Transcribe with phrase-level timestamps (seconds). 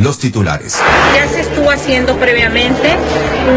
[0.00, 0.78] los titulares.
[1.14, 2.96] Ya se estuvo haciendo previamente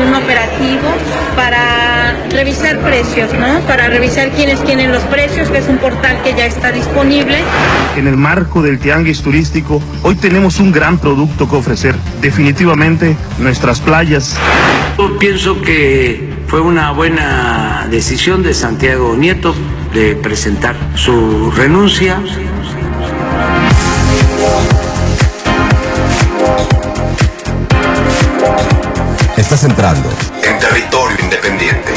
[0.05, 0.89] un operativo
[1.35, 3.59] para revisar precios, ¿no?
[3.61, 7.37] Para revisar quiénes tienen los precios, que es un portal que ya está disponible.
[7.95, 11.95] En el marco del tianguis turístico, hoy tenemos un gran producto que ofrecer.
[12.21, 14.35] Definitivamente, nuestras playas.
[14.97, 19.55] Yo pienso que fue una buena decisión de Santiago Nieto
[19.93, 22.19] de presentar su renuncia.
[29.37, 30.09] Estás entrando
[30.43, 31.93] en territorio independiente.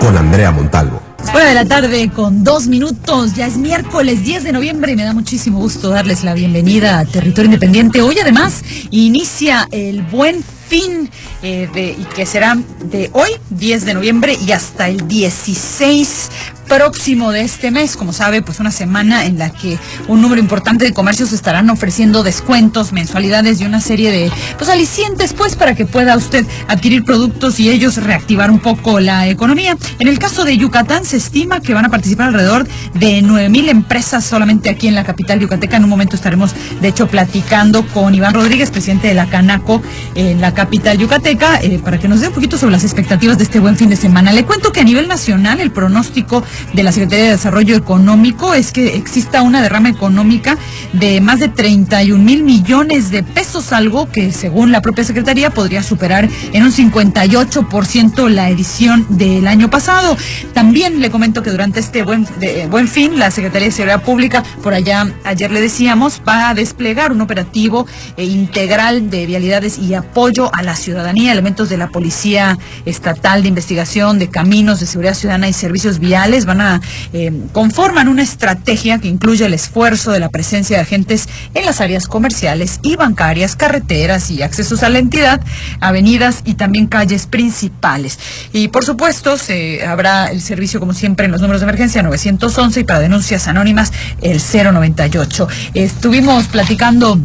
[0.00, 1.00] Con Andrea Montalvo.
[1.32, 5.04] Buena de la tarde con dos minutos, ya es miércoles 10 de noviembre y me
[5.04, 8.02] da muchísimo gusto darles la bienvenida a Territorio Independiente.
[8.02, 11.10] Hoy además inicia el buen fin
[11.42, 16.30] eh, de, que será de hoy, 10 de noviembre, y hasta el 16
[16.68, 19.78] próximo de este mes, como sabe, pues una semana en la que
[20.08, 25.32] un número importante de comercios estarán ofreciendo descuentos, mensualidades y una serie de pues alicientes
[25.32, 29.76] pues para que pueda usted adquirir productos y ellos reactivar un poco la economía.
[29.98, 34.24] En el caso de Yucatán se estima que van a participar alrededor de 9000 empresas
[34.24, 35.76] solamente aquí en la capital yucateca.
[35.76, 39.82] En un momento estaremos de hecho platicando con Iván Rodríguez, presidente de la Canaco
[40.14, 43.44] en la capital yucateca, eh, para que nos dé un poquito sobre las expectativas de
[43.44, 44.32] este buen fin de semana.
[44.32, 48.72] Le cuento que a nivel nacional el pronóstico de la Secretaría de Desarrollo Económico es
[48.72, 50.56] que exista una derrama económica
[50.92, 55.82] de más de 31 mil millones de pesos, algo que según la propia Secretaría podría
[55.82, 60.16] superar en un 58% la edición del año pasado.
[60.52, 62.26] También le comento que durante este buen,
[62.88, 67.20] fin, la Secretaría de Seguridad Pública, por allá ayer le decíamos, va a desplegar un
[67.20, 73.42] operativo eh, integral de vialidades y apoyo a la ciudadanía, elementos de la Policía Estatal
[73.42, 76.80] de Investigación, de Caminos, de Seguridad Ciudadana y Servicios Viales van a
[77.12, 81.80] eh, conforman una estrategia que incluye el esfuerzo de la presencia de agentes en las
[81.80, 85.40] áreas comerciales y bancarias, carreteras y accesos a la entidad,
[85.80, 88.18] avenidas y también calles principales.
[88.52, 89.36] Y por supuesto,
[89.86, 93.92] habrá el servicio como siempre en los números de emergencia 911 y para denuncias anónimas
[94.20, 95.48] el 098.
[95.74, 97.18] Estuvimos platicando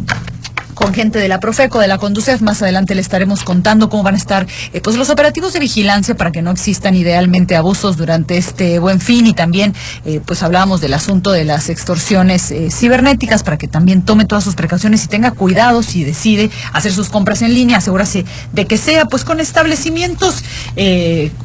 [0.80, 2.40] con gente de la Profeco, de la Conducef.
[2.40, 6.14] Más adelante le estaremos contando cómo van a estar eh, pues los operativos de vigilancia
[6.16, 9.74] para que no existan idealmente abusos durante este buen fin y también
[10.06, 14.42] eh, pues hablábamos del asunto de las extorsiones eh, cibernéticas para que también tome todas
[14.42, 18.78] sus precauciones y tenga cuidado si decide hacer sus compras en línea, asegúrase de que
[18.78, 20.42] sea pues con establecimientos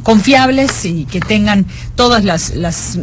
[0.03, 1.65] confiables y que tengan
[1.95, 2.97] todas las, las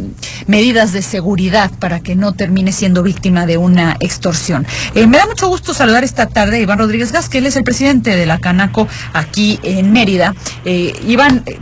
[0.47, 4.65] medidas de seguridad para que no termine siendo víctima de una extorsión.
[4.95, 8.15] me da mucho gusto saludar esta tarde Iván Rodríguez Gas, que él es el presidente
[8.15, 10.33] de la Canaco aquí en Mérida.
[10.65, 11.57] Eh, Iván, eh,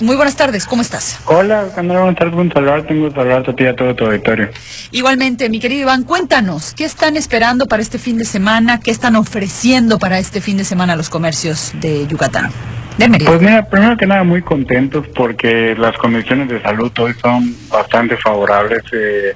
[0.00, 1.20] muy buenas tardes, ¿cómo estás?
[1.26, 4.48] Hola, Candela, buenas tardes, un saludar, tengo saludarte a ti y a todo tu auditorio.
[4.92, 8.80] Igualmente, mi querido Iván, cuéntanos, ¿qué están esperando para este fin de semana?
[8.80, 12.50] ¿Qué están ofreciendo para este fin de semana los comercios de Yucatán?
[12.96, 13.30] De Mérida.
[13.30, 18.16] Pues mira, primero que nada muy contentos porque las condiciones de salud hoy son bastante
[18.16, 18.82] favorables.
[18.92, 19.34] Eh,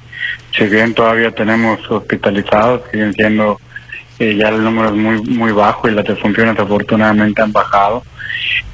[0.57, 3.61] si bien todavía tenemos hospitalizados, siguen siendo
[4.19, 8.03] eh, ya el número es muy muy bajo y las defunciones afortunadamente han bajado.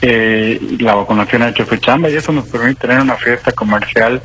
[0.03, 4.23] Eh, la vacunación ha hecho su chamba y eso nos permite tener una fiesta comercial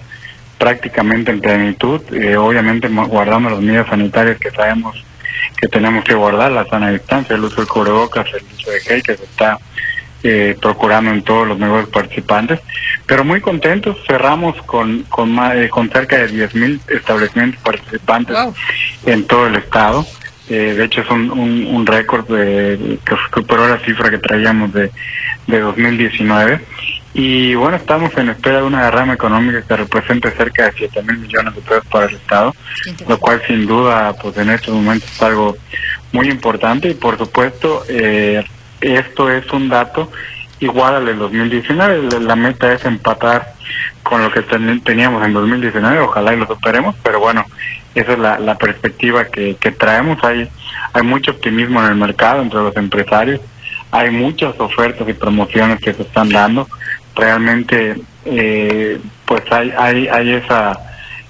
[0.57, 5.03] prácticamente en plenitud, eh, obviamente guardando las medidas sanitarias que sabemos
[5.57, 9.03] que tenemos que guardar, la sana distancia, el uso de cubrebocas, el uso de gel
[9.03, 9.59] que se está
[10.23, 12.59] eh, procurando en todos los negocios participantes,
[13.05, 18.35] pero muy contentos, cerramos con con, más, con cerca de 10.000 establecimientos participantes
[19.05, 20.05] en todo el estado.
[20.49, 24.91] Eh, de hecho, es un, un, récord de, que superó la cifra que traíamos de,
[25.47, 26.61] de 2019.
[27.13, 31.17] Y bueno, estamos en espera de una derrama económica que represente cerca de 7 mil
[31.19, 32.53] millones de pesos para el Estado,
[33.07, 35.55] lo cual sin duda, pues en estos momentos es algo
[36.11, 36.89] muy importante.
[36.89, 38.43] Y por supuesto, eh,
[38.81, 40.11] esto es un dato
[40.59, 42.19] igual al del 2019.
[42.19, 43.53] La meta es empatar
[44.03, 47.45] con lo que teníamos en 2019, ojalá y lo superemos, pero bueno,
[47.95, 50.23] esa es la, perspectiva que, traemos.
[50.23, 50.49] Hay,
[50.93, 53.39] hay mucho optimismo en el mercado entre los empresarios,
[53.91, 56.67] hay muchas ofertas y promociones que se están dando.
[57.15, 57.95] Realmente,
[58.25, 60.77] eh, pues hay, hay, hay esa,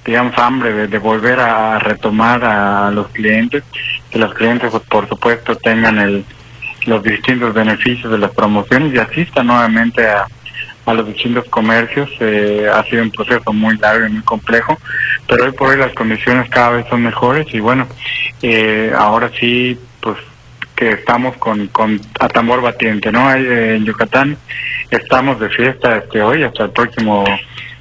[0.03, 3.63] digamos, hambre de, de, volver a retomar a los clientes,
[4.09, 6.25] que los clientes, pues, por supuesto, tengan el,
[6.87, 10.25] los distintos beneficios de las promociones y asistan nuevamente a,
[10.85, 12.09] a los distintos comercios.
[12.19, 14.77] Eh, ha sido un proceso muy largo y muy complejo,
[15.27, 17.87] pero hoy por hoy las condiciones cada vez son mejores y bueno,
[18.41, 20.17] eh, ahora sí, pues
[20.75, 23.33] que estamos con, con a tambor batiente, ¿no?
[23.33, 24.37] Eh, en Yucatán
[24.91, 27.23] estamos de fiesta desde hoy hasta el próximo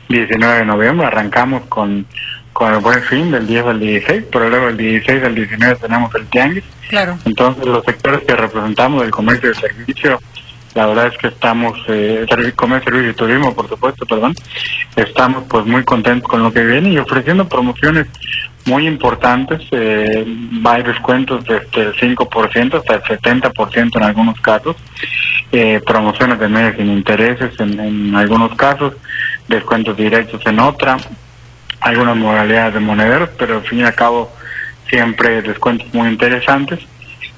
[0.09, 2.07] 19 de noviembre, arrancamos con
[2.55, 6.15] con el buen fin del 10 al 16, pero luego el 16 al 19 tenemos
[6.15, 6.65] el tianguis.
[6.89, 7.19] Claro.
[7.25, 10.21] Entonces los sectores que representamos del comercio y servicio,
[10.75, 12.27] la verdad es que estamos, eh,
[12.57, 14.35] comercio, servicio y turismo, por supuesto, perdón,
[14.97, 18.09] estamos pues muy contentos con lo que viene y ofreciendo promociones
[18.67, 20.25] muy importantes, eh,
[20.65, 24.77] hay descuentos desde el 5% hasta el 70% en algunos casos,
[25.53, 28.95] eh, promociones de medios sin intereses en, en algunos casos,
[29.47, 30.97] descuentos directos en otra,
[31.81, 34.33] algunas modalidades de monederos, pero al fin y al cabo
[34.89, 36.81] siempre descuentos muy interesantes.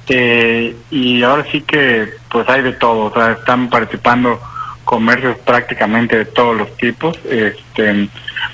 [0.09, 4.41] Eh, y ahora sí que pues hay de todo, o sea, están participando
[4.85, 8.09] comercios prácticamente de todos los tipos, este,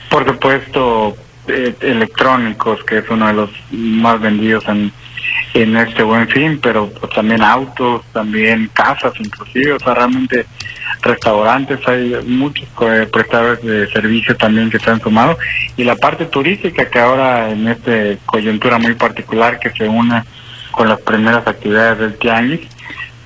[0.08, 1.14] por supuesto
[1.46, 4.90] eh, electrónicos, que es uno de los más vendidos en,
[5.52, 10.46] en este buen fin, pero pues, también autos, también casas inclusive, o sea, realmente
[11.02, 15.36] restaurantes, hay muchos eh, prestadores de servicio también que se han sumado.
[15.76, 17.92] Y la parte turística que ahora en esta
[18.24, 20.22] coyuntura muy particular que se une
[20.72, 22.68] con las primeras actividades del tianguis,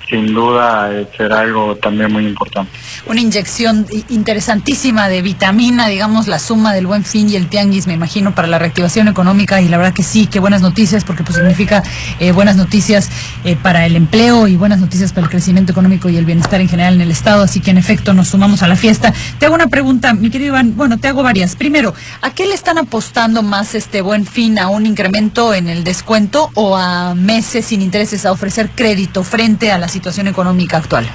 [0.08, 2.70] sin duda eh, será algo también muy importante
[3.06, 7.94] una inyección interesantísima de vitamina, digamos, la suma del buen fin y el tianguis, me
[7.94, 11.36] imagino, para la reactivación económica y la verdad que sí, qué buenas noticias, porque pues
[11.36, 11.82] significa
[12.18, 13.08] eh, buenas noticias
[13.44, 16.68] eh, para el empleo y buenas noticias para el crecimiento económico y el bienestar en
[16.68, 19.12] general en el Estado, así que en efecto nos sumamos a la fiesta.
[19.38, 21.54] Te hago una pregunta, mi querido Iván, bueno, te hago varias.
[21.54, 24.58] Primero, ¿a qué le están apostando más este buen fin?
[24.58, 29.70] ¿A un incremento en el descuento o a meses sin intereses a ofrecer crédito frente
[29.70, 31.06] a la situación económica actual?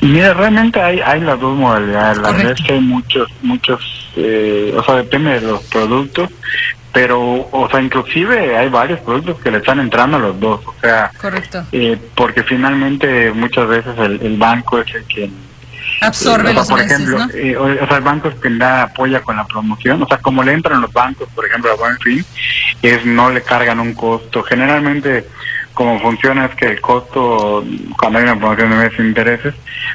[0.00, 2.18] Mira, realmente hay, hay las dos modalidades.
[2.18, 3.80] La verdad es que hay muchos, muchos,
[4.16, 6.28] eh, o sea, depende de los productos,
[6.92, 10.74] pero, o sea, inclusive hay varios productos que le están entrando a los dos, o
[10.80, 11.64] sea, Correcto.
[11.72, 15.30] Eh, porque finalmente muchas veces el, banco es el que
[16.02, 17.30] absorbe eh, los por meses, ejemplo, ¿no?
[17.32, 20.42] eh, o, sea, el banco es quien da apoya con la promoción, o sea, como
[20.42, 22.24] le entran los bancos, por ejemplo, a Buen Fin,
[22.82, 24.42] es no le cargan un costo.
[24.42, 25.26] Generalmente
[25.74, 27.64] como funciona es que el costo,
[27.98, 29.54] cuando hay una promoción de meses intereses,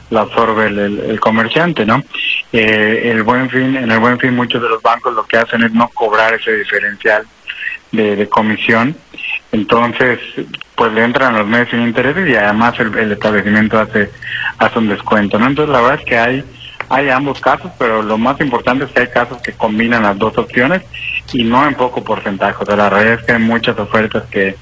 [0.09, 2.03] lo absorbe el, comerciante, ¿no?
[2.51, 5.63] Eh, el buen fin, en el buen fin muchos de los bancos lo que hacen
[5.63, 7.25] es no cobrar ese diferencial
[7.91, 8.95] de, comisión,
[9.51, 10.19] entonces
[10.75, 14.11] pues le entran los meses sin intereses y además el, establecimiento hace,
[14.59, 15.47] hace un descuento, ¿no?
[15.47, 16.43] Entonces la verdad es que hay
[16.91, 20.35] hay ambos casos, pero lo más importante es que hay casos que combinan las dos
[20.39, 20.81] opciones
[21.33, 22.63] y no en poco porcentaje.
[22.67, 24.55] O la realidad es que hay muchas ofertas que,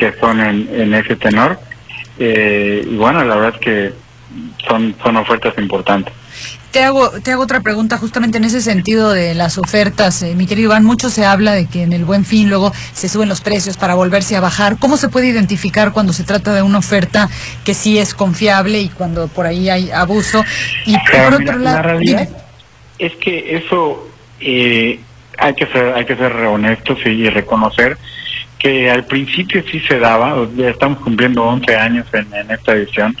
[0.00, 1.60] que son en, en ese tenor.
[2.18, 3.92] Eh, y bueno, la verdad es que
[4.66, 6.14] son, son ofertas importantes.
[6.70, 10.22] Te hago, te hago otra pregunta justamente en ese sentido de las ofertas.
[10.22, 13.08] Eh, mi querido Iván, mucho se habla de que en el buen fin luego se
[13.08, 14.78] suben los precios para volverse a bajar.
[14.78, 17.28] ¿Cómo se puede identificar cuando se trata de una oferta
[17.64, 20.44] que sí es confiable y cuando por ahí hay abuso?
[20.86, 22.28] Y por otro lado, la realidad
[22.98, 24.08] es que eso
[24.40, 25.00] eh,
[25.38, 27.98] hay que ser, hay que ser honestos y reconocer
[28.60, 33.16] que al principio sí se daba, estamos cumpliendo 11 años en, esta edición,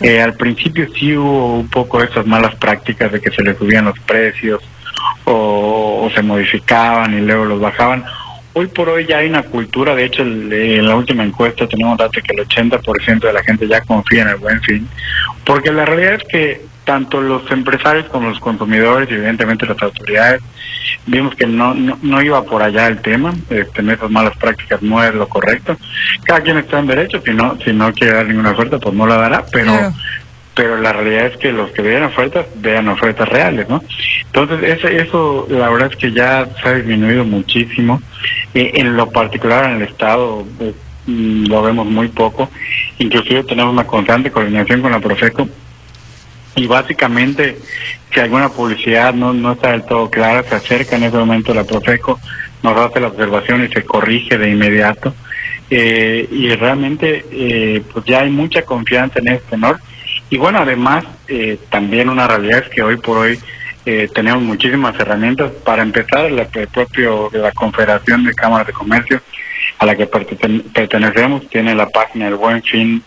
[0.00, 3.84] eh, al principio sí hubo un poco esas malas prácticas de que se le subían
[3.84, 4.62] los precios
[5.24, 8.02] o, se modificaban y luego los bajaban.
[8.54, 12.22] Hoy por hoy ya hay una cultura, de hecho en la última encuesta tenemos datos
[12.22, 14.88] que el 80% de la gente ya confía en el buen fin,
[15.44, 20.40] porque la realidad es que tanto los empresarios como los consumidores y evidentemente las autoridades
[21.04, 25.04] vimos que no, no, iba por allá el tema, este, en esas malas prácticas no
[25.04, 25.76] es lo correcto.
[26.24, 29.06] Cada quien está en derecho, si no, si no quiere dar ninguna oferta, pues no
[29.06, 29.70] la dará, pero
[30.54, 33.80] pero la realidad es que los que vean ofertas, vean ofertas reales, ¿no?
[34.24, 38.00] Entonces, eso, eso la verdad es que ya se ha disminuido muchísimo.
[38.54, 40.74] Eh, en lo particular en el Estado eh,
[41.06, 42.50] mm, lo vemos muy poco.
[42.98, 45.48] Inclusive tenemos una constante coordinación con la Profeco
[46.56, 47.58] y básicamente
[48.12, 51.64] si alguna publicidad no, no está del todo clara, se acerca en ese momento la
[51.64, 52.18] Profeco,
[52.62, 55.14] nos hace la observación y se corrige de inmediato.
[55.70, 59.80] Eh, y realmente eh, pues ya hay mucha confianza en este tenor.
[60.30, 63.38] Y bueno, además eh, también una realidad es que hoy por hoy
[64.12, 65.50] tenemos muchísimas herramientas.
[65.64, 69.22] Para empezar, el propio de la Confederación de Cámaras de Comercio
[69.78, 73.02] a la que pertenecemos tiene la página del Buen Fin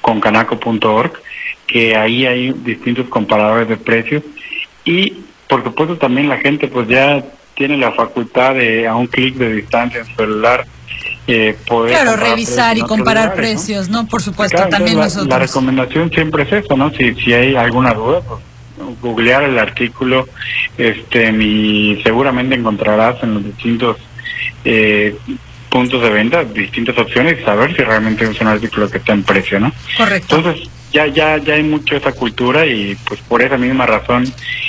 [0.00, 1.20] con canaco.org
[1.68, 4.24] que ahí hay distintos comparadores de precios.
[4.84, 5.12] Y
[5.46, 7.22] por supuesto también la gente pues ya
[7.54, 10.66] tiene la facultad de a un clic de distancia en su celular
[11.26, 15.28] eh, poder claro revisar y comparar precios no por supuesto también la, nosotros.
[15.28, 18.40] la recomendación siempre es eso no si si hay alguna duda pues
[19.02, 20.28] googlear el artículo
[20.78, 23.96] este y seguramente encontrarás en los distintos
[24.64, 25.16] eh,
[25.68, 29.24] puntos de venta distintas opciones y saber si realmente es un artículo que está en
[29.24, 30.36] precio no correcto.
[30.36, 34.24] Entonces ya ya ya hay mucho esa cultura y pues por esa misma razón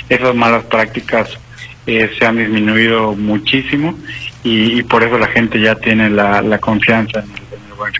[0.08, 1.38] esas malas prácticas
[1.86, 3.94] eh, se han disminuido muchísimo
[4.42, 7.92] y, por eso la gente ya tiene la, confianza en el, buen.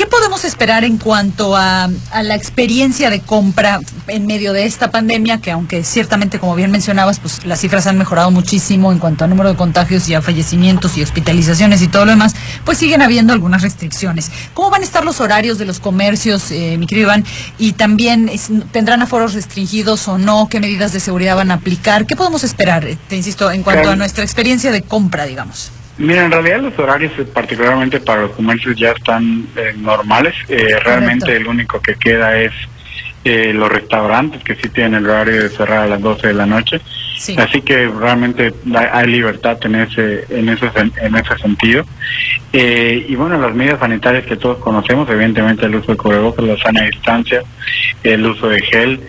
[0.00, 1.86] ¿Qué podemos esperar en cuanto a,
[2.22, 5.42] la experiencia de compra en medio de esta pandemia?
[5.42, 9.28] Que aunque ciertamente, como bien mencionabas, pues las cifras han mejorado muchísimo en cuanto a
[9.28, 13.34] número de contagios y a fallecimientos y hospitalizaciones y todo lo demás, pues siguen habiendo
[13.34, 14.30] algunas restricciones.
[14.54, 17.26] ¿Cómo van a estar los horarios de los comercios, eh, mi querido Iván?
[17.58, 18.30] Y también,
[18.72, 20.48] ¿tendrán aforos restringidos o no?
[20.48, 22.06] ¿Qué medidas de seguridad van a aplicar?
[22.06, 25.72] ¿Qué podemos esperar, eh, te insisto, en cuanto a nuestra experiencia de compra, digamos?
[26.00, 30.34] Mira, en realidad los horarios, eh, particularmente para los comercios, ya están eh, normales.
[30.48, 32.52] Eh, realmente el único que queda es
[33.22, 36.80] los restaurantes, que sí tienen el horario de cerrar a las 12 de la noche.
[37.36, 40.70] Así que realmente hay libertad en ese, en ese,
[41.02, 41.84] en ese sentido.
[42.50, 46.84] y bueno, las medidas sanitarias que todos conocemos, evidentemente el uso de cubrebocas, la sana
[46.84, 47.42] distancia,
[48.02, 49.00] el uso de gel.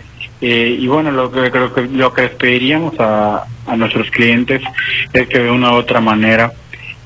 [0.42, 4.60] y bueno, lo que creo que lo que les pediríamos a, a nuestros clientes
[5.14, 6.52] es que de una u otra manera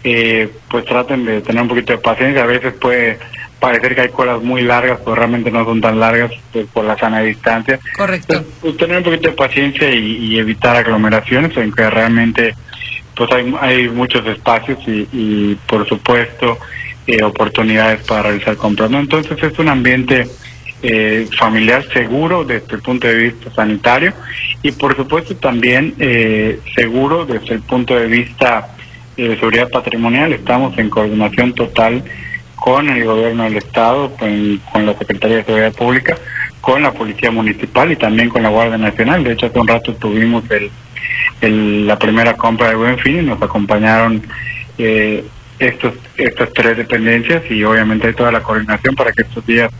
[0.08, 2.44] eh, pues traten de tener un poquito de paciencia.
[2.44, 3.18] A veces puede
[3.58, 6.96] parecer que hay colas muy largas, pero realmente no son tan largas pues, por la
[6.96, 7.80] sana distancia.
[7.96, 8.44] Correcto.
[8.60, 12.54] Pues, tener un poquito de paciencia y, evitar aglomeraciones, en que realmente
[13.16, 16.56] pues hay, hay muchos espacios y, por supuesto
[17.08, 18.92] eh, oportunidades para realizar compras.
[18.92, 20.28] Entonces es un ambiente
[20.82, 24.12] eh, familiar seguro desde el punto de vista sanitario
[24.62, 28.75] y por supuesto también eh, seguro desde el punto de vista
[29.16, 30.32] de seguridad patrimonial.
[30.32, 32.02] Estamos en coordinación total
[32.54, 36.16] con el gobierno del Estado, con, con, la Secretaría de Seguridad Pública,
[36.61, 39.25] con la Policía Municipal y también con la Guardia Nacional.
[39.25, 40.44] De hecho, hace un rato tuvimos
[41.40, 44.23] el, la primera compra de Buen Fin y nos acompañaron
[44.78, 45.25] eh,
[45.58, 49.70] estos, estas tres dependencias y obviamente hay toda la coordinación para que estos días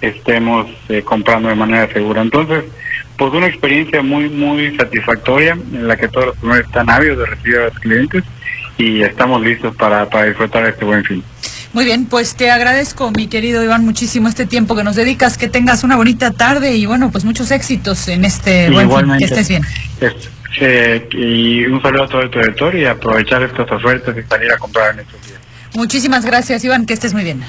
[0.00, 2.22] estemos eh, comprando de manera segura.
[2.22, 2.64] Entonces,
[3.16, 7.26] pues una experiencia muy, muy satisfactoria en la que todos los primeros están ávidos de
[7.26, 8.24] recibir a los clientes
[8.78, 11.22] y estamos listos para, para disfrutar este buen fin.
[11.72, 15.48] Muy bien, pues te agradezco, mi querido Iván, muchísimo este tiempo que nos dedicas, que
[15.48, 19.48] tengas una bonita tarde y bueno, pues muchos éxitos en este buen fin, que estés
[19.48, 19.62] bien.
[21.12, 24.94] y un saludo a todo el territorio y aprovechar estas ofertas y salir a comprar
[24.94, 25.38] en estos días.
[25.74, 27.44] Muchísimas gracias, Iván, que estés muy bien.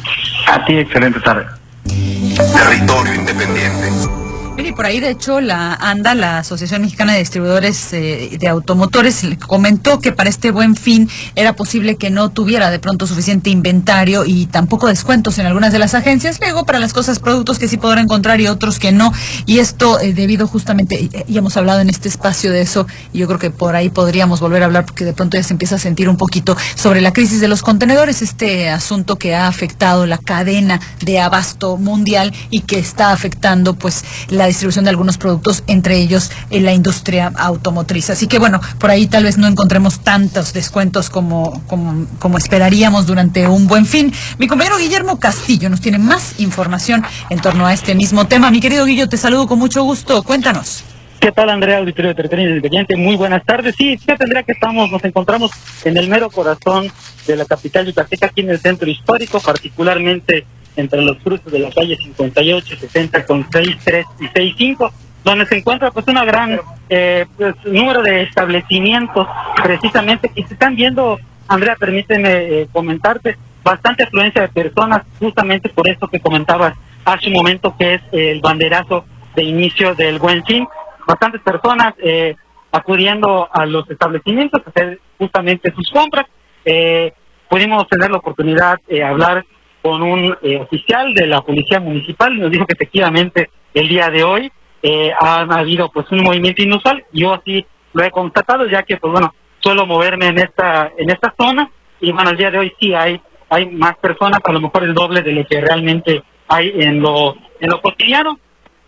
[0.47, 1.45] A ti, excelente tarde.
[1.85, 4.28] Territorio Independiente.
[4.65, 9.25] Y por ahí, de hecho, la ANDA, la Asociación Mexicana de Distribuidores eh, de Automotores,
[9.47, 14.25] comentó que para este buen fin era posible que no tuviera de pronto suficiente inventario
[14.25, 16.39] y tampoco descuentos en algunas de las agencias.
[16.41, 19.13] Luego, para las cosas, productos que sí podrán encontrar y otros que no.
[19.45, 23.27] Y esto eh, debido justamente, y hemos hablado en este espacio de eso, y yo
[23.27, 25.79] creo que por ahí podríamos volver a hablar porque de pronto ya se empieza a
[25.79, 30.17] sentir un poquito sobre la crisis de los contenedores, este asunto que ha afectado la
[30.17, 35.97] cadena de abasto mundial y que está afectando pues la distribución de algunos productos, entre
[35.97, 38.09] ellos en la industria automotriz.
[38.09, 43.07] Así que bueno, por ahí tal vez no encontremos tantos descuentos como, como, como esperaríamos
[43.07, 44.13] durante un buen fin.
[44.37, 48.51] Mi compañero Guillermo Castillo nos tiene más información en torno a este mismo tema.
[48.51, 50.23] Mi querido Guillo, te saludo con mucho gusto.
[50.23, 50.83] Cuéntanos.
[51.19, 52.95] ¿Qué tal, Andrea, auditorio de Territorio Independiente?
[52.95, 53.75] Muy buenas tardes.
[53.77, 55.51] Sí, ya tendría que estamos, nos encontramos
[55.83, 56.89] en el mero corazón
[57.27, 61.69] de la capital yucateca, aquí en el centro histórico, particularmente entre los cruces de la
[61.71, 64.91] calle 58, 60 con 63 y 65,
[65.23, 66.59] donde se encuentra pues una gran
[66.89, 69.27] eh, pues, número de establecimientos
[69.63, 75.87] precisamente que se están viendo, Andrea, permíteme eh, comentarte, bastante afluencia de personas, justamente por
[75.87, 76.73] eso que comentabas
[77.05, 80.67] hace un momento que es el banderazo de inicio del buen fin,
[81.07, 82.35] bastantes personas eh,
[82.71, 86.25] acudiendo a los establecimientos a hacer justamente sus compras.
[86.65, 87.13] Eh,
[87.49, 89.45] pudimos tener la oportunidad de hablar
[89.81, 94.23] con un eh, oficial de la policía municipal nos dijo que efectivamente el día de
[94.23, 97.03] hoy eh, ha habido pues un movimiento inusual.
[97.11, 101.33] Yo así lo he constatado ya que pues bueno suelo moverme en esta en esta
[101.37, 101.69] zona.
[102.01, 104.93] Y bueno el día de hoy sí hay hay más personas a lo mejor el
[104.93, 108.39] doble de lo que realmente hay en lo en lo cotidiano.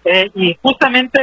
[0.03, 1.19] Eh, y justamente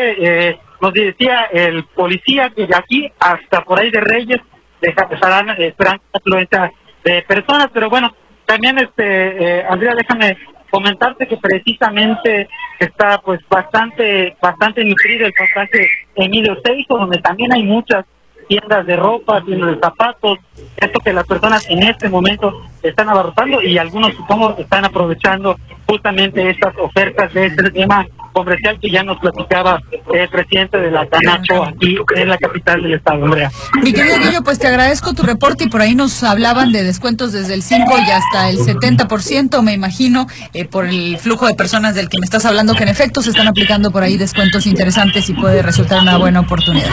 [0.49, 4.41] eh, nos decía el policía que de aquí hasta por ahí de Reyes
[4.81, 6.73] dejarán esperan afluencia
[7.05, 7.69] de personas.
[7.73, 8.15] Pero bueno
[8.49, 10.39] también, este, eh, Andrea, déjame
[10.71, 12.49] comentarte que precisamente
[12.81, 18.07] está pues bastante bastante nutrido el pasaje Emilio Seijo, donde también hay muchas
[18.49, 20.39] tiendas de ropa, tiendas de zapatos,
[20.79, 25.57] esto que las personas en este momento están abarrotando y algunos supongo están aprovechando
[25.87, 29.81] justamente estas ofertas de este tema comercial que ya nos platicaba
[30.13, 33.51] el presidente de la Canacho aquí en la capital del estado, Andrea.
[33.83, 37.33] Mi querido Guillo, pues te agradezco tu reporte y por ahí nos hablaban de descuentos
[37.33, 41.95] desde el 5 y hasta el 70%, me imagino, eh, por el flujo de personas
[41.95, 45.29] del que me estás hablando, que en efecto se están aplicando por ahí descuentos interesantes
[45.29, 46.93] y puede resultar una buena oportunidad.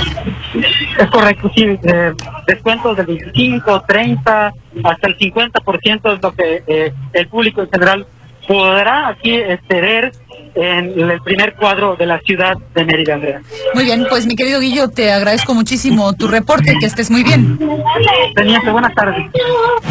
[0.97, 2.13] Es correcto, sí, eh,
[2.47, 8.07] descuentos del 25, 30, hasta el 50% es lo que eh, el público en general
[8.47, 10.11] podrá aquí exceder
[10.55, 13.41] en el primer cuadro de la ciudad de Mérida, Andrea.
[13.73, 17.59] Muy bien, pues mi querido Guillo, te agradezco muchísimo tu reporte, que estés muy bien.
[18.35, 19.25] Teniente, buenas tardes.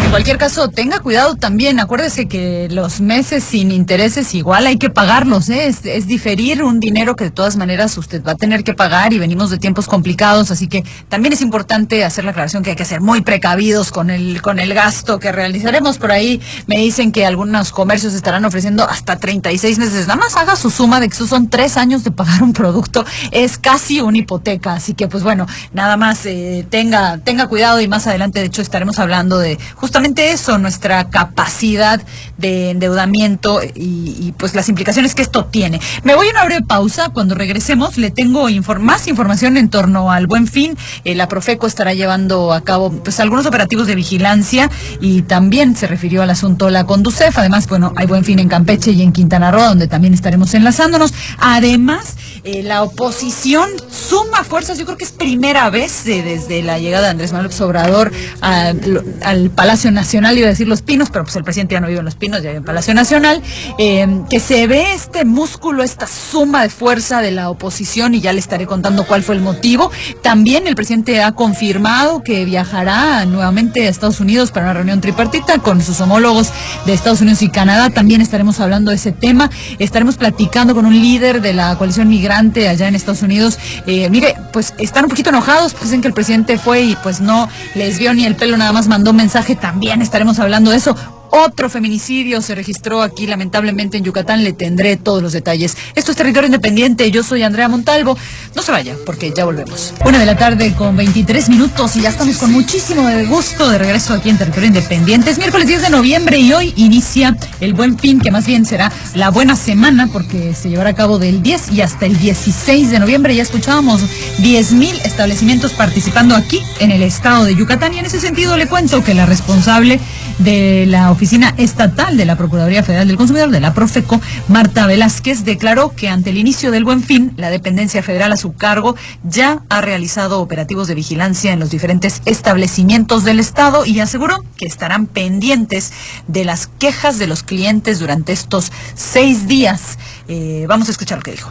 [0.05, 4.91] En cualquier caso, tenga cuidado también, acuérdese que los meses sin intereses igual hay que
[4.91, 5.67] pagarlos, ¿eh?
[5.67, 9.13] es, es diferir un dinero que de todas maneras usted va a tener que pagar
[9.13, 12.77] y venimos de tiempos complicados, así que también es importante hacer la aclaración que hay
[12.77, 15.99] que ser muy precavidos con el, con el gasto que realizaremos.
[15.99, 20.57] Por ahí me dicen que algunos comercios estarán ofreciendo hasta 36 meses, nada más haga
[20.57, 24.19] su suma de que esos son tres años de pagar un producto, es casi una
[24.19, 24.75] hipoteca.
[24.75, 28.63] Así que, pues bueno, nada más eh, tenga, tenga cuidado y más adelante, de hecho,
[28.63, 32.01] estaremos hablando de justamente eso, nuestra capacidad
[32.39, 35.81] de endeudamiento y, pues las implicaciones que esto tiene.
[36.03, 37.11] Me voy a una breve pausa.
[37.11, 40.77] Cuando regresemos, le tengo inform más información en torno al buen fin.
[41.05, 45.87] Eh, la Profeco estará llevando a cabo pues algunos operativos de vigilancia y también se
[45.87, 47.39] refirió al asunto la Conducef.
[47.39, 51.13] Además, bueno, hay buen fin en Campeche y en Quintana Roo, donde también estaremos enlazándonos.
[51.39, 54.79] Además, eh, la oposición suma fuerzas.
[54.79, 59.51] Yo creo que es primera vez eh, desde la llegada de Andrés Manuel Obrador al
[59.51, 62.05] Palacio Nacional, iba a decir Los Pinos, pero pues el presidente ya no vive en
[62.07, 63.43] Los Pinos, ya vive en Palacio Nacional,
[63.79, 68.33] eh, que se ve este músculo, esta suma de fuerza de la oposición y ya
[68.33, 69.91] le estaré contando cuál fue el motivo.
[70.23, 75.59] También el presidente ha confirmado que viajará nuevamente a Estados Unidos para una reunión tripartita
[75.59, 76.51] con sus homólogos
[76.87, 77.91] de Estados Unidos y Canadá.
[77.91, 79.51] También estaremos hablando de ese tema.
[79.79, 83.59] Estaremos platicando con un líder de la coalición migrante allá en Estados Unidos.
[83.87, 87.21] Eh, mire, pues están un poquito enojados, pues dicen que el presidente fue y pues
[87.21, 89.57] no les vio ni el pelo, nada más mandó mensaje.
[89.57, 90.97] También estaremos hablando de eso.
[91.37, 94.45] Otro feminicidio se registró aquí, lamentablemente, en Yucatán.
[94.45, 95.77] Le tendré todos los detalles.
[95.97, 97.11] Esto es Territorio Independiente.
[97.11, 98.17] Yo soy Andrea Montalvo.
[98.55, 99.95] No se vaya, porque ya volvemos.
[100.05, 104.15] Una de la tarde con 23 minutos y ya estamos con muchísimo gusto de regreso
[104.15, 105.29] aquí en Territorio Independiente.
[105.29, 108.93] Es miércoles 10 de noviembre y hoy inicia el buen fin, que más bien será
[109.17, 113.01] la buena semana, porque se llevará a cabo del 10 y hasta el 16 de
[113.01, 113.35] noviembre.
[113.35, 114.03] Ya escuchábamos
[114.39, 117.93] 10 mil establecimientos participando aquí en el estado de Yucatán.
[117.93, 119.99] Y en ese sentido le cuento que la responsable
[120.39, 125.45] de la Oficina Estatal de la Procuraduría Federal del Consumidor, de la Profeco, Marta Velázquez,
[125.45, 129.63] declaró que ante el inicio del buen fin, la dependencia federal a su cargo ya
[129.71, 135.07] ha realizado operativos de vigilancia en los diferentes establecimientos del Estado y aseguró que estarán
[135.07, 135.93] pendientes
[136.29, 139.99] de las quejas de los clientes durante estos seis días.
[140.29, 141.51] Eh, vamos a escuchar lo que dijo.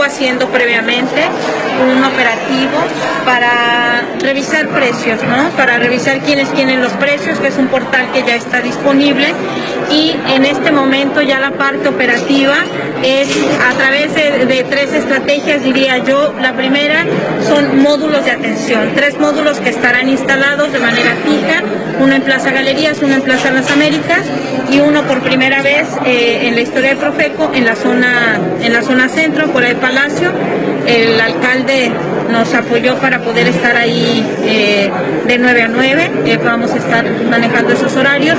[0.00, 1.22] Haciendo previamente
[1.82, 2.78] un operativo
[3.24, 5.50] para revisar precios, ¿no?
[5.56, 9.26] Para revisar quiénes tienen los precios, que es un portal que ya está disponible.
[9.90, 12.54] Y en este momento ya la parte operativa
[13.02, 13.28] es
[13.68, 16.32] a través de, tres estrategias, diría yo.
[16.40, 17.04] La primera
[17.46, 21.62] son módulos de atención, tres módulos que estarán instalados de manera fija,
[22.00, 24.20] uno en Plaza Galerías, uno en Plaza Las Américas
[24.70, 28.72] y uno por primera vez eh, en la historia de Profeco en la zona, en
[28.72, 30.32] la zona centro, por el Palacio.
[30.86, 31.92] El alcalde
[32.30, 34.90] nos apoyó para poder estar ahí eh,
[35.26, 36.10] de 9 a 9.
[36.24, 38.38] Eh, vamos a estar manejando esos horarios.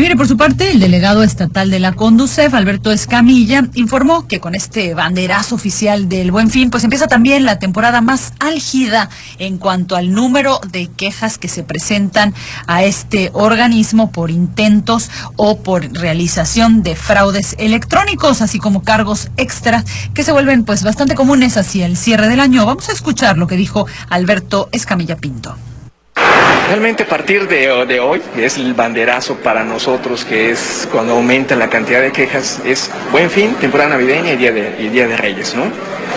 [0.00, 4.40] Y mire, por su parte, el delegado estatal de la Conducef, Alberto Escamilla, informó que
[4.40, 9.58] con este banderazo oficial del Buen Fin, pues empieza también la temporada más álgida en
[9.58, 12.32] cuanto al número de quejas que se presentan
[12.66, 19.84] a este organismo por intentos o por realización de fraudes electrónicos, así como cargos extras
[20.14, 22.64] que se vuelven pues bastante comunes hacia el cierre del año.
[22.64, 25.58] Vamos a escuchar lo que dijo Alberto Escamilla Pinto.
[26.70, 31.56] Realmente a partir de, de, hoy es el banderazo para nosotros, que es cuando aumenta
[31.56, 35.16] la cantidad de quejas, es buen fin, temporada navideña y Día de, y día de
[35.16, 35.64] Reyes, ¿no?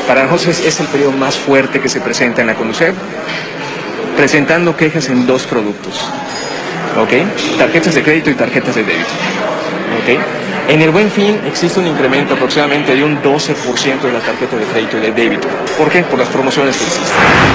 [0.08, 2.94] Para nosotros es, el periodo más fuerte que se presenta en la CONUCEP,
[4.16, 6.08] presentando quejas en dos productos,
[7.02, 7.58] ¿ok?
[7.58, 9.10] Tarjetas de crédito y tarjetas de débito,
[10.04, 10.70] ¿ok?
[10.70, 14.66] En el buen fin existe un incremento aproximadamente de un 12% de la tarjeta de
[14.66, 15.48] crédito y de débito.
[15.80, 16.04] ¿Por qué?
[16.04, 17.53] Por las promociones que existen.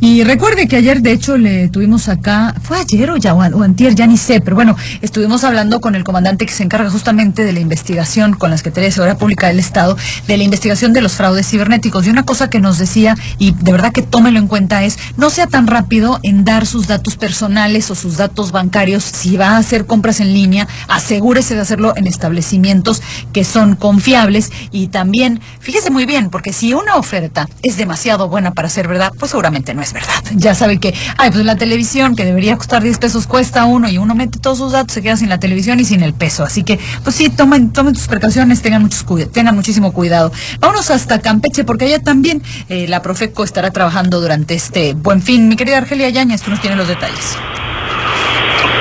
[0.00, 3.94] Y recuerde que ayer, de hecho, le tuvimos acá, fue ayer o ya, o antier,
[3.94, 7.52] ya ni sé, pero bueno, estuvimos hablando con el comandante que se encarga justamente de
[7.52, 11.14] la investigación con la Secretaría de Seguridad Pública del Estado, de la investigación de los
[11.14, 12.06] fraudes cibernéticos.
[12.06, 15.30] Y una cosa que nos decía, y de verdad que tómelo en cuenta, es no
[15.30, 19.02] sea tan rápido en dar sus datos personales o sus datos bancarios.
[19.02, 24.52] Si va a hacer compras en línea, asegúrese de hacerlo en establecimientos que son confiables
[24.70, 29.12] y también, fíjese muy bien, porque si una oferta es demasiado buena para ser verdad,
[29.18, 30.22] pues seguramente no es verdad.
[30.34, 33.98] Ya sabe que, ay, pues la televisión que debería costar 10 pesos cuesta uno y
[33.98, 36.44] uno mete todos sus datos, se queda sin la televisión y sin el peso.
[36.44, 40.32] Así que, pues sí, tomen, tomen tus precauciones, tengan, muchos tengan muchísimo cuidado.
[40.60, 45.48] Vámonos hasta Campeche, porque allá también eh, la Profeco estará trabajando durante este buen fin.
[45.48, 47.36] Mi querida Argelia Yañez, tú nos tienes los detalles.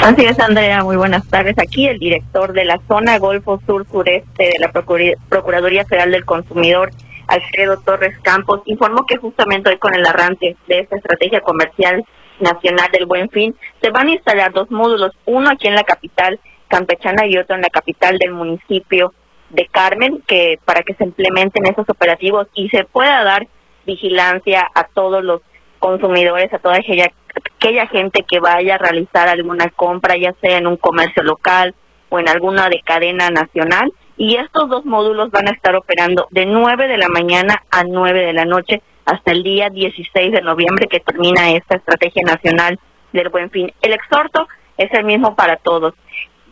[0.06, 0.84] Así es, Andrea.
[0.84, 1.56] Muy buenas tardes.
[1.58, 6.92] Aquí el director de la zona Golfo Sur Sureste de la Procuraduría Federal del Consumidor,
[7.28, 12.04] Alfredo Torres Campos, informó que justamente hoy con el arranque de esta estrategia comercial
[12.40, 16.40] nacional del Buen Fin, se van a instalar dos módulos, uno aquí en la capital
[16.68, 19.14] campechana y otro en la capital del municipio
[19.50, 23.48] de Carmen, que para que se implementen esos operativos y se pueda dar
[23.86, 25.42] vigilancia a todos los
[25.80, 27.12] consumidores, a toda aquella,
[27.58, 31.76] aquella gente que vaya a realizar alguna compra, ya sea en un comercio local
[32.10, 33.92] o en alguna de cadena nacional.
[34.18, 38.26] Y estos dos módulos van a estar operando de 9 de la mañana a 9
[38.26, 42.80] de la noche hasta el día 16 de noviembre que termina esta estrategia nacional
[43.12, 43.72] del buen fin.
[43.82, 44.48] El exhorto
[44.78, 45.94] es el mismo para todos.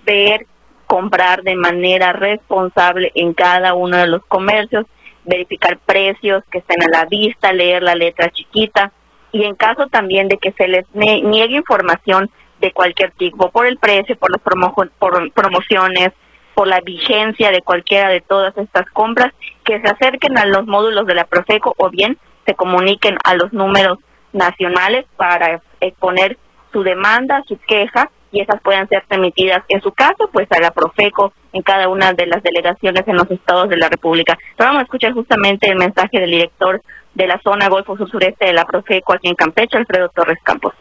[0.06, 0.46] Ver,
[0.86, 4.86] comprar de manera responsable en cada uno de los comercios,
[5.24, 8.92] verificar precios que estén a la vista, leer la letra chiquita
[9.32, 13.78] y en caso también de que se les niegue información de cualquier tipo por el
[13.78, 16.12] precio, por las por promociones,
[16.56, 21.06] por la vigencia de cualquiera de todas estas compras, que se acerquen a los módulos
[21.06, 24.00] de la Profeco o bien se comuniquen a los números
[24.34, 26.38] nacionales para exponer
[26.72, 30.72] su demanda, su queja y esas puedan ser remitidas en su caso pues a la
[30.72, 34.38] Profeco en cada una de las delegaciones en los estados de la República.
[34.58, 36.82] Pero vamos a escuchar justamente el mensaje del director
[37.14, 40.74] de la zona Golfo Sur Sureste de la Profeco aquí en Campeche, Alfredo Torres Campos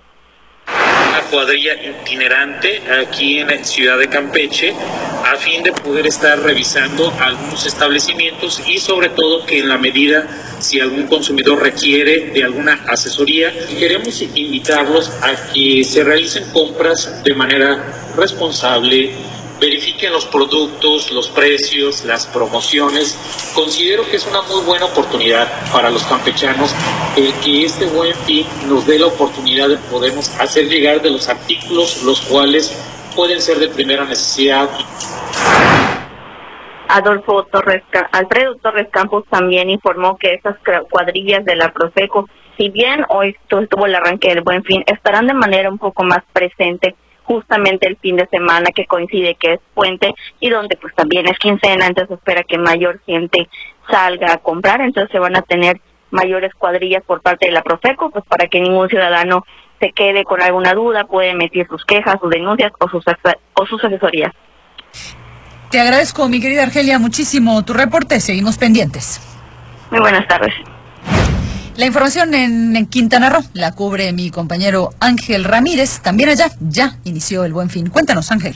[1.08, 4.74] una cuadrilla itinerante aquí en la ciudad de Campeche
[5.24, 10.26] a fin de poder estar revisando algunos establecimientos y sobre todo que en la medida
[10.58, 17.34] si algún consumidor requiere de alguna asesoría, queremos invitarlos a que se realicen compras de
[17.34, 19.10] manera responsable,
[19.62, 23.16] verifiquen los productos, los precios, las promociones.
[23.54, 26.74] Considero que es una muy buena oportunidad para los campechanos
[27.16, 31.28] el que este buen fin nos dé la oportunidad de podernos hacer llegar de los
[31.28, 32.76] artículos los cuales
[33.14, 34.68] pueden ser de primera necesidad.
[36.88, 40.56] Adolfo Torres, Alfredo Torres Campos también informó que esas
[40.90, 45.34] cuadrillas de la Profeco, si bien hoy tuvo el arranque del Buen Fin, estarán de
[45.34, 50.14] manera un poco más presente justamente el fin de semana que coincide que es puente
[50.40, 53.48] y donde pues también es quincena, entonces espera que mayor gente
[53.90, 55.80] salga a comprar, entonces se van a tener
[56.10, 59.44] mayores cuadrillas por parte de la Profeco, pues para que ningún ciudadano
[59.80, 63.04] se quede con alguna duda, puede emitir sus quejas, sus denuncias o sus,
[63.54, 64.32] o sus asesorías.
[65.70, 68.20] Te agradezco, mi querida Argelia, muchísimo tu reporte.
[68.20, 69.20] Seguimos pendientes.
[69.90, 70.52] Muy buenas tardes.
[71.76, 76.02] La información en, Quintana Roo la cubre mi compañero Ángel Ramírez.
[76.02, 77.88] También allá ya inició el buen fin.
[77.88, 78.54] Cuéntanos, Ángel.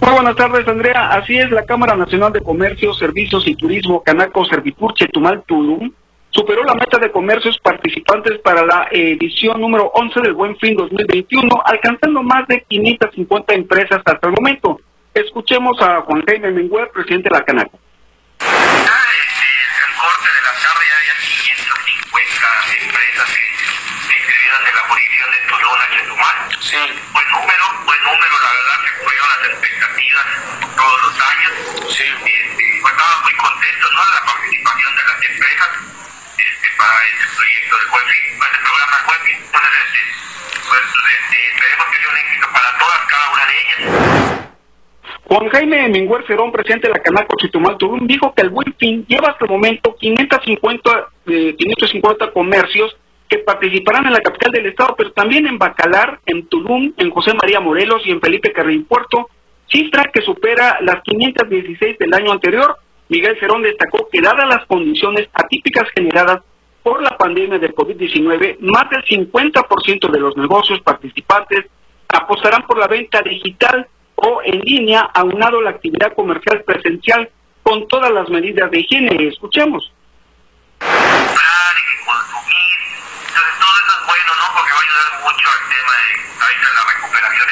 [0.00, 1.10] Muy buenas tardes, Andrea.
[1.10, 5.92] Así es, la Cámara Nacional de Comercio, Servicios y Turismo, Canaco, Servitur, Chetumal, Tulum,
[6.30, 11.48] superó la meta de comercios participantes para la edición número 11 del Buen Fin 2021,
[11.64, 14.80] alcanzando más de 550 empresas hasta el momento.
[15.14, 17.78] Escuchemos a Juan Jaime Menguer, presidente de la Canaco.
[25.98, 26.76] Sí.
[27.12, 30.26] Buen número, buen número, la verdad que cumplió las expectativas
[30.76, 31.52] todos los años.
[31.90, 32.04] Sí.
[32.06, 34.00] Este, pues estaba muy contento ¿no?
[34.06, 35.70] de la participación de las empresas
[36.38, 38.06] este, para este proyecto de Buen
[38.38, 42.70] para este programa de Buen Entonces, este, pues este, esperemos que sea un éxito para
[42.78, 43.80] todas, cada una de ellas.
[45.26, 49.04] Juan Jaime Menguer Cerón, presidente de la Canaco Chitumal Turum, dijo que el Buen Fin
[49.08, 52.96] lleva hasta el momento 550, eh, 550 comercios
[53.28, 57.32] que participarán en la capital del estado, pero también en Bacalar, en Tulum, en José
[57.34, 59.28] María Morelos y en Felipe Carril Puerto,
[59.70, 62.78] cifra que supera las 516 del año anterior.
[63.08, 66.42] Miguel Cerón destacó que dadas las condiciones atípicas generadas
[66.82, 71.66] por la pandemia del COVID-19, más del 50% de los negocios participantes
[72.08, 77.28] apostarán por la venta digital o en línea, aunado la actividad comercial presencial
[77.62, 79.28] con todas las medidas de higiene.
[79.28, 79.92] Escuchemos.
[80.80, 81.36] Entonces
[83.60, 84.28] todo eso es bueno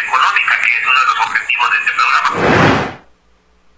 [0.06, 2.26] económica, que es uno de los objetivos de este programa.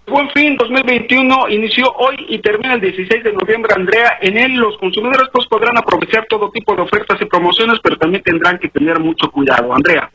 [0.07, 4.17] Buen fin 2021 inició hoy y termina el 16 de noviembre, Andrea.
[4.21, 8.23] En él los consumidores pues podrán aprovechar todo tipo de ofertas y promociones, pero también
[8.23, 9.73] tendrán que tener mucho cuidado.
[9.73, 10.09] Andrea.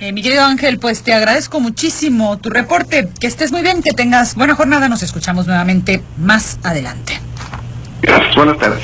[0.00, 3.08] Eh, mi querido Ángel, pues te agradezco muchísimo tu reporte.
[3.20, 4.88] Que estés muy bien, que tengas buena jornada.
[4.88, 7.20] Nos escuchamos nuevamente más adelante.
[8.02, 8.82] Gracias, buenas tardes.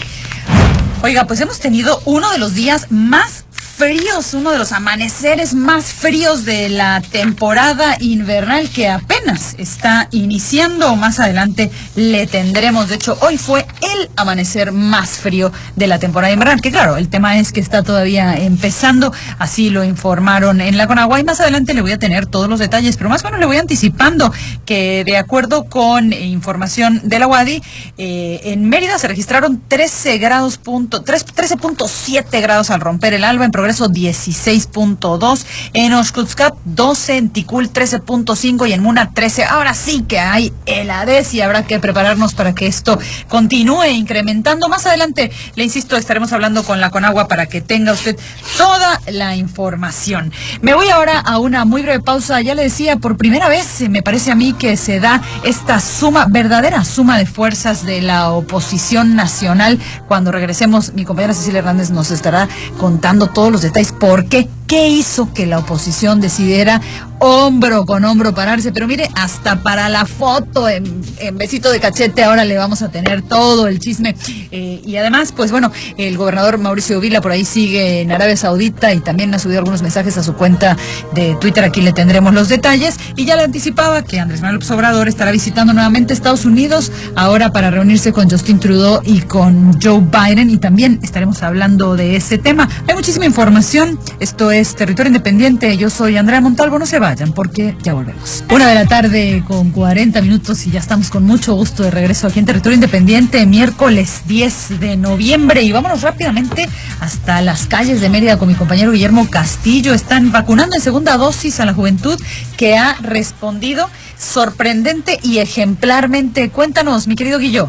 [1.02, 3.45] Oiga, pues hemos tenido uno de los días más
[3.76, 10.96] fríos, uno de los amaneceres más fríos de la temporada invernal que apenas está iniciando.
[10.96, 12.88] Más adelante le tendremos.
[12.88, 16.62] De hecho, hoy fue el amanecer más frío de la temporada invernal.
[16.62, 19.12] Que claro, el tema es que está todavía empezando.
[19.38, 21.20] Así lo informaron en la Conagua.
[21.20, 22.96] Y más adelante le voy a tener todos los detalles.
[22.96, 24.32] Pero más bueno, le voy anticipando
[24.64, 27.62] que de acuerdo con información de la UADI,
[27.98, 33.44] eh, en Mérida se registraron 13 grados punto, 13.7 grados al romper el alba.
[33.44, 39.42] En Progreso 16.2, en Oshkutzcap 12, en Ticul 13.5 y en Muna 13.
[39.42, 44.68] Ahora sí que hay heladez y habrá que prepararnos para que esto continúe incrementando.
[44.68, 48.16] Más adelante, le insisto, estaremos hablando con la Conagua para que tenga usted
[48.56, 50.30] toda la información.
[50.60, 52.40] Me voy ahora a una muy breve pausa.
[52.42, 56.26] Ya le decía, por primera vez me parece a mí que se da esta suma,
[56.30, 59.80] verdadera suma de fuerzas de la oposición nacional.
[60.06, 62.48] Cuando regresemos, mi compañera Cecilia Hernández nos estará
[62.78, 63.92] contando todos los detalles.
[63.92, 64.48] ¿Por qué?
[64.66, 66.80] ¿Qué hizo que la oposición decidiera
[67.20, 68.72] hombro con hombro pararse?
[68.72, 71.02] Pero mire, hasta para la foto en,
[71.34, 74.16] besito de cachete ahora le vamos a tener todo el chisme.
[74.50, 78.92] Eh, y además, pues bueno, el gobernador Mauricio Vila por ahí sigue en Arabia Saudita
[78.92, 80.76] y también ha subido algunos mensajes a su cuenta
[81.14, 81.62] de Twitter.
[81.62, 82.96] Aquí le tendremos los detalles.
[83.14, 87.70] Y ya le anticipaba que Andrés Manuel Obrador estará visitando nuevamente Estados Unidos ahora para
[87.70, 90.50] reunirse con Justin Trudeau y con Joe Biden.
[90.50, 92.68] Y también estaremos hablando de ese tema.
[92.88, 93.98] Hay muchísima información.
[94.18, 95.76] Esto es Territorio Independiente.
[95.76, 96.78] Yo soy Andrea Montalvo.
[96.78, 98.42] No se vayan porque ya volvemos.
[98.50, 102.26] Una de la tarde con 40 minutos y ya estamos con mucho gusto de regreso
[102.26, 105.62] aquí en Territorio Independiente, miércoles 10 de noviembre.
[105.62, 106.68] Y vámonos rápidamente
[107.00, 109.92] hasta las calles de Mérida con mi compañero Guillermo Castillo.
[109.92, 112.18] Están vacunando en segunda dosis a la juventud
[112.56, 116.48] que ha respondido sorprendente y ejemplarmente.
[116.48, 117.68] Cuéntanos, mi querido Guillo.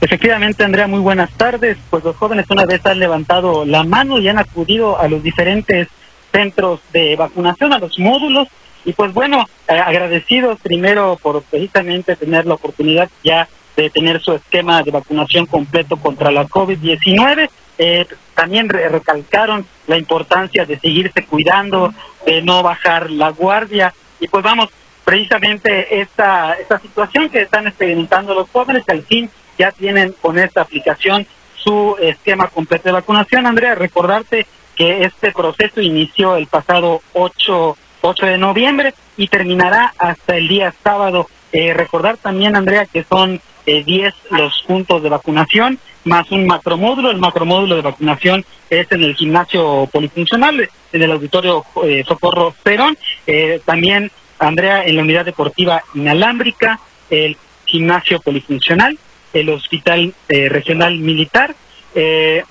[0.00, 1.76] Efectivamente, Andrea, muy buenas tardes.
[1.90, 5.88] Pues los jóvenes una vez han levantado la mano y han acudido a los diferentes
[6.34, 8.48] centros de vacunación, a los módulos.
[8.84, 14.32] Y pues bueno, eh, agradecidos primero por precisamente tener la oportunidad ya de tener su
[14.34, 17.48] esquema de vacunación completo contra la COVID-19.
[17.78, 21.92] Eh, también re- recalcaron la importancia de seguirse cuidando,
[22.26, 23.94] de no bajar la guardia.
[24.20, 24.68] Y pues vamos,
[25.04, 30.60] precisamente esta, esta situación que están experimentando los jóvenes, al fin ya tienen con esta
[30.62, 33.46] aplicación su esquema completo de vacunación.
[33.46, 40.36] Andrea, recordarte que este proceso inició el pasado 8, 8 de noviembre y terminará hasta
[40.36, 41.28] el día sábado.
[41.52, 47.10] Eh, recordar también, Andrea, que son eh, 10 los puntos de vacunación más un macromódulo.
[47.10, 52.96] El macromódulo de vacunación es en el gimnasio polifuncional, en el auditorio eh, Socorro Perón.
[53.26, 56.78] Eh, también, Andrea, en la unidad deportiva inalámbrica,
[57.10, 58.98] el gimnasio polifuncional,
[59.32, 61.54] el hospital eh, regional militar.
[61.94, 62.44] Eh,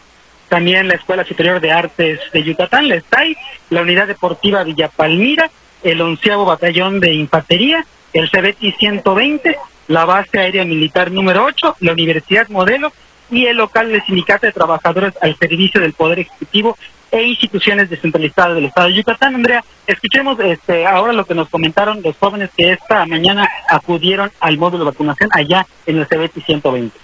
[0.54, 3.36] también la Escuela Superior de Artes de Yucatán, la STAI,
[3.72, 5.50] la Unidad Deportiva Villa Palmira,
[5.82, 11.94] el onceavo Batallón de Infantería, el CBT 120, la Base Aérea Militar número 8, la
[11.94, 12.94] Universidad Modelo
[13.32, 16.78] y el local del Sindicato de Trabajadores al servicio del Poder Ejecutivo
[17.10, 19.34] e instituciones descentralizadas del Estado de Yucatán.
[19.34, 24.60] Andrea, escuchemos este, ahora lo que nos comentaron los jóvenes que esta mañana acudieron al
[24.60, 27.03] módulo de vacunación allá en el CBT 120.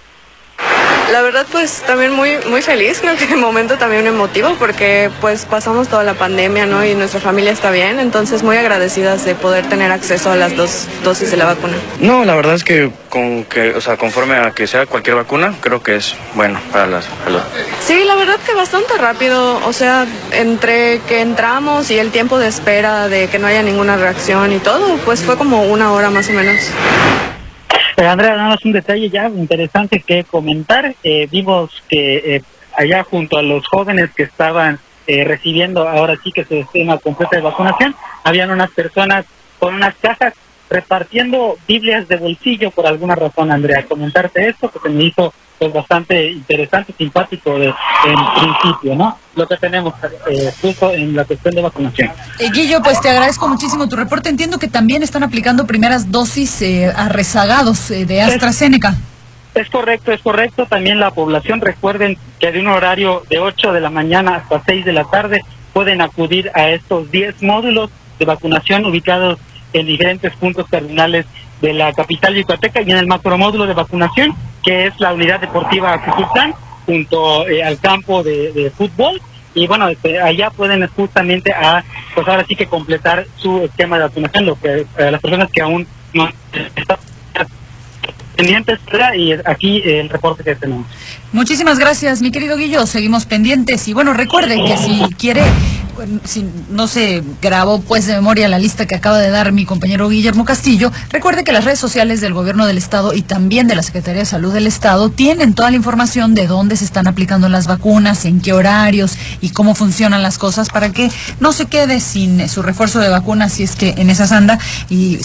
[1.10, 5.44] La verdad, pues también muy, muy feliz, creo que el momento también emotivo porque pues
[5.44, 6.84] pasamos toda la pandemia, ¿no?
[6.84, 10.86] Y nuestra familia está bien, entonces muy agradecidas de poder tener acceso a las dos
[11.02, 11.74] dosis de la vacuna.
[11.98, 15.52] No, la verdad es que con que, o sea, conforme a que sea cualquier vacuna,
[15.60, 17.40] creo que es bueno para la salud.
[17.84, 22.46] Sí, la verdad que bastante rápido, o sea, entre que entramos y el tiempo de
[22.46, 26.28] espera de que no haya ninguna reacción y todo, pues fue como una hora más
[26.28, 26.60] o menos.
[28.06, 30.94] Andrea, nada un detalle ya interesante que comentar.
[31.02, 32.42] Eh, vimos que eh,
[32.76, 37.36] allá junto a los jóvenes que estaban eh, recibiendo ahora sí que su esquema completo
[37.36, 39.26] de vacunación, habían unas personas
[39.58, 40.34] con unas cajas
[40.70, 43.84] repartiendo Biblias de bolsillo por alguna razón, Andrea.
[43.86, 49.18] Comentarte esto que se me hizo pues bastante interesante, simpático de, en principio, ¿no?
[49.34, 49.92] Lo que tenemos
[50.30, 52.10] eh, justo en la cuestión de vacunación.
[52.38, 54.30] Eh, Guillo, pues te agradezco muchísimo tu reporte.
[54.30, 58.94] Entiendo que también están aplicando primeras dosis eh, a rezagados eh, de AstraZeneca.
[59.54, 60.64] Es correcto, es correcto.
[60.64, 64.86] También la población, recuerden que de un horario de 8 de la mañana hasta 6
[64.86, 65.42] de la tarde
[65.74, 69.38] pueden acudir a estos 10 módulos de vacunación ubicados
[69.72, 71.26] en diferentes puntos cardinales
[71.60, 76.02] de la capital yucateca y en el macromódulo de vacunación, que es la unidad deportiva
[76.02, 76.54] Cuculcán,
[76.86, 79.20] junto eh, al campo de, fútbol.
[79.54, 84.04] Y bueno, este, allá pueden justamente a, pues ahora sí que completar su esquema de
[84.04, 86.30] vacunación, lo que eh, las personas que aún no
[86.76, 86.98] están
[88.36, 88.78] pendientes,
[89.16, 90.86] y aquí el reporte que tenemos.
[91.32, 92.86] Muchísimas gracias, mi querido Guillo.
[92.86, 93.86] Seguimos pendientes.
[93.86, 95.44] Y bueno, recuerde que si quiere,
[96.24, 100.08] si no se grabó pues de memoria la lista que acaba de dar mi compañero
[100.08, 103.84] Guillermo Castillo, recuerde que las redes sociales del Gobierno del Estado y también de la
[103.84, 107.68] Secretaría de Salud del Estado tienen toda la información de dónde se están aplicando las
[107.68, 112.48] vacunas, en qué horarios y cómo funcionan las cosas para que no se quede sin
[112.48, 115.20] su refuerzo de vacunas si es que en esas anda y,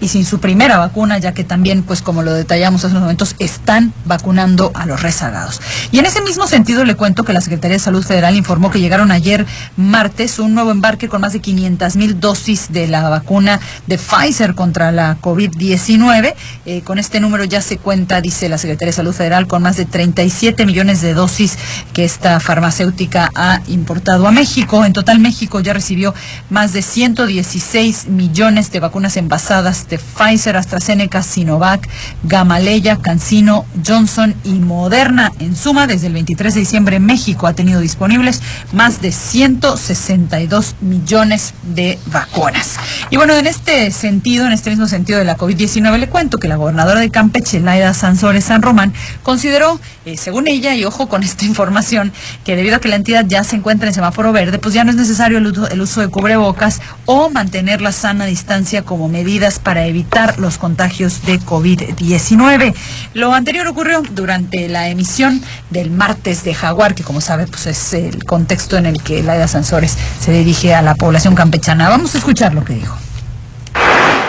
[0.00, 3.34] y sin su primera vacuna, ya que también, pues como lo detallamos hace unos momentos,
[3.40, 5.47] están vacunando a los rezagados.
[5.90, 8.80] Y en ese mismo sentido le cuento que la Secretaría de Salud Federal informó que
[8.80, 13.60] llegaron ayer martes un nuevo embarque con más de 500 mil dosis de la vacuna
[13.86, 16.34] de Pfizer contra la COVID-19.
[16.66, 19.76] Eh, con este número ya se cuenta, dice la Secretaría de Salud Federal, con más
[19.76, 21.58] de 37 millones de dosis
[21.92, 24.84] que esta farmacéutica ha importado a México.
[24.84, 26.14] En total, México ya recibió
[26.50, 31.88] más de 116 millones de vacunas envasadas de Pfizer, AstraZeneca, Sinovac,
[32.22, 35.32] Gamaleya, Cancino, Johnson y Moderna.
[35.40, 41.54] En suma, desde el 23 de diciembre, México ha tenido disponibles más de 162 millones
[41.62, 42.76] de vacunas.
[43.10, 46.48] Y bueno, en este sentido, en este mismo sentido de la COVID-19, le cuento que
[46.48, 51.22] la gobernadora de Campeche, Laida Sansores San Román, consideró, eh, según ella, y ojo con
[51.22, 52.12] esta información,
[52.44, 54.90] que debido a que la entidad ya se encuentra en semáforo verde, pues ya no
[54.90, 59.60] es necesario el uso, el uso de cubrebocas o mantener la sana distancia como medidas
[59.60, 62.74] para evitar los contagios de COVID-19.
[63.14, 65.27] Lo anterior ocurrió durante la emisión
[65.70, 69.48] del martes de Jaguar, que como sabe, pues es el contexto en el que Laida
[69.48, 71.88] Sansores se dirige a la población campechana.
[71.88, 72.96] Vamos a escuchar lo que dijo.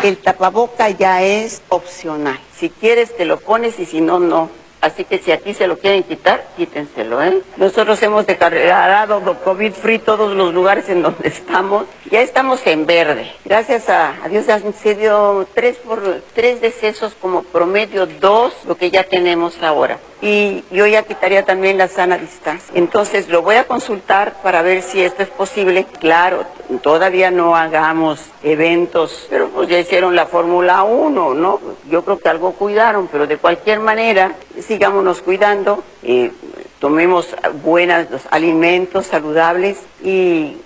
[0.03, 2.39] El tapaboca ya es opcional.
[2.57, 4.49] Si quieres te lo pones y si no, no.
[4.81, 7.41] Así que si aquí se lo quieren quitar, quítenselo, ¿eh?
[7.57, 11.85] Nosotros hemos declarado COVID free todos los lugares en donde estamos.
[12.09, 13.31] Ya estamos en verde.
[13.45, 18.89] Gracias a, a Dios han sido tres por tres decesos como promedio, dos lo que
[18.89, 19.99] ya tenemos ahora.
[20.21, 22.71] Y yo ya quitaría también la sana distancia.
[22.75, 25.85] Entonces lo voy a consultar para ver si esto es posible.
[25.99, 26.45] Claro,
[26.81, 31.61] todavía no hagamos eventos, pero pues ya hicieron la Fórmula 1, ¿no?
[31.89, 34.33] Yo creo que algo cuidaron, pero de cualquier manera,
[34.69, 36.31] sigámonos cuidando, eh,
[36.77, 40.57] tomemos buenos alimentos saludables y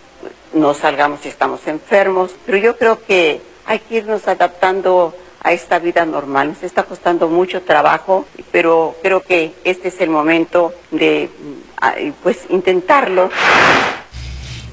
[0.52, 2.36] no salgamos si estamos enfermos.
[2.46, 6.50] Pero yo creo que hay que irnos adaptando a esta vida normal.
[6.50, 11.30] Nos está costando mucho trabajo, pero creo que este es el momento de
[11.80, 13.30] ah, pues intentarlo.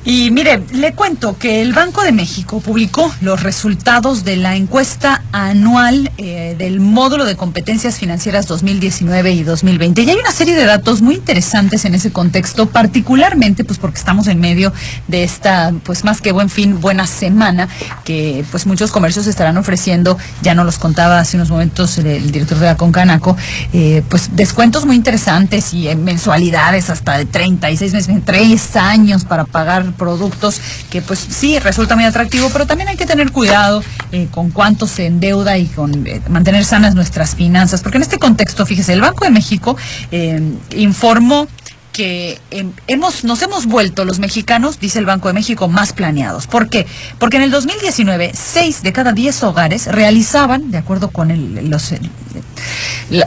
[0.05, 5.23] Y mire, le cuento que el Banco de México publicó los resultados de la encuesta
[5.31, 10.01] anual eh, del módulo de competencias financieras 2019 y 2020.
[10.03, 14.27] Y hay una serie de datos muy interesantes en ese contexto, particularmente pues porque estamos
[14.29, 14.73] en medio
[15.07, 17.69] de esta, pues más que buen fin, buena semana,
[18.05, 22.31] que pues muchos comercios estarán ofreciendo, ya no los contaba hace unos momentos el, el
[22.31, 23.37] director de la Concanaco,
[23.75, 29.45] eh, pues descuentos muy interesantes y eh, mensualidades hasta de 36 meses, 3 años para
[29.45, 34.29] pagar productos que pues sí resulta muy atractivo, pero también hay que tener cuidado eh,
[34.31, 38.67] con cuánto se endeuda y con eh, mantener sanas nuestras finanzas, porque en este contexto,
[38.67, 39.77] fíjese, el Banco de México
[40.11, 40.41] eh,
[40.77, 41.47] informó
[41.93, 46.47] que em, hemos, nos hemos vuelto los mexicanos, dice el Banco de México, más planeados.
[46.47, 46.87] ¿Por qué?
[47.19, 51.93] Porque en el 2019, 6 de cada 10 hogares realizaban, de acuerdo con el, los,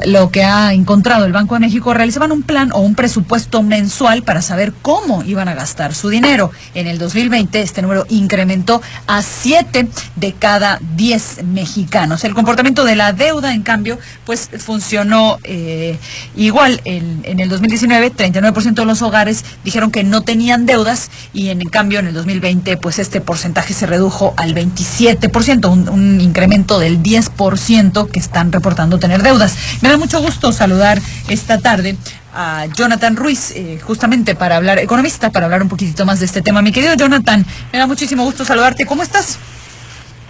[0.06, 4.24] lo que ha encontrado el Banco de México, realizaban un plan o un presupuesto mensual
[4.24, 6.52] para saber cómo iban a gastar su dinero.
[6.74, 12.24] En el 2020 este número incrementó a 7 de cada 10 mexicanos.
[12.24, 15.98] El comportamiento de la deuda, en cambio, pues funcionó eh,
[16.36, 16.82] igual.
[16.86, 22.00] En el 2019, 39% de los hogares dijeron que no tenían deudas y en cambio
[22.00, 28.10] en el 2020, pues este porcentaje se redujo al 27%, un, un incremento del 10%
[28.10, 29.58] que están reportando tener deudas.
[29.82, 31.96] Me da mucho gusto saludar esta tarde
[32.34, 36.42] a Jonathan Ruiz, eh, justamente para hablar, economista, para hablar un poquitito más de este
[36.42, 36.62] tema.
[36.62, 38.86] Mi querido Jonathan, me da muchísimo gusto saludarte.
[38.86, 39.38] ¿Cómo estás?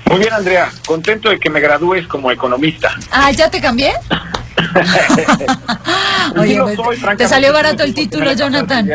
[0.05, 0.71] Muy bien, Andrea.
[0.85, 2.95] Contento de que me gradúes como economista.
[3.09, 3.93] Ah, ¿ya te cambié?
[6.37, 8.89] Oye, pues, soy, te salió barato el título, Jonathan.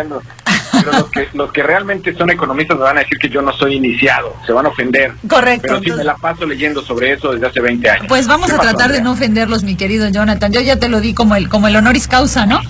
[0.90, 3.52] Pero los que, los que realmente son economistas me van a decir que yo no
[3.52, 5.12] soy iniciado, se van a ofender.
[5.28, 8.06] Correcto, Pero sí me la paso leyendo sobre eso desde hace 20 años.
[8.08, 10.52] Pues vamos ¿Qué a tratar de no ofenderlos, mi querido Jonathan.
[10.52, 12.60] Yo ya te lo di como el, como el honoris causa, ¿no?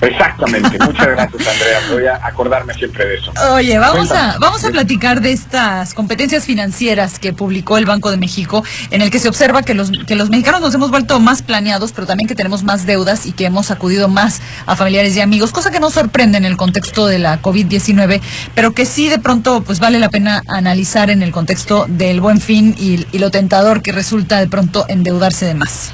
[0.00, 3.32] Exactamente, muchas gracias Andrea, voy a acordarme siempre de eso.
[3.52, 8.16] Oye, vamos a, vamos a platicar de estas competencias financieras que publicó el Banco de
[8.16, 11.42] México, en el que se observa que los, que los mexicanos nos hemos vuelto más
[11.42, 15.20] planeados, pero también que tenemos más deudas y que hemos acudido más a familiares y
[15.20, 18.20] amigos, cosa que no sorprende en el contexto de la COVID-19,
[18.54, 22.40] pero que sí de pronto pues vale la pena analizar en el contexto del buen
[22.40, 25.92] fin y, y lo tentador que resulta de pronto endeudarse de más.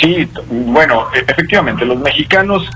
[0.00, 2.68] Sí, bueno, e- efectivamente, los mexicanos,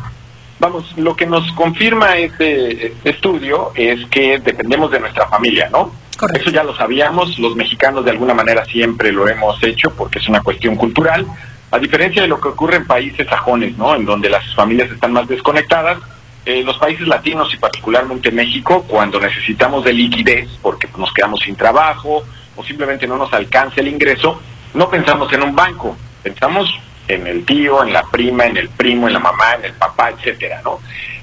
[0.61, 5.93] vamos, lo que nos confirma este, estudio es que dependemos de nuestra familia, ¿no?
[6.35, 10.29] Eso ya lo sabíamos, los mexicanos de alguna manera siempre lo hemos hecho porque es
[10.29, 11.27] una cuestión cultural,
[11.71, 13.95] a diferencia de lo que ocurre en países sajones, ¿no?
[13.95, 15.99] En donde las familias están más desconectadas,
[16.45, 21.57] eh, los países latinos y particularmente México, cuando necesitamos de liquidez porque nos quedamos sin
[21.57, 22.23] trabajo
[22.55, 24.41] o simplemente no nos alcanza el ingreso,
[24.75, 26.69] no pensamos en un banco, pensamos
[27.15, 30.11] en el tío, en la prima, en el primo, en la mamá, en el papá,
[30.11, 30.79] etcétera, ¿no?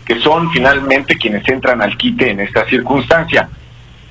[0.06, 3.50] Que son finalmente quienes entran al quite en esta circunstancia.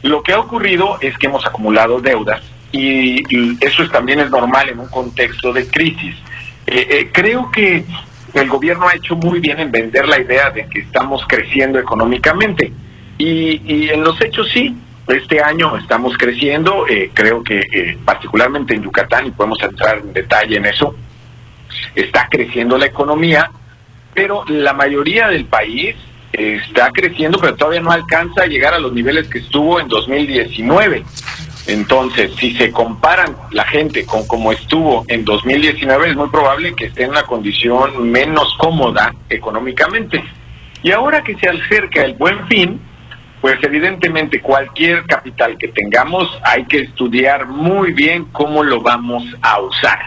[0.03, 3.22] Lo que ha ocurrido es que hemos acumulado deudas y,
[3.64, 6.14] eso es, también es normal en un contexto de crisis.
[6.66, 7.85] Eh, eh, creo que
[8.35, 12.72] el gobierno ha hecho muy bien en vender la idea de que estamos creciendo económicamente
[13.18, 14.77] y, y en los hechos sí.
[15.09, 20.57] Este año estamos creciendo, eh, creo que particularmente en Yucatán, y podemos entrar en detalle
[20.57, 20.97] en eso,
[21.97, 23.51] está creciendo la economía,
[24.14, 25.97] pero la mayoría del país
[26.32, 31.03] está creciendo, pero todavía no alcanza a llegar a los niveles que estuvo en 2019.
[31.66, 36.86] Entonces, si se comparan la gente con cómo estuvo en 2019, es muy probable que
[36.86, 40.22] esté en una condición menos cómoda económicamente.
[40.82, 42.80] Y ahora que se acerca el buen fin,
[43.40, 49.61] pues evidentemente cualquier capital que tengamos hay que estudiar muy bien cómo lo vamos a
[49.61, 49.99] usar.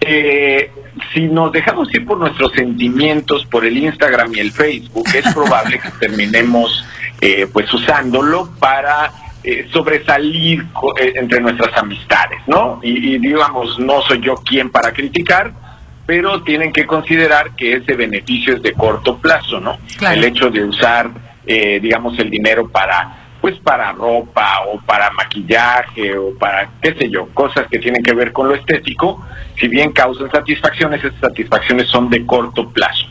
[0.00, 0.70] Eh,
[1.12, 5.78] si nos dejamos ir por nuestros sentimientos, por el Instagram y el Facebook, es probable
[5.80, 6.84] que terminemos
[7.20, 9.10] eh, pues usándolo para
[9.42, 12.80] eh, sobresalir co- eh, entre nuestras amistades, ¿no?
[12.82, 15.52] Y, y digamos, no soy yo quien para criticar,
[16.06, 19.78] pero tienen que considerar que ese beneficio es de corto plazo, ¿no?
[19.96, 20.16] Claro.
[20.16, 21.10] El hecho de usar,
[21.46, 27.10] eh, digamos, el dinero para pues para ropa o para maquillaje o para qué sé
[27.10, 29.22] yo, cosas que tienen que ver con lo estético,
[29.60, 33.04] si bien causan satisfacciones, esas satisfacciones son de corto plazo.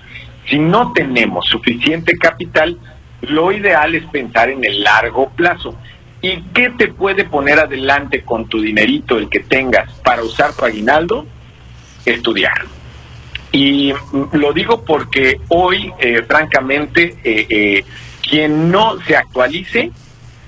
[0.49, 2.79] Si no tenemos suficiente capital,
[3.21, 5.77] lo ideal es pensar en el largo plazo.
[6.19, 10.65] ¿Y qué te puede poner adelante con tu dinerito, el que tengas, para usar tu
[10.65, 11.27] aguinaldo?
[12.07, 12.59] Estudiar.
[13.51, 13.93] Y
[14.31, 17.85] lo digo porque hoy, eh, francamente, eh, eh,
[18.27, 19.91] quien no se actualice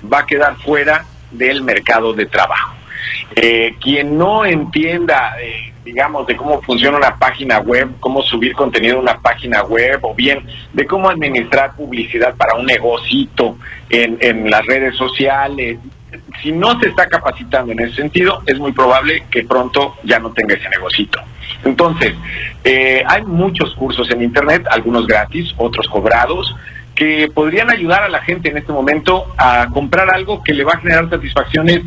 [0.02, 2.74] va a quedar fuera del mercado de trabajo.
[3.34, 8.98] Eh, quien no entienda, eh, digamos, de cómo funciona una página web, cómo subir contenido
[8.98, 13.56] a una página web, o bien de cómo administrar publicidad para un negocito
[13.88, 15.78] en, las redes sociales,
[16.42, 20.30] si no se está capacitando en ese sentido, es muy probable que pronto ya no
[20.32, 21.20] tenga ese negocito.
[21.64, 22.14] Entonces,
[22.64, 26.54] eh, hay muchos cursos en Internet, algunos gratis, otros cobrados,
[26.96, 30.72] que podrían ayudar a la gente en este momento a comprar algo que le va
[30.72, 31.82] a generar satisfacciones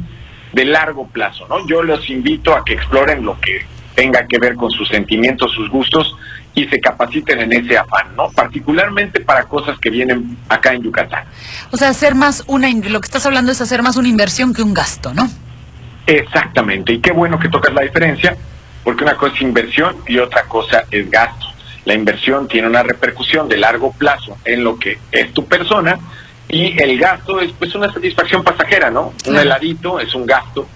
[0.54, 1.68] de largo plazo, ¿no?
[1.68, 5.70] Yo los invito a que exploren lo que tenga que ver con sus sentimientos, sus
[5.70, 6.16] gustos
[6.56, 8.30] y se capaciten en ese afán, ¿no?
[8.32, 11.26] Particularmente para cosas que vienen acá en Yucatán.
[11.72, 14.62] O sea, hacer más una, lo que estás hablando es hacer más una inversión que
[14.62, 15.30] un gasto, ¿no?
[16.06, 18.36] Exactamente, y qué bueno que tocas la diferencia,
[18.84, 21.48] porque una cosa es inversión y otra cosa es gasto.
[21.86, 25.98] La inversión tiene una repercusión de largo plazo en lo que es tu persona
[26.48, 29.14] y el gasto es pues una satisfacción pasajera, ¿no?
[29.28, 30.68] Un heladito es un gasto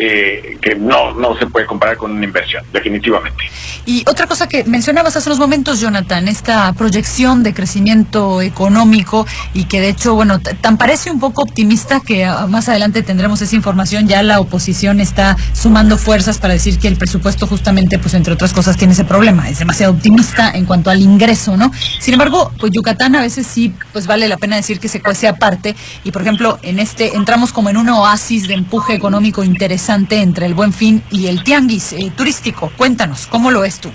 [0.00, 3.42] eh, que no, no se puede comparar con una inversión, definitivamente.
[3.84, 9.64] Y otra cosa que mencionabas hace unos momentos, Jonathan, esta proyección de crecimiento económico y
[9.64, 13.56] que de hecho, bueno, tan parece un poco optimista que ah, más adelante tendremos esa
[13.56, 14.06] información.
[14.06, 18.52] Ya la oposición está sumando fuerzas para decir que el presupuesto justamente, pues entre otras
[18.52, 19.48] cosas, tiene ese problema.
[19.48, 21.72] Es demasiado optimista en cuanto al ingreso, ¿no?
[21.98, 25.26] Sin embargo, pues Yucatán a veces sí, pues vale la pena decir que se cuece
[25.26, 25.74] aparte.
[26.04, 30.46] Y por ejemplo, en este entramos como en un oasis de empuje económico interesante entre
[30.46, 32.70] el Buen Fin y el Tianguis eh, turístico.
[32.76, 33.90] Cuéntanos, ¿cómo lo ves tú?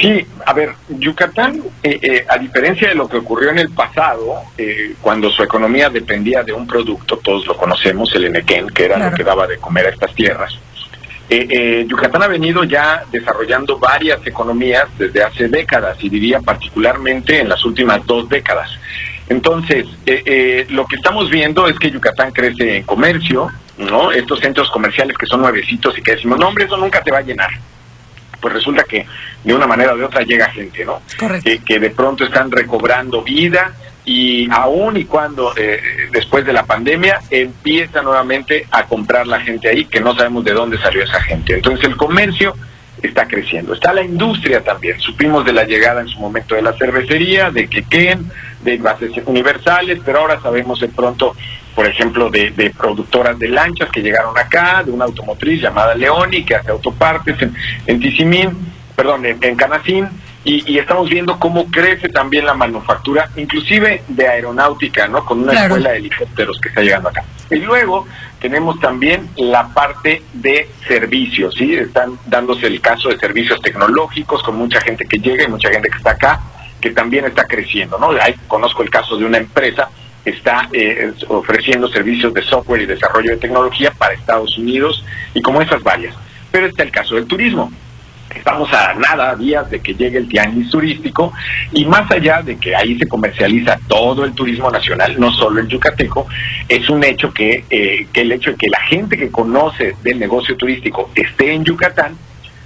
[0.00, 4.42] Sí, a ver, Yucatán, eh, eh, a diferencia de lo que ocurrió en el pasado,
[4.58, 8.96] eh, cuando su economía dependía de un producto, todos lo conocemos, el enequén, que era
[8.96, 9.10] Claro.
[9.12, 10.52] lo que daba de comer a estas tierras.
[11.30, 17.40] Eh, eh, Yucatán ha venido ya desarrollando varias economías desde hace décadas y diría particularmente
[17.40, 18.70] en las últimas dos décadas.
[19.28, 23.48] Entonces, eh, eh, lo que estamos viendo es que Yucatán crece en comercio,
[23.78, 24.12] ¿no?
[24.12, 27.18] Estos centros comerciales que son nuevecitos y que decimos, no, hombre, eso nunca te va
[27.18, 27.50] a llenar
[28.44, 29.06] pues resulta que
[29.42, 31.00] de una manera o de otra llega gente, ¿no?
[31.18, 31.48] Correcto.
[31.48, 33.72] Que, que de pronto están recobrando vida
[34.04, 35.80] y aún y cuando eh,
[36.12, 40.52] después de la pandemia empieza nuevamente a comprar la gente ahí, que no sabemos de
[40.52, 41.54] dónde salió esa gente.
[41.54, 42.54] Entonces el comercio
[43.08, 43.74] está creciendo.
[43.74, 44.98] Está la industria también.
[45.00, 48.30] Supimos de la llegada en su momento de la cervecería, de Quequén,
[48.62, 51.34] de bases universales, pero ahora sabemos de pronto,
[51.74, 56.44] por ejemplo, de, de productoras de lanchas que llegaron acá, de una automotriz llamada Leoni,
[56.44, 57.54] que hace autopartes en,
[57.86, 58.50] en Tizimín,
[58.96, 60.08] perdón, en, en Canacín,
[60.46, 65.24] y, y, estamos viendo cómo crece también la manufactura, inclusive de aeronáutica, ¿no?
[65.24, 65.66] Con una Claro.
[65.68, 67.24] escuela de helicópteros que está llegando acá.
[67.50, 68.06] Y luego
[68.40, 71.74] tenemos también la parte de servicios, ¿sí?
[71.74, 75.88] Están dándose el caso de servicios tecnológicos con mucha gente que llega y mucha gente
[75.88, 76.40] que está acá,
[76.80, 78.10] que también está creciendo, ¿no?
[78.10, 79.88] Ahí conozco el caso de una empresa
[80.24, 85.42] que está eh, ofreciendo servicios de software y desarrollo de tecnología para Estados Unidos y
[85.42, 86.14] como esas varias.
[86.50, 87.70] Pero está el caso del turismo.
[88.34, 91.32] Estamos a nada, días de que llegue el tianguis turístico
[91.72, 95.68] y más allá de que ahí se comercializa todo el turismo nacional, no solo el
[95.68, 96.26] yucateco,
[96.68, 100.18] es un hecho que, eh, que el hecho de que la gente que conoce del
[100.18, 102.16] negocio turístico esté en Yucatán,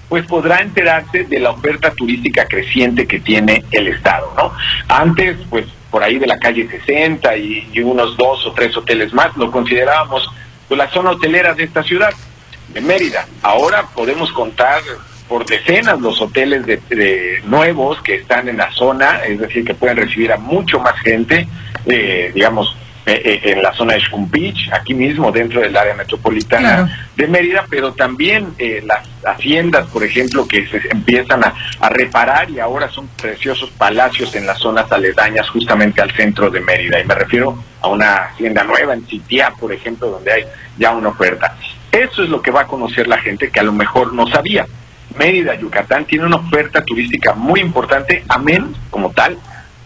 [0.08, 4.52] pues podrá enterarse de la oferta turística creciente que tiene el Estado, ¿no?
[4.88, 9.12] Antes, pues por ahí de la calle 60 y, y unos dos o tres hoteles
[9.12, 10.28] más, lo considerábamos
[10.68, 12.12] pues, la zona hotelera de esta ciudad,
[12.68, 13.26] de Mérida.
[13.42, 14.82] Ahora podemos contar
[15.28, 19.74] por decenas los hoteles de, de nuevos que están en la zona, es decir, que
[19.74, 21.46] pueden recibir a mucho más gente,
[21.86, 22.76] eh, digamos,
[23.06, 26.88] eh, eh, en la zona de Beach, aquí mismo dentro del área metropolitana Claro.
[27.16, 32.50] de Mérida, pero también eh, las haciendas, por ejemplo, que se empiezan a, a reparar
[32.50, 37.00] y ahora son preciosos palacios en las zonas aledañas justamente al centro de Mérida.
[37.00, 40.44] Y me refiero a una hacienda nueva en Sitiá, por ejemplo, donde hay
[40.76, 41.56] ya una oferta.
[41.90, 44.66] Eso es lo que va a conocer la gente que a lo mejor no sabía.
[45.18, 49.36] Mérida, Yucatán, tiene una oferta turística muy importante, amén, como tal,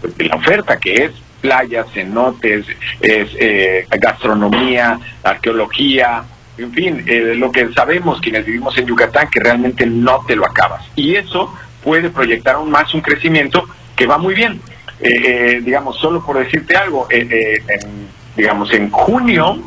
[0.01, 2.67] pues, de la oferta que es playas, cenotes,
[3.01, 6.23] es eh, gastronomía, arqueología,
[6.59, 10.47] en fin, eh, lo que sabemos quienes vivimos en Yucatán, que realmente no te lo
[10.47, 10.85] acabas.
[10.95, 11.53] Y eso
[11.83, 13.67] puede proyectar aún más un crecimiento
[13.97, 14.61] que va muy bien.
[15.01, 19.59] Eh, eh, digamos, solo por decirte algo, eh, en, digamos, en junio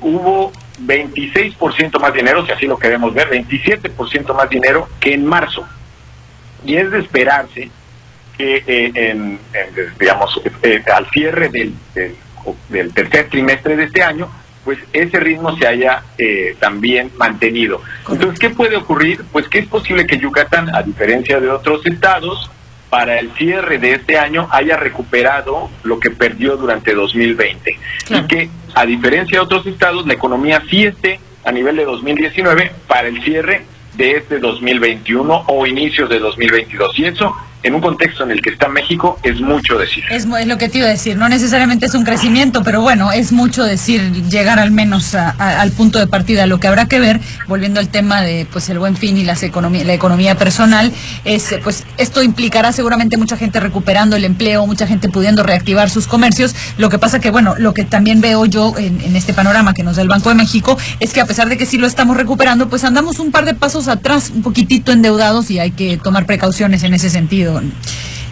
[0.00, 0.50] hubo
[0.86, 5.66] 26% más dinero, si así lo queremos ver, 27% más dinero que en marzo.
[6.64, 7.70] Y es de esperarse
[8.36, 12.16] que eh, en, en, digamos, eh, al cierre del, del,
[12.68, 14.30] del tercer trimestre de este año,
[14.64, 17.82] pues ese ritmo se haya eh, también mantenido.
[18.08, 19.24] Entonces, ¿qué puede ocurrir?
[19.32, 22.50] Pues que es posible que Yucatán, a diferencia de otros estados,
[22.90, 27.78] para el cierre de este año haya recuperado lo que perdió durante 2020
[28.10, 32.72] y que a diferencia de otros estados la economía sí esté a nivel de 2019
[32.88, 33.64] para el cierre
[33.96, 38.50] de este 2021 o inicios de 2022 y eso en un contexto en el que
[38.50, 40.04] está México es mucho decir.
[40.10, 43.32] Es, lo que te iba a decir, no necesariamente es un crecimiento, pero bueno, es
[43.32, 46.46] mucho decir llegar al menos al punto de partida.
[46.46, 49.34] Lo que habrá que ver, volviendo al tema de pues el buen fin y la
[49.94, 50.92] economía personal,
[51.24, 56.06] es pues esto implicará seguramente mucha gente recuperando el empleo, mucha gente pudiendo reactivar sus
[56.06, 56.54] comercios.
[56.78, 59.96] Lo que pasa que bueno, lo que también veo yo en este panorama que nos
[59.96, 62.68] da el Banco de México es que a pesar de que sí lo estamos recuperando,
[62.68, 66.82] pues andamos un par de pasos atrás, un poquitito endeudados y hay que tomar precauciones
[66.82, 67.49] en ese sentido.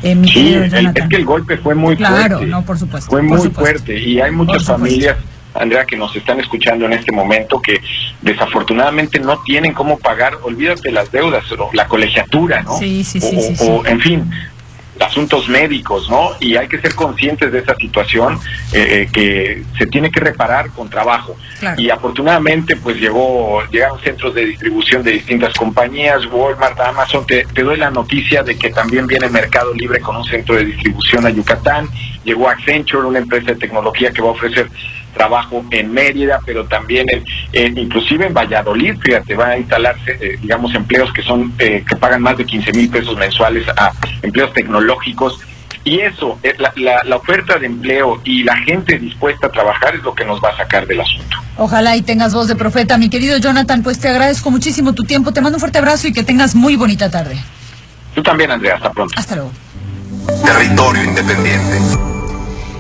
[0.03, 1.03] Eh, mi Sí, querido el- Jonathan.
[1.03, 2.47] es que el golpe fue muy Claro, fuerte.
[2.47, 3.11] no, por supuesto.
[3.11, 3.61] Fue por muy supuesto.
[3.61, 5.17] fuerte y hay muchas familias,
[5.55, 7.81] Andrea, que nos están escuchando en este momento que
[8.23, 12.79] desafortunadamente no tienen cómo pagar, olvídate las deudas, o la colegiatura, ¿no?
[12.79, 13.67] Sí, sí, sí, o, sí, sí.
[13.69, 14.31] o, en fin,
[15.01, 16.31] asuntos médicos, ¿no?
[16.41, 18.39] Y hay que ser conscientes de esa situación
[18.73, 21.37] eh, eh, que se tiene que reparar con trabajo.
[21.61, 21.81] Claro.
[21.81, 27.27] Y afortunadamente, pues llegó, llegaron centros de distribución de distintas compañías, Walmart, Amazon.
[27.27, 30.65] Te, te doy la noticia de que también viene Mercado Libre con un centro de
[30.65, 31.89] distribución a Yucatán.
[32.25, 34.69] Llegó Accenture, una empresa de tecnología que va a ofrecer
[35.19, 40.39] trabajo en Mérida, pero también en, en- inclusive en Valladolid, fíjate, van a instalarse, eh,
[40.41, 43.93] digamos, empleos que son eh, que pagan más de 15 mil pesos mensuales a
[44.23, 45.39] empleos tecnológicos.
[45.85, 49.95] Y eso, eh, la, la- la oferta de empleo y la gente dispuesta a trabajar
[49.97, 51.37] es lo que nos va a sacar del asunto.
[51.57, 52.97] Ojalá y tengas voz de profeta.
[52.99, 55.33] Mi querido Jonathan, pues te agradezco muchísimo tu tiempo.
[55.33, 57.37] Te mando un fuerte abrazo y que tengas muy bonita tarde.
[58.15, 59.15] Tú también, Andrea, hasta pronto.
[59.17, 59.51] Hasta luego.
[60.45, 62.18] Territorio independiente.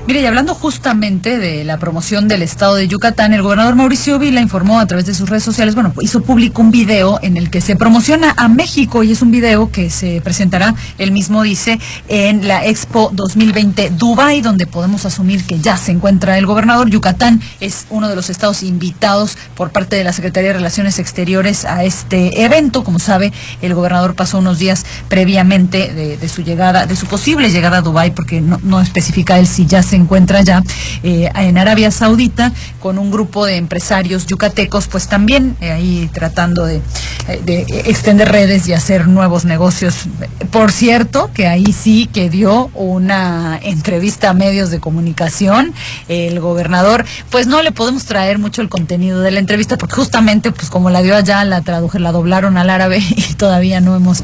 [0.08, 4.40] Mire, y hablando justamente de la promoción del estado de Yucatán, el gobernador Mauricio Vila
[4.40, 7.60] informó a través de sus redes sociales, bueno, hizo público un video en el que
[7.60, 11.78] se promociona a México y es un video que se presentará, él mismo dice,
[12.08, 16.88] en la Expo 2020 Dubai, donde podemos asumir que ya se encuentra el gobernador.
[16.88, 21.66] Yucatán es uno de los estados invitados por parte de la Secretaría de Relaciones Exteriores
[21.66, 22.82] a este evento.
[22.82, 23.30] Como sabe,
[23.60, 28.14] el gobernador pasó unos días previamente de, su llegada, de su posible llegada a Dubai,
[28.14, 30.62] porque no, no especifica él si ya se encuentra ya
[31.02, 36.64] eh, en Arabia Saudita con un grupo de empresarios yucatecos, pues también eh, ahí tratando
[36.64, 36.82] de,
[37.28, 40.06] eh, de, extender redes y hacer nuevos negocios.
[40.50, 45.72] Por cierto, que ahí sí que dio una entrevista a medios de comunicación
[46.08, 50.52] el gobernador, pues no le podemos traer mucho el contenido de la entrevista porque justamente
[50.52, 54.22] pues como la dio allá la traduje, la doblaron al árabe y todavía no hemos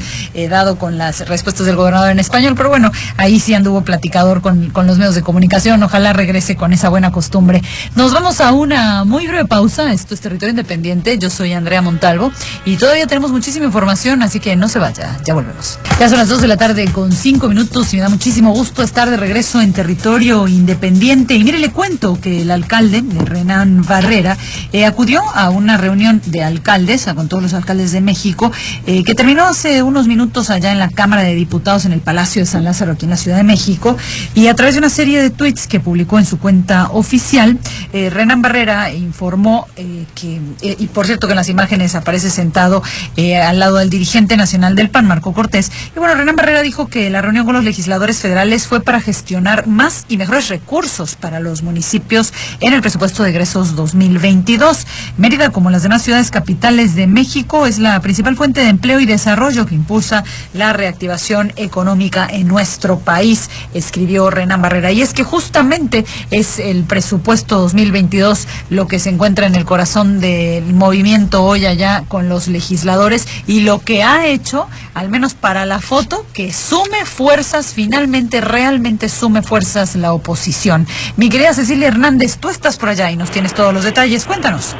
[0.49, 4.87] dado con las respuestas del gobernador en español, pero bueno, ahí sí anduvo platicador con
[4.87, 7.61] los medios de comunicación, ojalá regrese con esa buena costumbre.
[7.95, 12.31] Nos vamos a una muy breve pausa, esto es Territorio Independiente, yo soy Andrea Montalvo
[12.65, 15.79] y todavía tenemos muchísima información, así que no se vaya, ya volvemos.
[15.99, 18.83] Ya son las 2 de la tarde con 5 minutos y me da muchísimo gusto
[18.83, 24.37] estar de regreso en Territorio Independiente y mire, le cuento que el alcalde, Renan Barrera,
[24.71, 28.51] eh, acudió a una reunión de alcaldes, con todos los alcaldes de México,
[28.85, 32.43] eh, que terminó hace unos minutos allá en la Cámara de Diputados en el Palacio
[32.43, 33.97] de San Lázaro, aquí en la Ciudad de México,
[34.35, 37.57] y a través de una serie de tweets que publicó en su cuenta oficial,
[37.93, 42.29] eh, Renan Barrera informó eh, que, eh, y por cierto que en las imágenes aparece
[42.29, 42.83] sentado
[43.15, 46.87] eh, al lado del dirigente nacional del PAN, Marco Cortés, y bueno, Renan Barrera dijo
[46.87, 51.39] que la reunión con los legisladores federales fue para gestionar más y mejores recursos para
[51.39, 54.85] los municipios en el presupuesto de egresos 2022.
[55.17, 59.05] Mérida, como las demás ciudades capitales de México, es la principal fuente de empleo y
[59.05, 64.91] desarrollo que impulsa la reactivación económica en nuestro país, escribió Renan Barrera.
[64.91, 70.21] Y es que justamente es el presupuesto 2022 lo que se encuentra en el corazón
[70.21, 75.65] del movimiento hoy allá con los legisladores y lo que ha hecho, al menos para
[75.65, 80.87] la foto, que sume fuerzas, finalmente, realmente sume fuerzas la oposición.
[81.17, 84.23] Mi querida Cecilia Hernández, tú estás por allá y nos tienes todos los detalles.
[84.23, 84.73] Cuéntanos.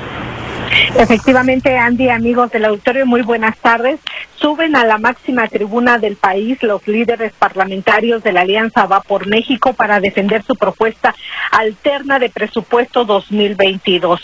[0.97, 3.99] Efectivamente, Andy, amigos del auditorio, muy buenas tardes.
[4.35, 9.27] Suben a la máxima tribuna del país los líderes parlamentarios de la Alianza Va por
[9.27, 11.15] México para defender su propuesta
[11.51, 14.21] alterna de presupuesto 2022.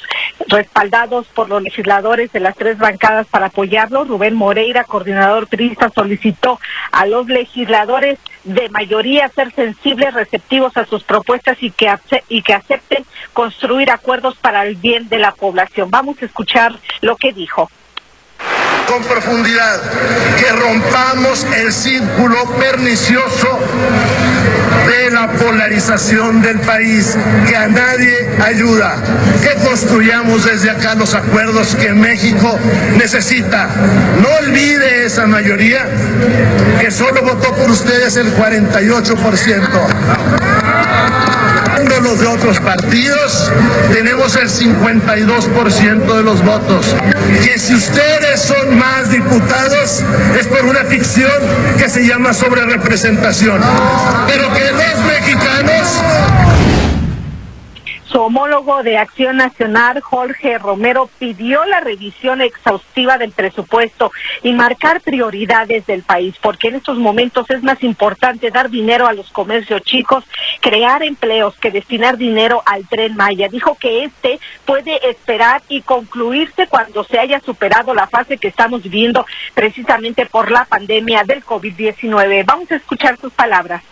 [0.47, 6.59] Respaldados por los legisladores de las tres bancadas para apoyarlo, Rubén Moreira, coordinador trista, solicitó
[6.91, 11.93] a los legisladores de mayoría ser sensibles, receptivos a sus propuestas y que,
[12.29, 15.89] y que acepten construir acuerdos para el bien de la población.
[15.91, 17.69] Vamos a escuchar lo que dijo
[18.87, 19.81] con profundidad,
[20.37, 23.59] que rompamos el círculo pernicioso
[24.87, 27.17] de la polarización del país,
[27.47, 28.97] que a nadie ayuda,
[29.41, 32.57] que construyamos desde acá los acuerdos que México
[32.97, 33.69] necesita.
[34.21, 35.85] No olvide esa mayoría
[36.79, 40.60] que solo votó por ustedes el 48%
[41.87, 43.51] los de otros partidos,
[43.93, 46.95] tenemos el 52% de los votos.
[47.43, 50.03] Que si ustedes son más diputados
[50.39, 51.31] es por una ficción
[51.77, 53.61] que se llama sobre representación.
[54.27, 55.87] Pero que los mexicanos
[58.11, 64.11] su homólogo de Acción Nacional, Jorge Romero, pidió la revisión exhaustiva del presupuesto
[64.43, 69.13] y marcar prioridades del país, porque en estos momentos es más importante dar dinero a
[69.13, 70.25] los comercios chicos,
[70.59, 73.47] crear empleos, que destinar dinero al tren Maya.
[73.47, 78.83] Dijo que este puede esperar y concluirse cuando se haya superado la fase que estamos
[78.83, 82.43] viviendo precisamente por la pandemia del COVID-19.
[82.45, 83.83] Vamos a escuchar sus palabras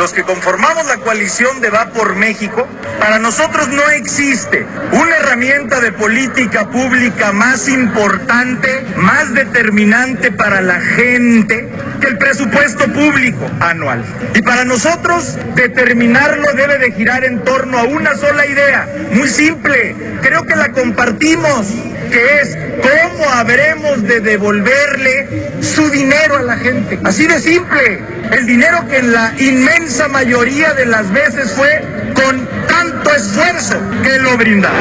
[0.00, 2.66] los que conformamos la coalición de Va por México,
[3.00, 10.80] para nosotros no existe una herramienta de política pública más importante, más determinante para la
[10.80, 11.68] gente
[12.00, 14.02] que el presupuesto público anual.
[14.34, 19.94] Y para nosotros determinarlo debe de girar en torno a una sola idea, muy simple,
[20.22, 21.66] creo que la compartimos,
[22.10, 26.98] que es cómo habremos de devolverle su dinero a la gente.
[27.04, 28.00] Así de simple,
[28.32, 31.82] el dinero que en la inmensa mayoría de las veces fue
[32.14, 34.78] con tanto esfuerzo que lo brindaron.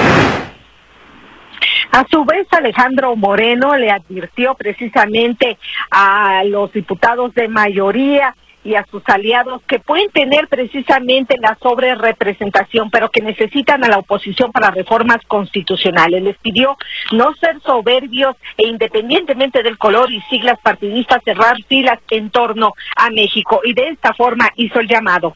[1.91, 5.57] A su vez, Alejandro Moreno le advirtió precisamente
[5.91, 11.95] a los diputados de mayoría y a sus aliados que pueden tener precisamente la sobre
[11.95, 16.21] representación, pero que necesitan a la oposición para reformas constitucionales.
[16.21, 16.77] Les pidió
[17.11, 23.09] no ser soberbios e independientemente del color y siglas partidistas cerrar filas en torno a
[23.09, 25.35] México y de esta forma hizo el llamado.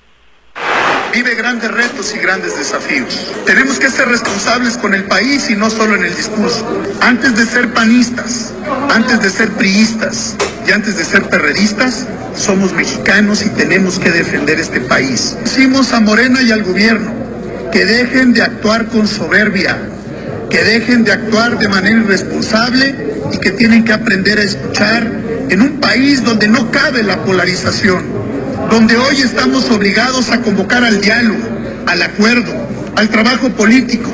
[1.14, 3.34] vive grandes retos y grandes desafíos.
[3.46, 6.66] Tenemos que ser responsables con el país y no solo en el discurso.
[7.02, 8.54] Antes de ser panistas,
[8.90, 14.60] antes de ser priistas y antes de ser perredistas, somos mexicanos y tenemos que defender
[14.60, 15.38] este país.
[15.44, 17.12] Decimos a Morena y al gobierno
[17.72, 19.78] que dejen de actuar con soberbia,
[20.50, 22.96] que dejen de actuar de manera irresponsable
[23.32, 25.10] y que tienen que aprender a escuchar
[25.50, 28.04] en un país donde no cabe la polarización,
[28.70, 31.42] donde hoy estamos obligados a convocar al diálogo,
[31.88, 32.54] al acuerdo,
[32.96, 34.12] al trabajo político.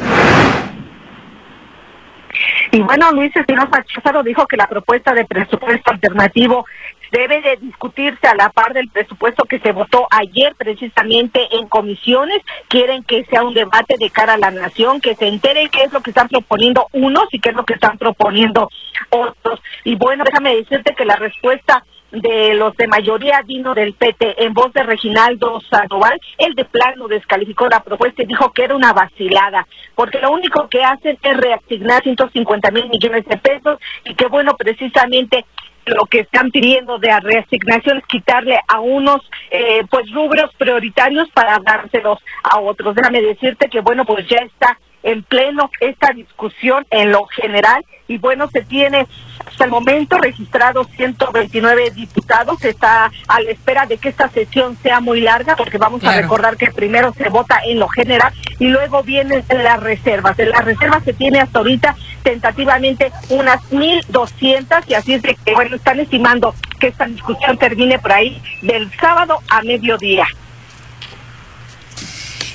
[2.71, 6.65] Y bueno, Luis Espinosa Cházaro dijo que la propuesta de presupuesto alternativo
[7.11, 12.41] debe de discutirse a la par del presupuesto que se votó ayer precisamente en comisiones.
[12.67, 15.93] Quieren que sea un debate de cara a la nación, que se entere qué es
[15.93, 18.69] lo que están proponiendo unos y qué es lo que están proponiendo
[19.09, 19.59] otros.
[19.83, 24.53] Y bueno, déjame decirte que la respuesta de los de mayoría vino del PT en
[24.53, 28.93] voz de Reginaldo Sandoval, el de plano descalificó la propuesta y dijo que era una
[28.93, 34.27] vacilada, porque lo único que hacen es reasignar 150 mil millones de pesos y que
[34.27, 35.45] bueno, precisamente
[35.85, 41.59] lo que están pidiendo de reasignación es quitarle a unos eh, pues rubros prioritarios para
[41.59, 42.95] dárselos a otros.
[42.95, 48.17] Déjame decirte que bueno, pues ya está en pleno esta discusión en lo general y
[48.17, 49.07] bueno, se tiene
[49.49, 52.63] hasta el momento registrados 129 diputados.
[52.63, 56.57] Está a la espera de que esta sesión sea muy larga, porque vamos a recordar
[56.57, 60.37] que primero se vota en lo general y luego vienen las reservas.
[60.39, 65.53] En las reservas se tiene hasta ahorita tentativamente unas 1.200 y así es de que,
[65.53, 70.25] bueno, están estimando que esta discusión termine por ahí del sábado a mediodía.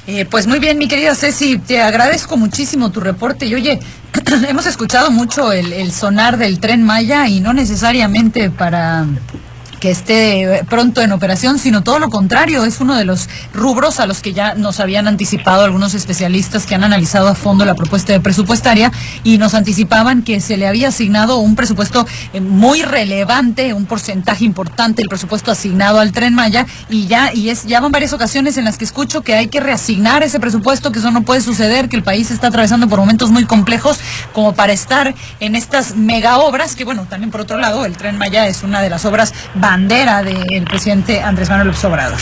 [0.06, 3.46] Eh, pues muy bien, mi querida Ceci, te agradezco muchísimo tu reporte.
[3.46, 3.80] Y oye,
[4.48, 9.06] hemos escuchado mucho el, el sonar del tren Maya y no necesariamente para
[9.84, 14.06] que esté pronto en operación, sino todo lo contrario, es uno de los rubros a
[14.06, 18.14] los que ya nos habían anticipado algunos especialistas que han analizado a fondo la propuesta
[18.14, 18.90] de presupuestaria
[19.24, 24.46] y nos anticipaban que se le había asignado un presupuesto eh, muy relevante, un porcentaje
[24.46, 28.56] importante del presupuesto asignado al Tren Maya y ya y es ya van varias ocasiones
[28.56, 31.90] en las que escucho que hay que reasignar ese presupuesto, que eso no puede suceder,
[31.90, 33.98] que el país está atravesando por momentos muy complejos
[34.32, 38.16] como para estar en estas mega obras, que bueno, también por otro lado, el Tren
[38.16, 39.34] Maya es una de las obras
[39.74, 42.18] bandera del presidente Andrés Manuel López Obrador.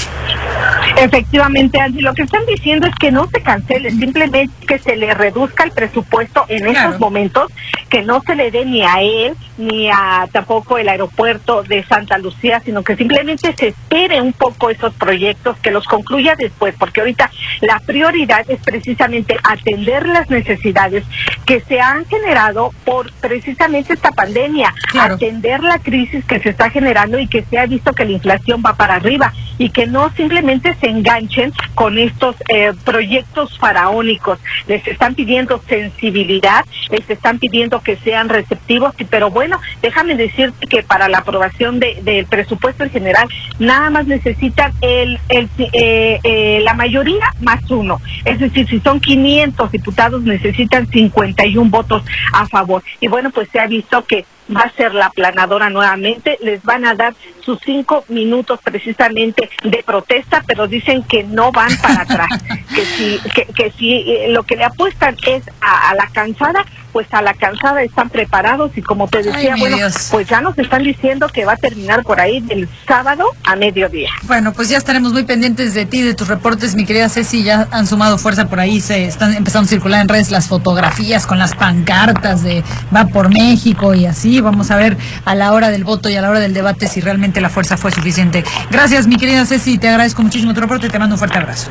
[0.96, 5.12] Efectivamente, Andy, lo que están diciendo es que no se cancele, simplemente que se le
[5.12, 7.52] reduzca el presupuesto en estos momentos,
[7.90, 12.18] que no se le dé ni a él ni a tampoco el aeropuerto de Santa
[12.18, 17.00] Lucía, sino que simplemente se espere un poco esos proyectos, que los concluya después, porque
[17.00, 17.30] ahorita
[17.60, 21.04] la prioridad es precisamente atender las necesidades
[21.44, 27.18] que se han generado por precisamente esta pandemia, atender la crisis que se está generando
[27.18, 30.74] y que se ha visto que la inflación va para arriba y que no simplemente
[30.80, 34.38] se enganchen con estos eh, proyectos faraónicos.
[34.66, 40.82] Les están pidiendo sensibilidad, les están pidiendo que sean receptivos, pero bueno, déjame decirte que
[40.82, 43.28] para la aprobación del presupuesto en general,
[43.58, 48.00] nada más necesitan el, el eh, eh, la mayoría más uno.
[48.24, 52.82] Es decir, si son 500 diputados, necesitan 51 votos a favor.
[53.00, 54.24] Y bueno, pues se ha visto que
[54.54, 59.82] va a ser la planadora nuevamente, les van a dar sus cinco minutos precisamente de
[59.82, 62.28] protesta, pero dicen que no van para atrás,
[62.74, 67.06] que si, que, que si eh, lo que le apuestan es a, la cansada, pues
[67.12, 69.76] a la cansada están preparados y como te decía, bueno,
[70.10, 74.10] pues ya nos están diciendo que va a terminar por ahí del sábado a mediodía.
[74.24, 77.68] Bueno, pues ya estaremos muy pendientes de ti, de tus reportes, mi querida Ceci, ya
[77.70, 81.38] han sumado fuerza por ahí, se están empezando a circular en redes las fotografías con
[81.38, 82.62] las pancartas de
[82.94, 86.22] va por México y así, vamos a ver a la hora del voto y a
[86.22, 88.44] la hora del debate si realmente la fuerza fue suficiente.
[88.70, 91.70] Gracias, mi querida Ceci, te agradezco muchísimo tu reporte y te mando un fuerte abrazo.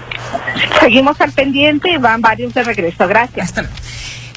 [0.79, 3.07] Seguimos al pendiente y van varios de regreso.
[3.07, 3.45] Gracias.
[3.45, 3.75] Hasta luego.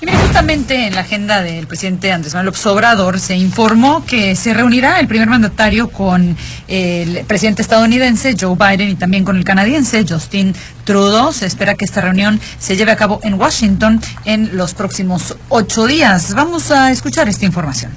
[0.00, 5.00] Y justamente en la agenda del presidente Andrés Manuel López se informó que se reunirá
[5.00, 6.36] el primer mandatario con
[6.68, 11.32] el presidente estadounidense Joe Biden y también con el canadiense Justin Trudeau.
[11.32, 15.86] Se espera que esta reunión se lleve a cabo en Washington en los próximos ocho
[15.86, 16.34] días.
[16.34, 17.92] Vamos a escuchar esta información.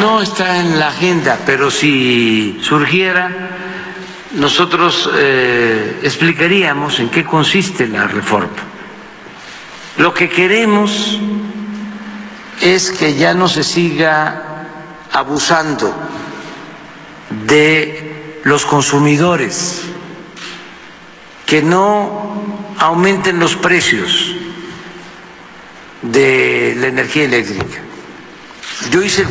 [0.00, 3.30] No está en la agenda, pero si surgiera,
[4.36, 8.73] nosotros eh, explicaríamos en qué consiste la reforma.
[9.96, 11.20] Lo que queremos
[12.60, 14.42] es que ya no se siga
[15.12, 15.94] abusando
[17.46, 19.82] de los consumidores,
[21.46, 22.42] que no
[22.78, 24.34] aumenten los precios
[26.02, 27.80] de la energía eléctrica.
[28.90, 29.24] Yo hice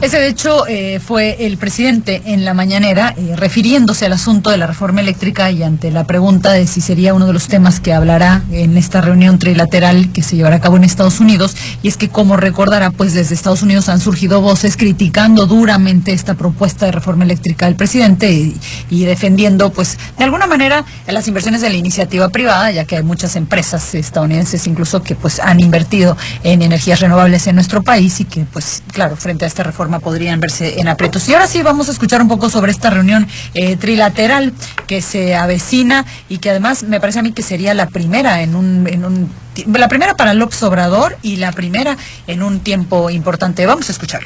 [0.00, 4.56] Ese, de hecho, eh, fue el presidente en la mañanera eh, refiriéndose al asunto de
[4.56, 7.92] la reforma eléctrica y ante la pregunta de si sería uno de los temas que
[7.92, 11.54] hablará en esta reunión trilateral que se llevará a cabo en Estados Unidos.
[11.82, 16.32] Y es que, como recordará, pues desde Estados Unidos han surgido voces criticando duramente esta
[16.32, 21.60] propuesta de reforma eléctrica del presidente y, y defendiendo, pues, de alguna manera, las inversiones
[21.60, 26.16] de la iniciativa privada, ya que hay muchas empresas estadounidenses incluso que, pues, han invertido
[26.42, 30.38] en energías renovables en nuestro país y que, pues, claro, frente a esta reforma podrían
[30.38, 31.28] verse en aprietos.
[31.28, 34.52] Y ahora sí vamos a escuchar un poco sobre esta reunión eh, trilateral
[34.86, 38.54] que se avecina y que además me parece a mí que sería la primera en
[38.54, 39.30] un, en un
[39.66, 43.66] la primera para López Obrador y la primera en un tiempo importante.
[43.66, 44.22] Vamos a escuchar.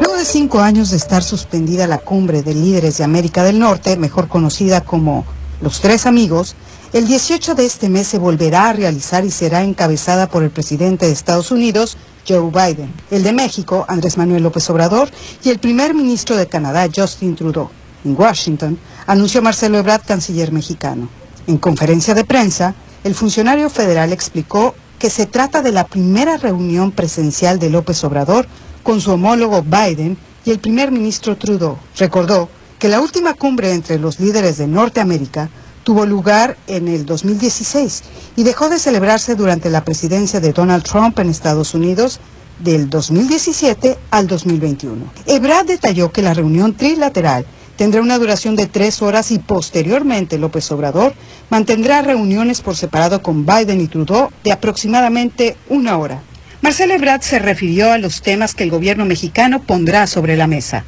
[0.00, 3.96] Luego de cinco años de estar suspendida la cumbre de líderes de América del Norte,
[3.96, 5.24] mejor conocida como
[5.60, 6.56] los Tres Amigos,
[6.92, 11.06] el 18 de este mes se volverá a realizar y será encabezada por el presidente
[11.06, 11.96] de Estados Unidos,
[12.26, 15.10] Joe Biden, el de México, Andrés Manuel López Obrador,
[15.42, 17.70] y el primer ministro de Canadá, Justin Trudeau.
[18.04, 21.08] En Washington, anunció Marcelo Ebrard, canciller mexicano.
[21.46, 26.90] En conferencia de prensa, el funcionario federal explicó que se trata de la primera reunión
[26.90, 28.46] presencial de López Obrador
[28.82, 31.78] con su homólogo Biden y el primer ministro Trudeau.
[31.98, 32.48] Recordó
[32.78, 35.50] que la última cumbre entre los líderes de Norteamérica
[35.84, 38.02] tuvo lugar en el 2016
[38.36, 42.18] y dejó de celebrarse durante la presidencia de Donald Trump en Estados Unidos
[42.58, 45.04] del 2017 al 2021.
[45.26, 50.70] Ebrard detalló que la reunión trilateral tendrá una duración de tres horas y posteriormente López
[50.72, 51.14] Obrador
[51.50, 56.22] mantendrá reuniones por separado con Biden y Trudeau de aproximadamente una hora.
[56.62, 60.84] Marcelo Ebrard se refirió a los temas que el gobierno mexicano pondrá sobre la mesa.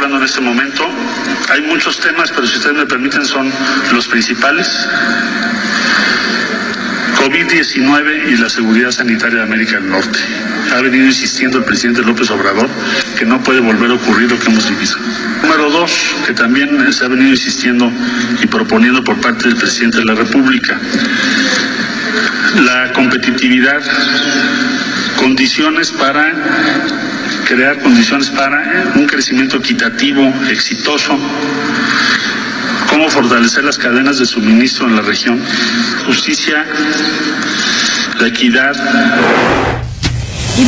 [0.00, 0.88] Hablando en este momento
[1.50, 3.52] hay muchos temas, pero si ustedes me permiten son
[3.92, 4.88] los principales.
[7.18, 10.18] COVID-19 y la seguridad sanitaria de América del Norte.
[10.74, 12.66] Ha venido insistiendo el presidente López Obrador
[13.18, 14.96] que no puede volver a ocurrir lo que hemos vivido.
[15.42, 15.92] Número dos,
[16.26, 17.92] que también se ha venido insistiendo
[18.42, 20.80] y proponiendo por parte del presidente de la República,
[22.62, 23.82] la competitividad,
[25.18, 27.09] condiciones para
[27.46, 31.18] crear condiciones para un crecimiento equitativo, exitoso,
[32.88, 35.42] cómo fortalecer las cadenas de suministro en la región,
[36.06, 36.64] justicia,
[38.20, 38.74] la equidad.
[40.56, 40.64] Y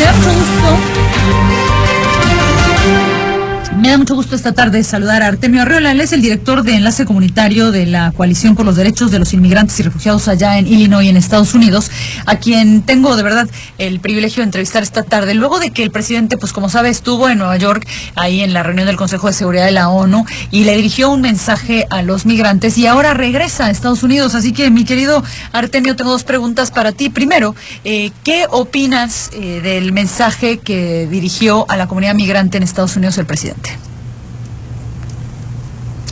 [3.83, 5.91] me da mucho gusto esta tarde saludar a Artemio Arreola.
[5.91, 9.33] Él es el director de enlace comunitario de la Coalición por los Derechos de los
[9.33, 11.91] Inmigrantes y Refugiados allá en Illinois, en Estados Unidos,
[12.25, 15.35] a quien tengo de verdad el privilegio de entrevistar esta tarde.
[15.35, 18.63] Luego de que el presidente, pues como sabe, estuvo en Nueva York, ahí en la
[18.63, 22.25] reunión del Consejo de Seguridad de la ONU, y le dirigió un mensaje a los
[22.25, 24.37] migrantes y ahora regresa a Estados Unidos.
[24.37, 27.11] Así que, mi querido Artemio, tengo dos preguntas para ti.
[27.11, 32.95] Primero, eh, ¿qué opinas eh, del mensaje que dirigió a la comunidad migrante en Estados
[32.95, 33.72] Unidos el presidente?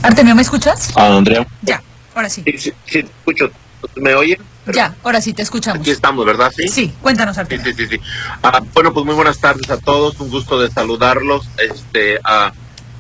[0.03, 0.93] Artemio, ¿me escuchas?
[0.97, 1.47] Ah, Andrea.
[1.63, 1.83] Ya,
[2.15, 2.43] ahora sí.
[2.45, 3.51] Sí, sí, te escucho.
[3.97, 4.39] ¿Me oyen?
[4.73, 5.81] Ya, ahora sí, te escuchamos.
[5.81, 6.53] Aquí estamos, ¿verdad?
[6.57, 6.69] Sí.
[6.69, 7.65] Sí, cuéntanos, Artemio.
[7.67, 8.01] Sí, sí, sí.
[8.43, 10.19] Ah, bueno, pues muy buenas tardes a todos.
[10.21, 11.49] Un gusto de saludarlos.
[11.59, 12.53] Este, ah,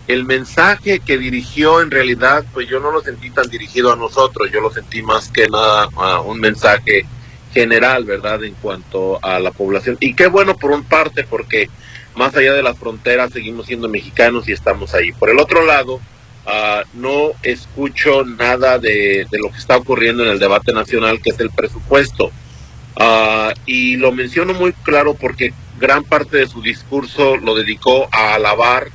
[0.08, 4.50] el mensaje que dirigió, en realidad, pues yo no lo sentí tan dirigido a nosotros.
[4.52, 5.88] Yo lo sentí más que nada
[6.20, 7.06] un mensaje
[7.52, 8.44] general, ¿verdad?
[8.44, 9.96] En cuanto a la población.
[10.00, 11.68] Y qué bueno por un parte, porque
[12.14, 15.12] más allá de las fronteras seguimos siendo mexicanos y estamos ahí.
[15.12, 16.00] Por el otro lado,
[16.46, 21.40] Ah, no escucho nada de, lo que está ocurriendo en el debate nacional, que es
[21.40, 22.30] el presupuesto.
[22.96, 28.34] Ah, y lo menciono muy claro porque gran parte de su discurso lo dedicó a
[28.34, 28.88] alabar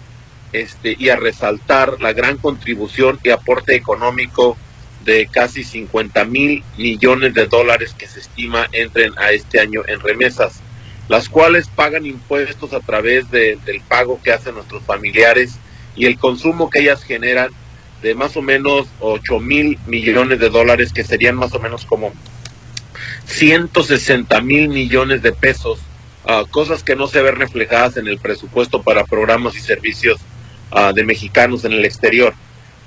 [0.54, 4.58] este, y a resaltar la gran contribución y aporte económico
[5.04, 10.00] de casi 50 mil millones de dólares que se estima entren a este año en
[10.00, 10.62] remesas,
[11.10, 15.60] las cuales pagan impuestos a través del pago que hacen nuestros familiares
[15.96, 17.52] y el consumo que ellas generan
[18.02, 22.14] de más o menos 8 mil millones de dólares, que serían más o menos como
[23.26, 25.80] 160 mil millones de pesos,
[26.26, 30.20] ah, cosas que no se ven reflejadas en el presupuesto para programas y servicios
[30.72, 32.34] ah, de mexicanos en el exterior.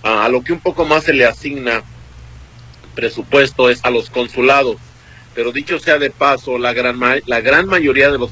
[0.03, 1.83] Ah, a lo que un poco más se le asigna
[2.95, 4.77] presupuesto es a los consulados,
[5.35, 8.31] pero dicho sea de paso, la gran, la gran mayoría de los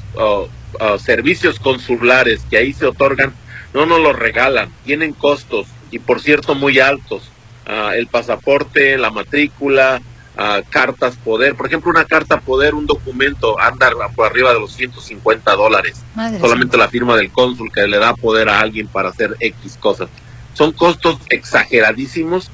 [1.01, 3.33] servicios consulares que ahí se otorgan
[3.73, 7.29] no nos lo regalan, tienen costos y por cierto muy altos.
[7.65, 10.01] Ah, el pasaporte, la matrícula,
[10.37, 11.55] ah, cartas poder.
[11.55, 16.01] Por ejemplo, una carta poder, un documento anda por arriba de los 150 dólares.
[16.39, 20.09] Solamente la firma del cónsul que le da poder a alguien para hacer X cosas.
[20.53, 22.49] Son costos exageradísimos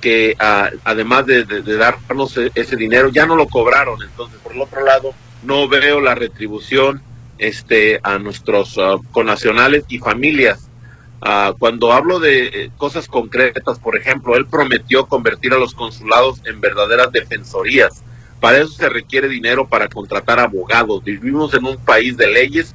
[0.00, 4.02] que ah, además de, de, darnos e-, ese dinero ya no lo cobraron.
[4.02, 7.02] Entonces, por el otro lado, no veo la retribución
[7.40, 10.68] este, a nuestros uh, connacionales y familias.
[11.22, 16.40] Uh, cuando hablo de eh, cosas concretas, por ejemplo, él prometió convertir a los consulados
[16.44, 18.02] en verdaderas defensorías.
[18.40, 21.02] Para eso se requiere dinero para contratar abogados.
[21.02, 22.74] Vivimos en un país de leyes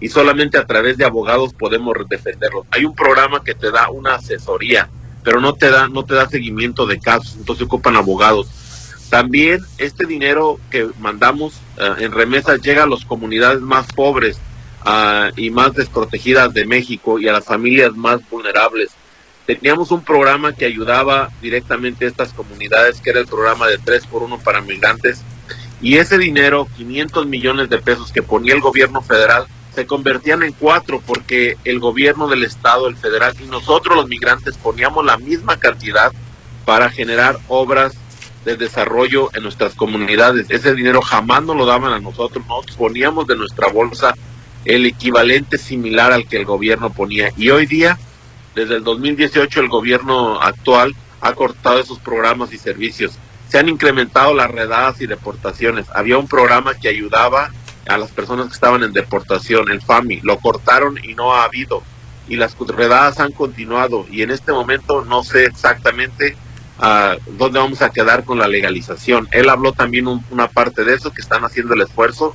[0.00, 2.66] y solamente a través de abogados podemos defenderlos.
[2.70, 4.88] Hay un programa que te da una asesoría,
[5.22, 8.48] pero no te da no te da seguimiento de casos, entonces ocupan abogados.
[9.10, 14.38] También este dinero que mandamos uh, en remesas llega a las comunidades más pobres
[14.84, 18.90] uh, y más desprotegidas de México y a las familias más vulnerables.
[19.46, 24.06] Teníamos un programa que ayudaba directamente a estas comunidades, que era el programa de 3
[24.06, 25.22] por 1 para migrantes,
[25.80, 30.52] y ese dinero, 500 millones de pesos que ponía el gobierno federal, se convertían en
[30.52, 35.58] cuatro porque el gobierno del estado, el federal y nosotros los migrantes poníamos la misma
[35.58, 36.12] cantidad
[36.64, 37.94] para generar obras
[38.46, 40.46] de desarrollo en nuestras comunidades.
[40.50, 44.14] Ese dinero jamás nos lo daban a nosotros, nosotros poníamos de nuestra bolsa
[44.64, 47.32] el equivalente similar al que el gobierno ponía.
[47.36, 47.98] Y hoy día,
[48.54, 53.18] desde el 2018, el gobierno actual ha cortado esos programas y servicios.
[53.48, 55.86] Se han incrementado las redadas y deportaciones.
[55.92, 57.50] Había un programa que ayudaba
[57.88, 61.82] a las personas que estaban en deportación, el FAMI, lo cortaron y no ha habido.
[62.28, 66.36] Y las redadas han continuado y en este momento no sé exactamente
[66.78, 69.28] uh, dónde vamos a quedar con la legalización.
[69.32, 72.34] Él habló también un, una parte de eso, que están haciendo el esfuerzo.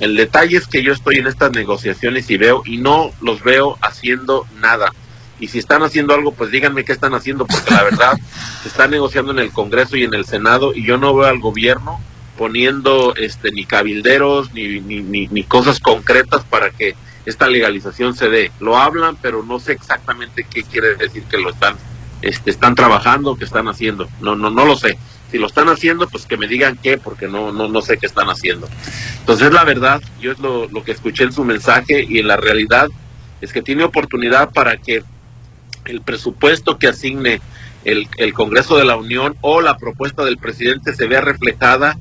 [0.00, 3.78] El detalle es que yo estoy en estas negociaciones y veo y no los veo
[3.80, 4.92] haciendo nada.
[5.38, 8.12] Y si están haciendo algo, pues díganme qué están haciendo, porque la verdad
[8.62, 11.38] se está negociando en el Congreso y en el Senado y yo no veo al
[11.38, 12.00] gobierno
[12.36, 18.28] poniendo este ni cabilderos ni, ni, ni, ni cosas concretas para que esta legalización se
[18.28, 18.52] dé.
[18.60, 21.76] Lo hablan, pero no sé exactamente qué quiere decir que lo están
[22.22, 24.08] este, están trabajando, que están haciendo.
[24.20, 24.98] No, no, no lo sé.
[25.30, 28.06] Si lo están haciendo, pues que me digan qué, porque no, no, no sé qué
[28.06, 28.68] están haciendo.
[29.20, 32.36] Entonces, la verdad, yo es lo, lo que escuché en su mensaje y en la
[32.36, 32.88] realidad
[33.40, 35.02] es que tiene oportunidad para que
[35.84, 37.40] el presupuesto que asigne
[37.84, 41.96] el, el Congreso de la Unión o la propuesta del presidente se vea reflejada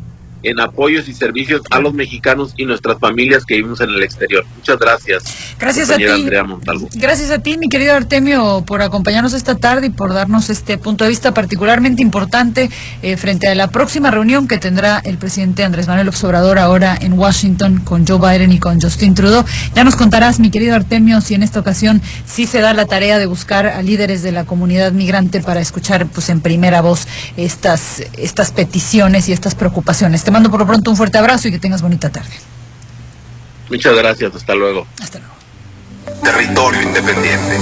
[0.45, 4.45] en apoyos y servicios a los mexicanos y nuestras familias que vivimos en el exterior.
[4.55, 5.23] Muchas gracias.
[5.59, 6.05] Gracias a ti.
[6.05, 6.87] Andrea Montalvo.
[6.93, 11.03] Gracias a ti, mi querido Artemio, por acompañarnos esta tarde y por darnos este punto
[11.03, 12.69] de vista particularmente importante
[13.01, 17.13] eh, frente a la próxima reunión que tendrá el presidente Andrés Manuel Obrador ahora en
[17.13, 19.45] Washington con Joe Biden y con Justin Trudeau.
[19.75, 23.19] Ya nos contarás, mi querido Artemio, si en esta ocasión sí se da la tarea
[23.19, 28.03] de buscar a líderes de la comunidad migrante para escuchar pues en primera voz estas,
[28.17, 30.23] estas peticiones y estas preocupaciones.
[30.23, 32.33] Te mando por lo pronto un fuerte abrazo y que tengas bonita tarde.
[33.69, 34.85] Muchas gracias, hasta luego.
[35.01, 35.33] Hasta luego.
[36.21, 37.57] Territorio Independiente.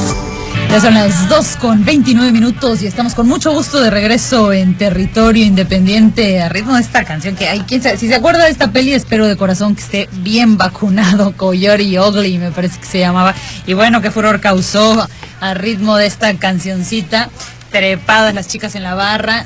[0.71, 4.75] Ya son las 2 con 29 minutos y estamos con mucho gusto de regreso en
[4.75, 8.49] Territorio Independiente a ritmo de esta canción que hay quien sabe, si se acuerda de
[8.49, 12.99] esta peli espero de corazón que esté bien vacunado Coyote Ugly me parece que se
[12.99, 13.35] llamaba
[13.67, 15.07] y bueno qué furor causó
[15.41, 17.29] a ritmo de esta cancioncita
[17.71, 19.45] trepadas las chicas en la barra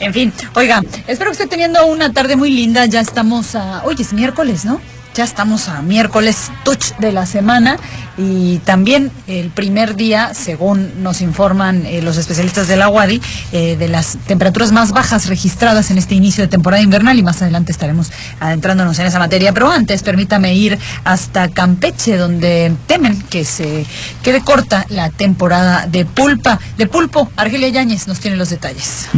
[0.00, 2.86] en fin, oiga, espero que esté teniendo una tarde muy linda.
[2.86, 3.82] Ya estamos a.
[3.84, 4.80] Oye, es miércoles, ¿no?
[5.14, 7.76] Ya estamos a miércoles touch de la semana
[8.16, 13.20] y también el primer día, según nos informan eh, los especialistas de la UADI,
[13.52, 17.42] eh, de las temperaturas más bajas registradas en este inicio de temporada invernal y más
[17.42, 19.52] adelante estaremos adentrándonos en esa materia.
[19.52, 23.84] Pero antes, permítame ir hasta Campeche, donde temen que se
[24.22, 27.30] quede corta la temporada de pulpa, de pulpo.
[27.36, 29.08] Argelia Yáñez nos tiene los detalles.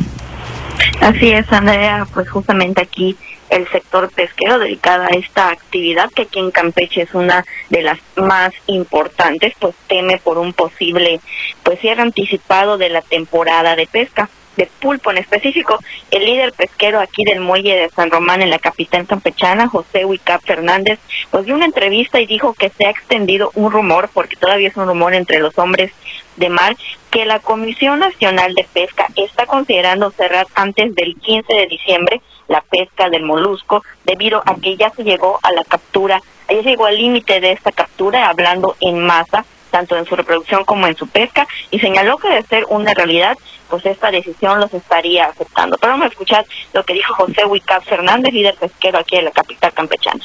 [1.01, 3.16] Así es, Andrea, pues justamente aquí
[3.51, 7.99] el sector pesquero dedicado a esta actividad que aquí en Campeche es una de las
[8.16, 11.20] más importantes, pues teme por un posible
[11.62, 15.78] pues cierre anticipado de la temporada de pesca de pulpo en específico.
[16.11, 20.42] El líder pesquero aquí del muelle de San Román en la capital campechana, José Huicap
[20.42, 20.98] Fernández,
[21.30, 24.76] pues dio una entrevista y dijo que se ha extendido un rumor, porque todavía es
[24.76, 25.92] un rumor entre los hombres
[26.36, 26.76] de mar,
[27.11, 32.61] que la Comisión Nacional de Pesca está considerando cerrar antes del 15 de diciembre la
[32.61, 36.86] pesca del molusco, debido a que ya se llegó a la captura, ya se llegó
[36.86, 41.09] al límite de esta captura, hablando en masa, tanto en su reproducción como en su
[41.09, 43.36] pesca, y señaló que de ser una realidad,
[43.69, 45.77] pues esta decisión los estaría aceptando.
[45.79, 49.31] Pero vamos a escuchar lo que dijo José Huicap Fernández, líder pesquero aquí de la
[49.31, 50.25] capital campechana.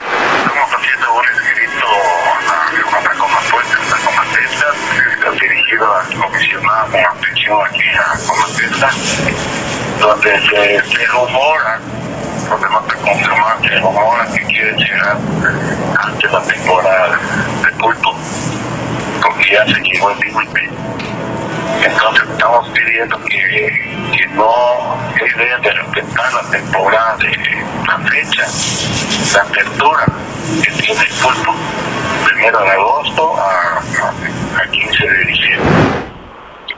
[0.00, 4.66] Estamos haciendo un escrito a una Comapuente, una Comatesta,
[5.40, 8.90] dirigido al comisionado atención aquí a Comatesta,
[10.00, 11.80] donde se, se rumora,
[12.48, 15.16] donde no te confirman, se rumora que quieren llegar
[15.98, 17.18] antes la temporada
[17.62, 18.16] de pulpo,
[19.22, 20.70] porque ya se llegó el límite.
[21.84, 24.98] Entonces estamos pidiendo que, que no,
[25.38, 27.30] deben de respetar la temporada de
[27.86, 28.46] la fecha,
[29.34, 30.06] la apertura
[30.62, 31.54] que tiene el pulpo,
[32.26, 35.68] primero de agosto a, a 15 de diciembre.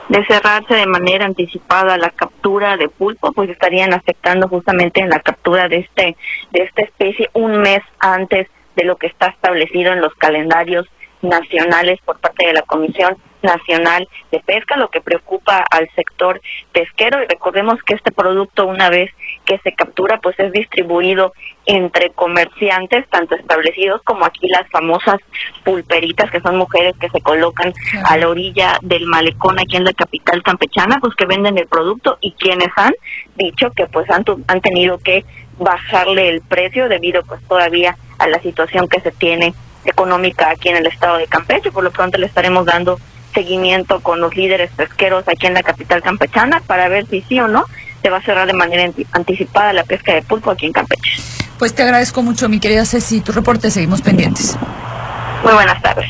[0.09, 5.19] De cerrarse de manera anticipada la captura de pulpo, pues estarían afectando justamente en la
[5.19, 6.17] captura de este
[6.51, 10.87] de esta especie un mes antes de lo que está establecido en los calendarios
[11.21, 16.41] nacionales por parte de la Comisión Nacional de Pesca, lo que preocupa al sector
[16.71, 17.23] pesquero.
[17.23, 19.11] Y recordemos que este producto, una vez
[19.45, 21.33] que se captura, pues es distribuido
[21.65, 25.17] entre comerciantes, tanto establecidos como aquí las famosas
[25.63, 27.73] pulperitas, que son mujeres que se colocan
[28.05, 32.17] a la orilla del malecón aquí en la capital campechana, pues que venden el producto
[32.21, 32.93] y quienes han
[33.35, 35.25] dicho que pues han, han tenido que
[35.57, 39.53] bajarle el precio debido pues todavía a la situación que se tiene
[39.85, 41.71] económica aquí en el estado de Campeche.
[41.71, 42.99] Por lo pronto le estaremos dando
[43.33, 47.47] seguimiento con los líderes pesqueros aquí en la capital campechana para ver si sí o
[47.47, 47.65] no
[48.01, 51.21] se va a cerrar de manera anticipada la pesca de pulpo aquí en Campeche.
[51.59, 54.57] Pues te agradezco mucho, mi querida Ceci, tu reporte, seguimos pendientes.
[55.43, 56.09] Muy buenas tardes.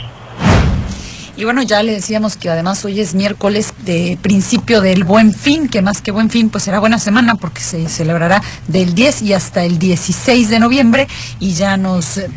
[1.41, 5.69] Y bueno, ya le decíamos que además hoy es miércoles de principio del buen fin,
[5.69, 9.33] que más que buen fin, pues será buena semana porque se celebrará del 10 y
[9.33, 11.07] hasta el 16 de noviembre
[11.39, 12.29] y ya nos eh,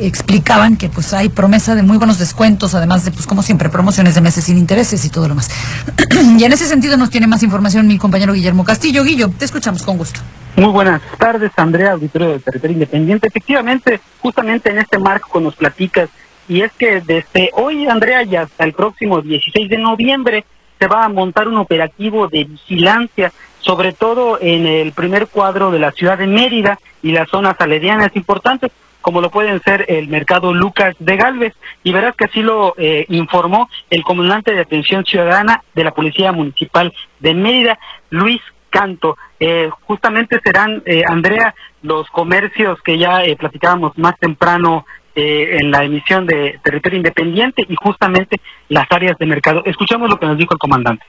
[0.00, 4.14] explicaban que pues hay promesa de muy buenos descuentos, además de pues como siempre promociones
[4.14, 5.50] de meses sin intereses y todo lo más.
[6.38, 9.04] y en ese sentido nos tiene más información mi compañero Guillermo Castillo.
[9.04, 10.20] Guillo, te escuchamos con gusto.
[10.56, 13.28] Muy buenas tardes, Andrea, auditorio del Territorio Independiente.
[13.28, 16.08] Efectivamente, justamente en este marco nos platicas
[16.48, 20.44] y es que desde hoy, Andrea, y hasta el próximo 16 de noviembre
[20.78, 25.78] se va a montar un operativo de vigilancia, sobre todo en el primer cuadro de
[25.78, 28.70] la ciudad de Mérida y las zonas aledañas importantes,
[29.00, 31.54] como lo pueden ser el mercado Lucas de Galvez.
[31.82, 36.32] Y verás que así lo eh, informó el comandante de atención ciudadana de la Policía
[36.32, 37.78] Municipal de Mérida,
[38.10, 38.40] Luis
[38.70, 39.16] Canto.
[39.40, 44.84] Eh, justamente serán, eh, Andrea, los comercios que ya platicábamos más temprano
[45.20, 48.36] eh, en la emisión de Territorio Independiente y justamente
[48.68, 49.62] las áreas de mercado.
[49.64, 51.04] Escuchamos lo que nos dijo el comandante.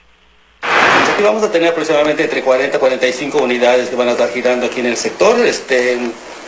[0.62, 4.66] Aquí vamos a tener aproximadamente entre 40 y 45 unidades que van a estar girando
[4.66, 5.96] aquí en el sector, este,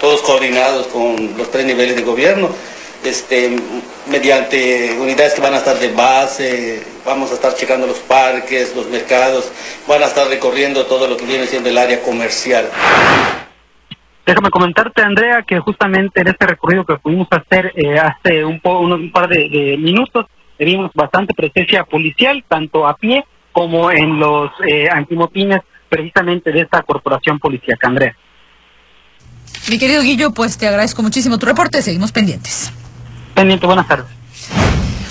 [0.00, 2.48] todos coordinados con los tres niveles de gobierno,
[3.04, 3.56] este,
[4.10, 8.88] mediante unidades que van a estar de base, vamos a estar checando los parques, los
[8.88, 9.52] mercados,
[9.86, 12.68] van a estar recorriendo todo lo que viene siendo el área comercial.
[14.24, 19.10] Déjame comentarte, Andrea, que justamente en este recorrido que pudimos hacer eh, hace un, un
[19.10, 20.26] par de, minutos,
[20.58, 26.82] vimos bastante presencia policial, tanto a pie como en los eh, antimotines, precisamente de esta
[26.82, 28.16] corporación policíaca, Andrea.
[29.68, 32.72] Mi querido Guillo, pues te agradezco muchísimo tu reporte, seguimos pendientes.
[33.34, 34.06] Pendiente, buenas tardes.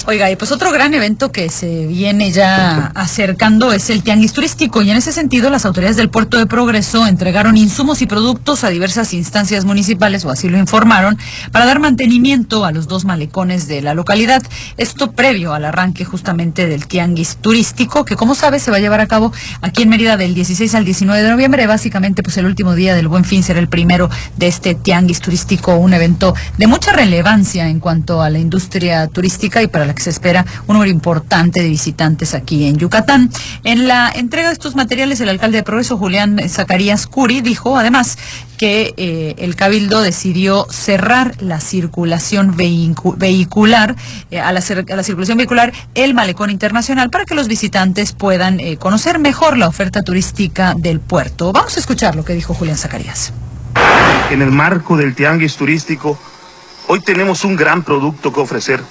[0.07, 4.81] Oiga, y pues otro gran evento que se viene ya acercando es el Tianguis Turístico
[4.81, 8.69] y en ese sentido las autoridades del Puerto de Progreso entregaron insumos y productos a
[8.69, 11.19] diversas instancias municipales, o así lo informaron,
[11.51, 14.41] para dar mantenimiento a los dos malecones de la localidad.
[14.77, 19.01] Esto previo al arranque justamente del Tianguis Turístico, que como sabes se va a llevar
[19.01, 19.31] a cabo
[19.61, 21.67] aquí en Mérida del 16 al 19 de noviembre.
[21.67, 25.75] Básicamente pues el último día del Buen Fin será el primero de este Tianguis Turístico,
[25.75, 30.03] un evento de mucha relevancia en cuanto a la industria turística y para la que
[30.03, 33.29] se espera un número importante de visitantes aquí en Yucatán.
[33.63, 38.17] En la entrega de estos materiales, el alcalde de Progreso, Julián Zacarías Curi, dijo además
[38.61, 43.95] que eh, el Cabildo decidió cerrar la circulación vehicular,
[44.29, 49.17] eh, a, la, circulación vehicular, el malecón internacional, para que los visitantes puedan eh, conocer
[49.17, 51.51] mejor la oferta turística del puerto.
[51.51, 53.33] Vamos a escuchar lo que dijo Julián Zacarías.
[54.29, 56.19] En el marco del tianguis turístico,
[56.87, 58.83] hoy tenemos un gran producto que ofrecer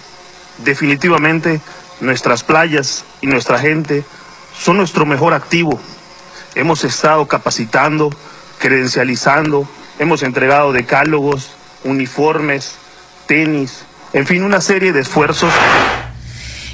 [0.64, 1.61] definitivamente
[2.00, 4.04] nuestras playas y nuestra gente
[4.58, 5.80] son nuestro mejor activo.
[6.54, 8.11] Hemos estado capacitando,
[8.58, 11.50] credencializando, hemos entregado decálogos,
[11.84, 12.76] uniformes,
[13.26, 15.52] tenis, en fin, una serie de esfuerzos.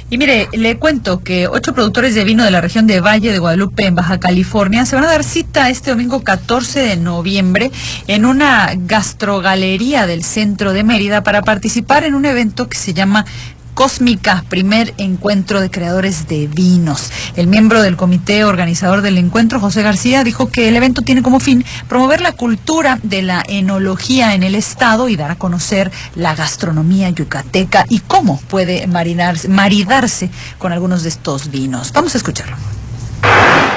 [0.09, 3.39] Y mire, le cuento que ocho productores de vino de la región de Valle de
[3.39, 7.71] Guadalupe, en Baja California, se van a dar cita este domingo 14 de noviembre
[8.07, 13.25] en una gastrogalería del centro de Mérida para participar en un evento que se llama
[13.77, 17.11] Cósmica, primer encuentro de creadores de vinos.
[17.35, 21.39] El miembro del comité organizador del encuentro, José García, dijo que el evento tiene como
[21.39, 26.33] fin promover la cultura de la enología en el estado y dar a conocer la
[26.33, 31.93] gastronomía yucateca y cómo puede maridarse con algunos de estos vinos.
[31.93, 32.76] Vamos a escucharlo.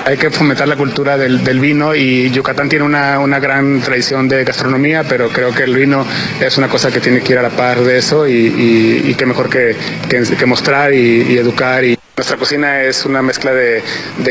[0.04, 5.04] Hay que fomentar la cultura del, vino y Yucatán tiene una, gran tradición de gastronomía,
[5.04, 6.06] pero creo que el vino
[6.40, 9.26] es una cosa que tiene que ir a la par de eso y, y, qué
[9.26, 9.76] mejor que,
[10.46, 13.82] mostrar y, educar y Nuestra cocina es una mezcla de,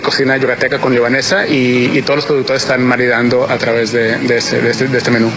[0.03, 4.97] cocina yucateca con libanesa y, todos los productores están maridando a través de, este, de
[4.97, 5.31] este menú.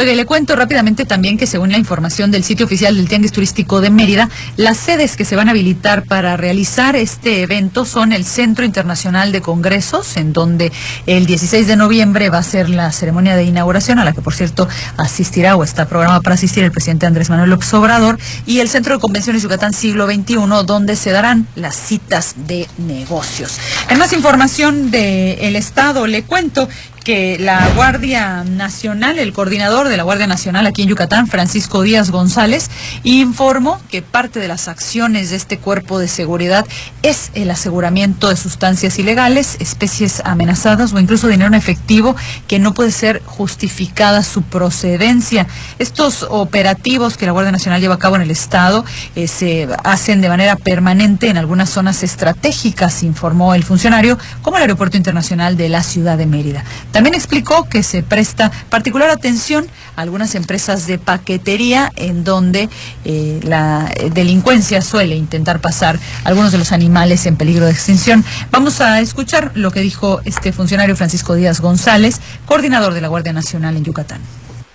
[0.00, 3.80] Oye, le cuento rápidamente también que según la información del sitio oficial del Tianguis Turístico
[3.80, 8.24] de Mérida, las sedes que se van a habilitar para realizar este evento son el
[8.24, 10.70] Centro Internacional de Congresos, en donde
[11.06, 14.34] el 16 de noviembre va a ser la ceremonia de inauguración, a la que por
[14.34, 18.68] cierto asistirá o está programada para asistir el presidente Andrés Manuel López Obrador, y el
[18.68, 23.58] Centro de Convenciones Yucatán Siglo XXI, donde se darán las citas de negocios.
[23.90, 26.68] En más información del Estado, le cuento
[27.08, 32.10] que la Guardia Nacional, el coordinador de la Guardia Nacional aquí en Yucatán, Francisco Díaz
[32.10, 32.68] González,
[33.02, 36.66] informó que parte de las acciones de este cuerpo de seguridad
[37.02, 42.14] es el aseguramiento de sustancias ilegales, especies amenazadas o incluso dinero en efectivo
[42.46, 45.46] que no puede ser justificada su procedencia.
[45.78, 48.84] Estos operativos que la Guardia Nacional lleva a cabo en el Estado
[49.16, 54.64] eh, se hacen de manera permanente en algunas zonas estratégicas, informó el funcionario, como el
[54.64, 56.64] Aeropuerto Internacional de la Ciudad de Mérida.
[56.98, 62.68] También explicó que se presta particular atención a algunas empresas de paquetería en donde
[63.04, 68.24] eh, la delincuencia suele intentar pasar algunos de los animales en peligro de extinción.
[68.50, 72.16] Vamos a escuchar lo que dijo este funcionario Francisco Díaz González,
[72.46, 74.20] coordinador de la Guardia Nacional en Yucatán.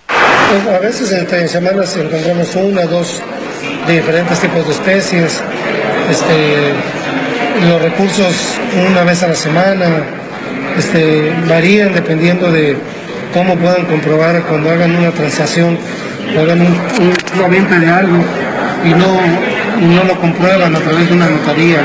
[0.06, 3.20] Pues, a veces en semanas encontramos una, dos
[3.86, 5.42] de diferentes tipos de especies.
[6.10, 6.72] Este,
[7.68, 8.34] los recursos
[8.88, 10.23] una vez a la semana,
[10.76, 12.76] este, varían dependiendo de
[13.32, 15.78] cómo puedan comprobar cuando hagan una transacción,
[16.38, 18.24] hagan una venta de algo
[18.84, 21.80] y no, no lo comprueban a través de una notaría.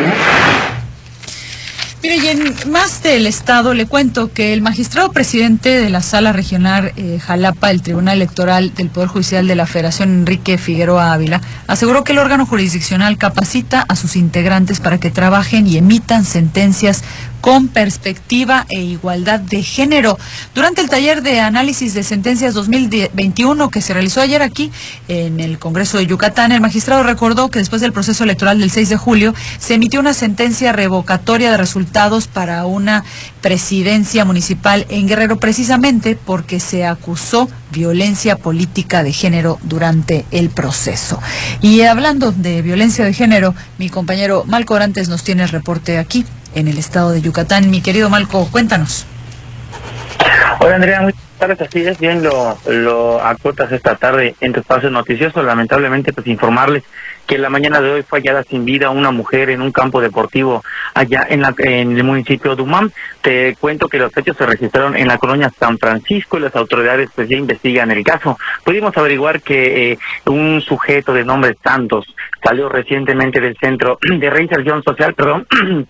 [2.01, 6.31] Mire, y en más del Estado le cuento que el magistrado presidente de la Sala
[6.31, 11.41] Regional eh, Jalapa del Tribunal Electoral del Poder Judicial de la Federación, Enrique Figueroa Ávila,
[11.67, 17.03] aseguró que el órgano jurisdiccional capacita a sus integrantes para que trabajen y emitan sentencias
[17.41, 20.17] con perspectiva e igualdad de género.
[20.53, 24.71] Durante el taller de análisis de sentencias 2021 que se realizó ayer aquí
[25.07, 28.89] en el Congreso de Yucatán, el magistrado recordó que después del proceso electoral del 6
[28.89, 33.03] de julio se emitió una sentencia revocatoria de resultados para una
[33.41, 41.19] presidencia municipal en Guerrero precisamente porque se acusó violencia política de género durante el proceso.
[41.61, 46.25] Y hablando de violencia de género, mi compañero Malco Orantes nos tiene el reporte aquí
[46.55, 47.69] en el estado de Yucatán.
[47.69, 49.05] Mi querido Malco, cuéntanos.
[50.59, 54.89] Hola Andrea, muy tardes, así es, bien lo, lo acotas esta tarde en tu espacio
[54.89, 55.41] noticioso.
[55.41, 56.83] Lamentablemente, pues informarles
[57.29, 60.63] que la mañana de hoy fue hallada sin vida una mujer en un campo deportivo
[60.95, 62.89] allá en, la, en el municipio de Umam.
[63.21, 67.11] Te cuento que los hechos se registraron en la colonia San Francisco y las autoridades
[67.13, 68.35] pues ya investigan el caso.
[68.63, 72.07] Pudimos averiguar que eh, un sujeto de nombre Santos
[72.43, 75.45] salió recientemente del centro de reinserción social, perdón,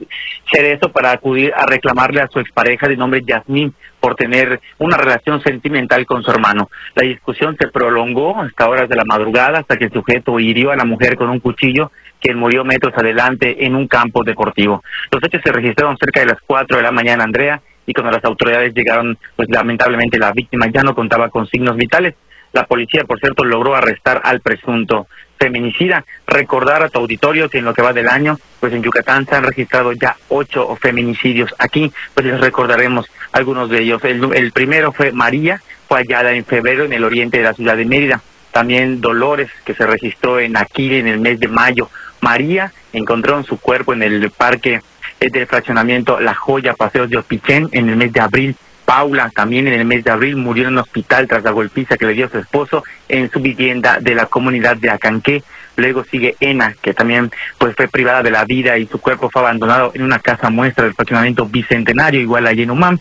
[0.52, 5.41] eso para acudir a reclamarle a su expareja de nombre Yasmín por tener una relación
[5.41, 6.69] sentimental con su hermano.
[6.95, 10.76] La discusión se prolongó hasta horas de la madrugada, hasta que el sujeto hirió a
[10.76, 14.84] la mujer con un cuchillo, quien murió metros adelante en un campo deportivo.
[15.11, 18.23] Los hechos se registraron cerca de las 4 de la mañana, Andrea, y cuando las
[18.23, 22.15] autoridades llegaron, pues lamentablemente la víctima ya no contaba con signos vitales.
[22.51, 25.07] La policía, por cierto, logró arrestar al presunto
[25.39, 26.03] feminicida.
[26.27, 29.35] Recordar a tu auditorio que en lo que va del año, pues en Yucatán se
[29.35, 31.53] han registrado ya ocho feminicidios.
[31.57, 34.01] Aquí, pues les recordaremos algunos de ellos.
[34.03, 37.85] El, primero fue María, fue hallada en febrero en el oriente de la ciudad de
[37.85, 38.22] Mérida.
[38.51, 41.89] También Dolores, que se registró en Aquile en el mes de mayo.
[42.22, 44.81] María encontró en su cuerpo en el parque
[45.19, 48.56] del fraccionamiento La Joya, Paseos de Opichén, en el mes de abril.
[48.85, 52.07] Paula también en el mes de abril murió en un hospital tras la golpiza que
[52.07, 55.43] le dio su esposo en su vivienda de la comunidad de Acanqué.
[55.76, 57.30] Luego sigue Ena, que también
[57.60, 60.85] pues fue privada de la vida y su cuerpo fue abandonado en una casa muestra
[60.85, 62.97] del fraccionamiento bicentenario, igual a Yenumam.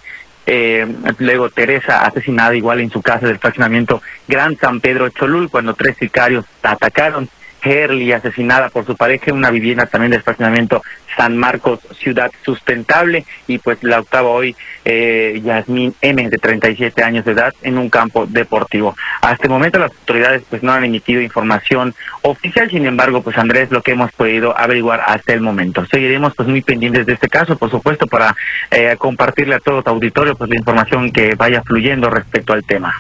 [0.51, 0.87] Eh,
[1.19, 5.99] luego Teresa asesinada igual en su casa del fraccionamiento Gran San Pedro Cholul cuando tres
[5.99, 7.29] sicarios la atacaron.
[7.61, 10.83] Herli asesinada por su pareja en una vivienda también del fraccionamiento
[11.17, 17.25] San Marcos, ciudad sustentable, y pues la octava hoy, eh, Yasmín M, de 37 años
[17.25, 18.97] de edad, en un campo deportivo.
[19.21, 23.71] Hasta el momento las autoridades pues no han emitido información oficial, sin embargo, pues Andrés,
[23.71, 25.87] lo que hemos podido averiguar hasta el momento.
[25.87, 28.35] Seguiremos pues muy pendientes de este caso, por supuesto, para
[28.71, 32.95] eh, compartirle a todo tu auditorio pues la información que vaya fluyendo respecto al tema.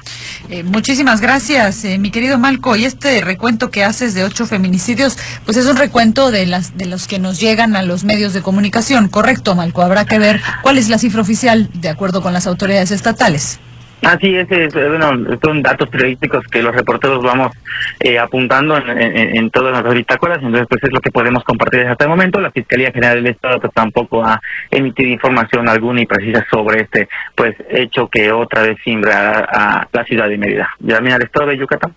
[0.51, 2.76] Eh, muchísimas gracias, eh, mi querido Malco.
[2.76, 6.86] Y este recuento que haces de ocho feminicidios, pues es un recuento de las de
[6.86, 9.08] los que nos llegan a los medios de comunicación.
[9.08, 9.82] Correcto, Malco.
[9.82, 13.60] Habrá que ver cuál es la cifra oficial de acuerdo con las autoridades estatales.
[14.02, 15.10] Así es, bueno,
[15.42, 17.52] son datos periodísticos que los reporteros vamos
[17.98, 22.10] eh, apuntando en, todas las bitácoras, entonces pues es lo que podemos compartir hasta el
[22.10, 22.40] momento.
[22.40, 27.08] La Fiscalía General del Estado pues, tampoco ha emitido información alguna y precisa sobre este
[27.34, 30.68] pues hecho que otra vez simbra a, la ciudad de Mérida.
[30.78, 31.94] ¿Ya al Estado de Yucatán?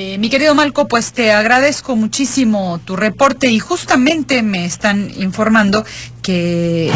[0.00, 5.84] Eh, mi querido Malco, pues te agradezco muchísimo tu reporte y justamente me están informando
[6.22, 6.92] que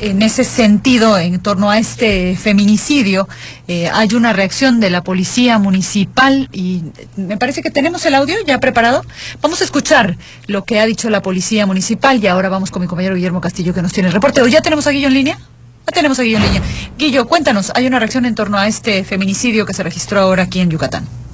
[0.00, 3.28] en ese sentido, en torno a este feminicidio,
[3.66, 6.84] eh, hay una reacción de la policía municipal y
[7.16, 9.04] me parece que tenemos el audio ya preparado.
[9.42, 10.16] Vamos a escuchar
[10.46, 13.74] lo que ha dicho la policía municipal y ahora vamos con mi compañero Guillermo Castillo
[13.74, 14.40] que nos tiene el reporte.
[14.40, 15.38] ¿O ya tenemos a Guillo en línea?
[15.86, 16.62] Ya tenemos a Guillo en línea.
[16.96, 20.60] Guillo, cuéntanos, hay una reacción en torno a este feminicidio que se registró ahora aquí
[20.60, 21.27] en Yucatán.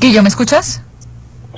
[0.00, 0.82] Guillo, ¿me escuchas?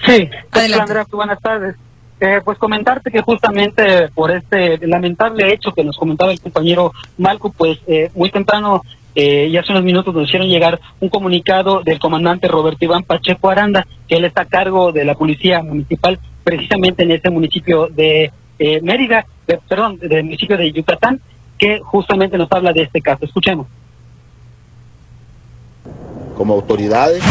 [0.06, 0.82] Sí, adelante.
[0.82, 1.76] Andrea, buenas tardes.
[2.20, 7.50] Eh, pues comentarte que justamente por este lamentable hecho que nos comentaba el compañero Malco,
[7.50, 8.82] pues eh, muy temprano
[9.14, 13.50] eh, y hace unos minutos nos hicieron llegar un comunicado del comandante Roberto Iván Pacheco
[13.50, 18.32] Aranda, que él está a cargo de la policía municipal precisamente en este municipio de
[18.82, 19.24] Mérida,
[19.68, 21.20] perdón, del municipio de Yucatán,
[21.58, 23.24] que justamente nos habla de este caso.
[23.24, 23.66] Escuchemos.
[26.36, 27.22] Como autoridades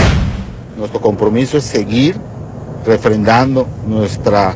[0.79, 2.15] nuestro compromiso es seguir
[2.85, 4.55] refrendando nuestra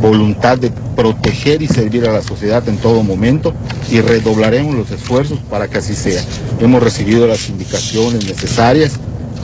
[0.00, 3.52] voluntad de proteger y servir a la sociedad en todo momento
[3.90, 6.22] y redoblaremos los esfuerzos para que así sea.
[6.60, 8.92] Hemos recibido las indicaciones necesarias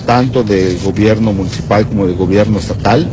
[0.06, 3.08] tanto del gobierno municipal como del gobierno estatal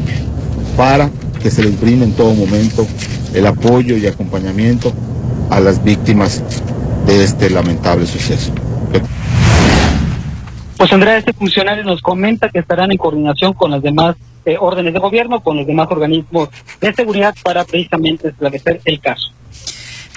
[0.77, 1.09] para
[1.41, 2.85] que se les brinde en todo momento
[3.33, 4.93] el apoyo y acompañamiento
[5.49, 6.41] a las víctimas
[7.07, 8.51] de este lamentable suceso.
[10.83, 14.91] Pues Andrea, este funcionario nos comenta que estarán en coordinación con las demás eh, órdenes
[14.93, 16.49] de gobierno, con los demás organismos
[16.81, 19.31] de seguridad para precisamente esclarecer el caso.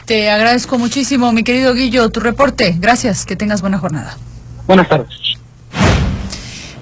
[0.07, 2.75] Te agradezco muchísimo, mi querido Guillo, tu reporte.
[2.81, 4.17] Gracias, que tengas buena jornada.
[4.67, 5.37] Buenas tardes.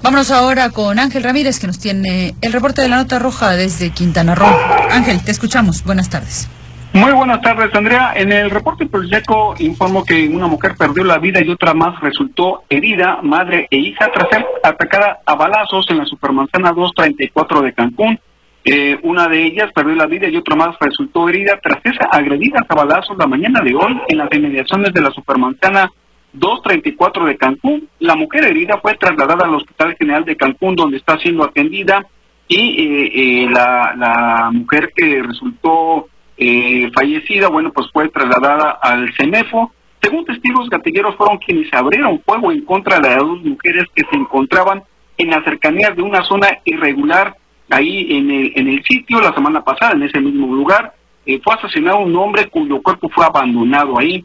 [0.01, 3.91] Vámonos ahora con Ángel Ramírez, que nos tiene el reporte de la nota roja desde
[3.91, 4.49] Quintana Roo.
[4.89, 5.83] Ángel, te escuchamos.
[5.83, 6.47] Buenas tardes.
[6.95, 8.13] Muy buenas tardes, Andrea.
[8.15, 12.63] En el reporte Proyecto informó que una mujer perdió la vida y otra más resultó
[12.69, 18.17] herida, madre e hija, tras ser atacada a balazos en la Supermanzana 234 de Cancún.
[18.63, 22.65] Eh, una de ellas perdió la vida y otra más resultó herida tras ser agredida
[22.65, 25.91] a balazos la mañana de hoy en las inmediaciones de la Supermanzana
[26.31, 27.89] 234 de Cancún.
[27.99, 32.07] La mujer herida fue trasladada al Hospital General de Cancún, donde está siendo atendida,
[32.47, 39.13] y eh, eh, la, la mujer que resultó eh, fallecida, bueno, pues fue trasladada al
[39.15, 39.71] CEMEFO.
[40.01, 44.15] Según testigos gatilleros fueron quienes abrieron fuego en contra de las dos mujeres que se
[44.15, 44.83] encontraban
[45.17, 47.35] en las cercanías de una zona irregular
[47.69, 50.93] ahí en el, en el sitio la semana pasada, en ese mismo lugar.
[51.25, 54.23] Eh, fue asesinado un hombre cuyo cuerpo fue abandonado ahí.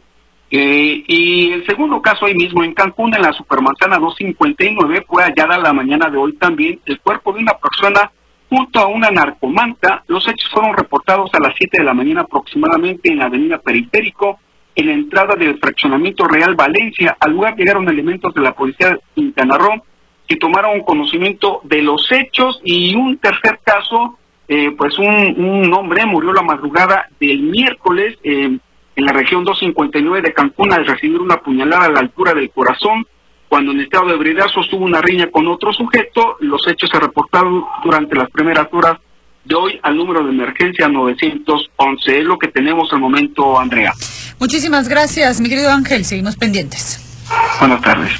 [0.50, 5.58] Eh, y el segundo caso ahí mismo en Cancún, en la Supermanzana 259, fue hallada
[5.58, 8.10] la mañana de hoy también el cuerpo de una persona
[8.50, 10.02] junto a una narcomanta.
[10.08, 14.40] Los hechos fueron reportados a las 7 de la mañana aproximadamente en la avenida Periférico,
[14.74, 17.16] en la entrada del fraccionamiento Real Valencia.
[17.20, 19.56] Al lugar llegaron elementos de la policía de Quintana
[20.26, 24.18] que tomaron conocimiento de los hechos y un tercer caso,
[24.48, 28.58] eh, pues un, hombre murió la madrugada del miércoles eh,
[28.96, 33.06] en la región 259 de Cancún al recibir una puñalada a la altura del corazón
[33.50, 36.36] cuando en estado de ebriedad sostuvo una riña con otro sujeto.
[36.38, 38.98] Los hechos se reportaron durante las primeras horas
[39.44, 42.18] de hoy al número de emergencia 911.
[42.20, 43.92] Es lo que tenemos al momento, Andrea.
[44.38, 46.04] Muchísimas gracias, mi querido Ángel.
[46.04, 47.00] Seguimos pendientes.
[47.58, 48.12] Buenas tardes.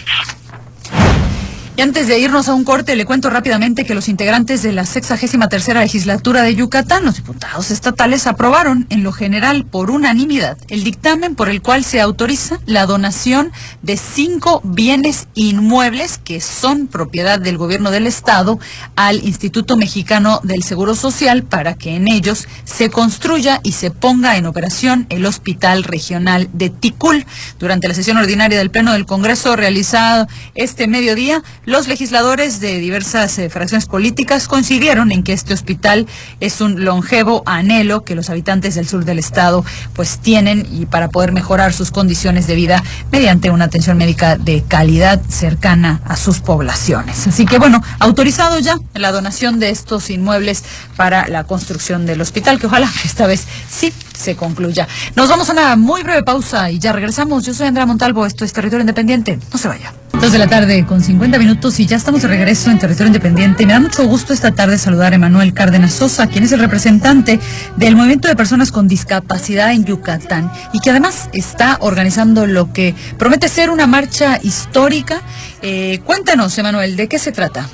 [1.80, 4.84] Y antes de irnos a un corte, le cuento rápidamente que los integrantes de la
[4.84, 10.84] 63 tercera legislatura de Yucatán, los diputados estatales, aprobaron en lo general por unanimidad el
[10.84, 13.50] dictamen por el cual se autoriza la donación
[13.80, 18.58] de cinco bienes inmuebles que son propiedad del gobierno del estado
[18.94, 24.36] al Instituto Mexicano del Seguro Social para que en ellos se construya y se ponga
[24.36, 27.24] en operación el Hospital Regional de Ticul.
[27.58, 33.38] Durante la sesión ordinaria del Pleno del Congreso realizado este mediodía, los legisladores de diversas
[33.38, 36.08] eh, fracciones políticas coincidieron en que este hospital
[36.40, 39.64] es un longevo anhelo que los habitantes del sur del estado
[39.94, 42.82] pues tienen y para poder mejorar sus condiciones de vida
[43.12, 47.28] mediante una atención médica de calidad cercana a sus poblaciones.
[47.28, 50.64] Así que bueno, autorizado ya la donación de estos inmuebles
[50.96, 54.86] para la construcción del hospital, que ojalá esta vez sí se concluya.
[55.16, 57.44] Nos vamos a una muy breve pausa y ya regresamos.
[57.44, 59.38] Yo soy Andrea Montalvo, esto es Territorio Independiente.
[59.50, 59.92] No se vaya.
[60.20, 63.64] Dos de la tarde con 50 minutos y ya estamos de regreso en territorio independiente.
[63.64, 67.40] Me da mucho gusto esta tarde saludar a Emanuel Cárdenas Sosa, quien es el representante
[67.76, 72.94] del Movimiento de Personas con Discapacidad en Yucatán y que además está organizando lo que
[73.18, 75.22] promete ser una marcha histórica.
[75.62, 77.66] Eh, cuéntanos, Emanuel, ¿de qué se trata?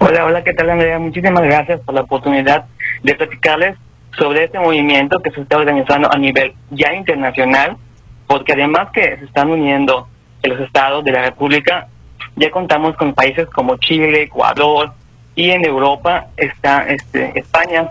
[0.00, 0.98] Hola, hola, ¿qué tal, Andrea?
[0.98, 2.64] Muchísimas gracias por la oportunidad
[3.02, 3.76] de platicarles
[4.16, 7.76] sobre este movimiento que se está organizando a nivel ya internacional,
[8.26, 10.08] porque además que se están uniendo
[10.42, 11.88] los estados de la República,
[12.36, 14.92] ya contamos con países como Chile, Ecuador
[15.34, 17.90] y en Europa está este, España.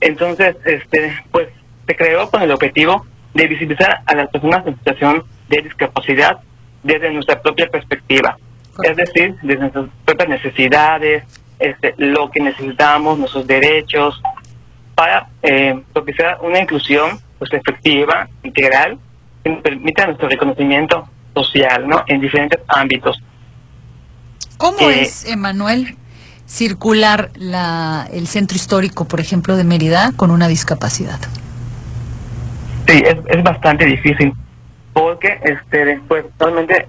[0.00, 1.48] Entonces, este, pues
[1.86, 6.38] se creó con el objetivo de visibilizar a las personas en situación de discapacidad
[6.82, 8.36] desde nuestra propia perspectiva,
[8.82, 11.24] es decir, desde nuestras propias necesidades,
[11.58, 14.20] este, lo que necesitamos, nuestros derechos,
[15.00, 18.98] para eh, propiciar una inclusión pues efectiva, integral,
[19.42, 22.04] que nos permita nuestro reconocimiento social, ¿no?
[22.06, 23.16] En diferentes ámbitos.
[24.58, 25.96] ¿Cómo eh, es, Emanuel,
[26.44, 31.18] circular la, el centro histórico, por ejemplo, de Mérida con una discapacidad?
[32.86, 34.34] Sí, es, es bastante difícil,
[34.92, 36.88] porque este después, realmente,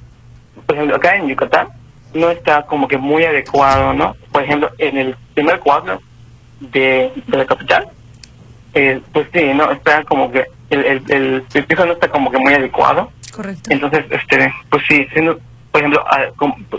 [0.66, 1.70] por ejemplo, acá en Yucatán,
[2.14, 4.18] no está como que muy adecuado, ¿no?
[4.34, 6.02] Por ejemplo, en el primer cuadro
[6.62, 7.88] de, la capital,
[8.74, 12.38] eh, pues sí, no está como que el, el, el piso no está como que
[12.38, 13.70] muy adecuado Correcto.
[13.72, 15.40] Entonces, este, pues sí, siendo,
[15.72, 16.04] por ejemplo,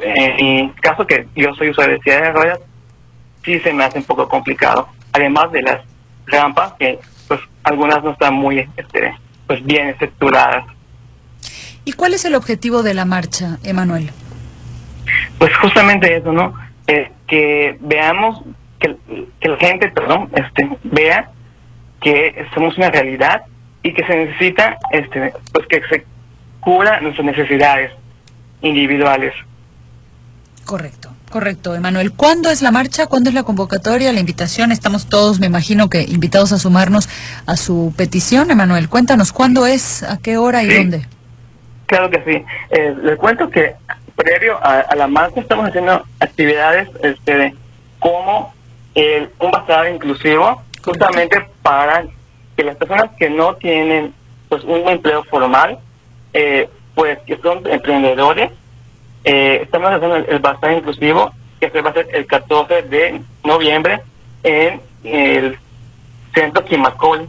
[0.03, 2.61] en caso que yo soy usuario de silla de ruedas,
[3.45, 4.89] sí se me hace un poco complicado.
[5.13, 5.81] Además de las
[6.27, 9.15] rampas, que pues algunas no están muy este,
[9.47, 10.65] pues bien estructuradas.
[11.85, 14.11] ¿Y cuál es el objetivo de la marcha, Emanuel?
[15.39, 16.55] Pues justamente eso, ¿no?
[16.87, 18.43] Eh, que veamos,
[18.79, 18.97] que,
[19.41, 21.31] que la gente, perdón, este, vea
[22.03, 23.43] que somos una realidad
[23.83, 26.05] y que se necesita, este, pues que se
[26.61, 27.93] cubra nuestras necesidades
[28.61, 29.35] individuales.
[30.65, 32.13] Correcto, correcto, Emanuel.
[32.13, 33.07] ¿Cuándo es la marcha?
[33.07, 34.13] ¿Cuándo es la convocatoria?
[34.13, 34.71] La invitación.
[34.71, 37.09] Estamos todos, me imagino que invitados a sumarnos
[37.47, 38.89] a su petición, Emanuel.
[38.89, 40.03] Cuéntanos, ¿cuándo es?
[40.05, 41.07] ¿A qué hora y dónde?
[41.87, 42.45] Claro que sí.
[42.71, 43.75] Eh, les cuento que
[44.15, 47.55] previo a, la marcha estamos haciendo actividades este,
[47.99, 48.55] como
[48.95, 52.05] el, un bazar inclusivo, justamente para
[52.57, 54.15] que las personas que no tienen
[54.49, 55.79] pues un empleo formal
[56.33, 58.51] eh, pues que son emprendedores.
[59.25, 64.01] Eh, estamos haciendo el, el inclusivo que se va a hacer el 14 de noviembre
[64.43, 65.59] en el
[66.35, 67.29] centro Quimacol,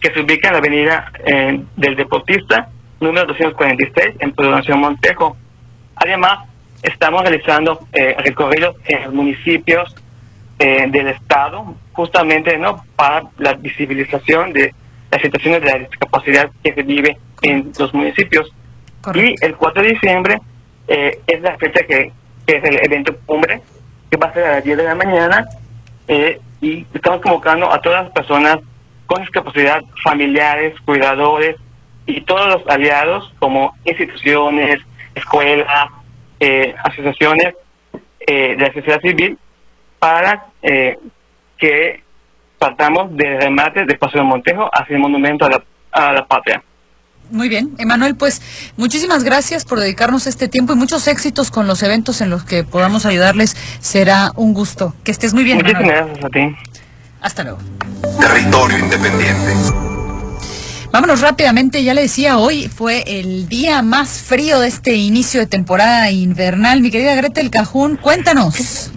[0.00, 2.68] que se ubica en la avenida eh, del Deportista,
[3.00, 5.36] número 246, en Programación Montejo.
[5.96, 6.48] Además,
[6.82, 7.80] estamos realizando
[8.18, 9.94] recorridos en municipios
[10.58, 14.74] del Estado, justamente no para la visibilización de
[15.10, 18.52] las situaciones de la discapacidad que se vive en los municipios.
[19.14, 20.40] Y el 4 de diciembre
[20.88, 22.12] eh, es la fecha que,
[22.46, 23.60] es el evento cumbre,
[24.10, 25.46] que va a ser a las 10 de la mañana,
[26.08, 28.58] eh, y estamos convocando a todas las personas
[29.06, 31.56] con discapacidad, familiares, cuidadores
[32.06, 34.80] y todos los aliados como instituciones,
[35.14, 35.90] escuelas,
[36.40, 37.54] eh, asociaciones
[38.26, 39.38] de la sociedad civil
[39.98, 40.46] para
[41.64, 42.02] que
[42.58, 46.62] partamos de remate de Paso de Montejo hacia el monumento a la, a la patria.
[47.30, 48.42] Muy bien, Emanuel, pues
[48.76, 52.64] muchísimas gracias por dedicarnos este tiempo y muchos éxitos con los eventos en los que
[52.64, 53.56] podamos ayudarles.
[53.80, 54.94] Será un gusto.
[55.04, 55.56] Que estés muy bien.
[55.56, 56.54] Muchísimas gracias a ti.
[57.22, 57.58] Hasta luego.
[58.20, 59.52] Territorio Independiente.
[60.92, 65.46] Vámonos rápidamente, ya le decía, hoy fue el día más frío de este inicio de
[65.46, 66.82] temporada invernal.
[66.82, 68.92] Mi querida Gretel Cajún, cuéntanos.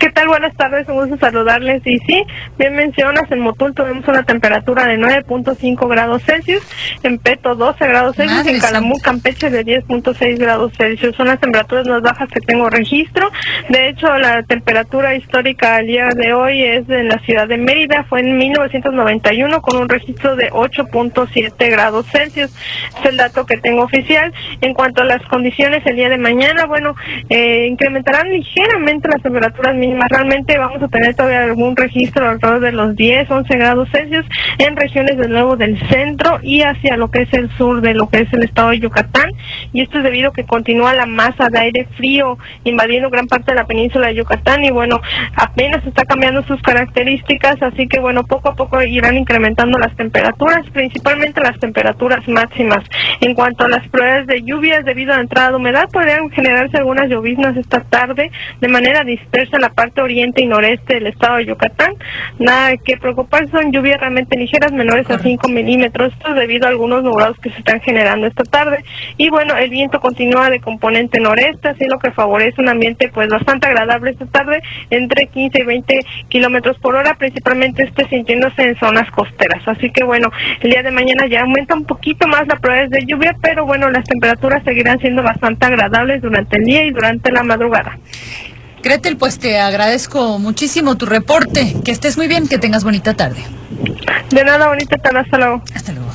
[0.00, 0.28] ¿Qué tal?
[0.28, 1.86] Buenas tardes, un gusto saludarles.
[1.86, 2.24] Y sí,
[2.58, 6.62] bien mencionas, en Motul tuvimos una temperatura de 9.5 grados Celsius,
[7.02, 11.14] en Peto 12 grados Celsius, en Calamú, Campeche de 10.6 grados Celsius.
[11.16, 13.30] Son las temperaturas más bajas que tengo registro.
[13.68, 18.06] De hecho, la temperatura histórica al día de hoy es en la ciudad de Mérida,
[18.08, 22.50] fue en 1991 con un registro de 8.7 grados Celsius.
[22.98, 24.32] Es el dato que tengo oficial.
[24.62, 26.94] En cuanto a las condiciones el día de mañana, bueno,
[27.28, 32.72] eh, incrementarán ligeramente las temperaturas mínimas Realmente vamos a tener todavía algún registro alrededor de
[32.72, 34.26] los 10, 11 grados Celsius
[34.58, 38.08] en regiones de nuevo del centro y hacia lo que es el sur de lo
[38.08, 39.30] que es el estado de Yucatán.
[39.72, 43.52] Y esto es debido a que continúa la masa de aire frío invadiendo gran parte
[43.52, 45.00] de la península de Yucatán y bueno,
[45.34, 50.68] apenas está cambiando sus características, así que bueno, poco a poco irán incrementando las temperaturas,
[50.72, 52.84] principalmente las temperaturas máximas.
[53.20, 56.76] En cuanto a las pruebas de lluvias debido a la entrada de humedad, podrían generarse
[56.76, 58.30] algunas lloviznas esta tarde
[58.60, 61.94] de manera dispersa la parte oriente y noreste del estado de Yucatán.
[62.38, 67.02] Nada que preocupar, son lluvias realmente ligeras, menores a 5 milímetros, esto debido a algunos
[67.02, 68.84] nublados que se están generando esta tarde.
[69.16, 73.30] Y bueno, el viento continúa de componente noreste, así lo que favorece un ambiente pues
[73.30, 78.76] bastante agradable esta tarde, entre 15 y 20 kilómetros por hora, principalmente este sintiéndose en
[78.76, 79.66] zonas costeras.
[79.66, 80.30] Así que bueno,
[80.60, 83.88] el día de mañana ya aumenta un poquito más la probabilidad de lluvia, pero bueno,
[83.88, 87.98] las temperaturas seguirán siendo bastante agradables durante el día y durante la madrugada.
[88.82, 91.76] Gretel, pues te agradezco muchísimo tu reporte.
[91.84, 93.44] Que estés muy bien, que tengas bonita tarde.
[94.30, 95.20] De nada, bonita tarde.
[95.20, 95.62] Hasta luego.
[95.74, 96.10] Hasta luego.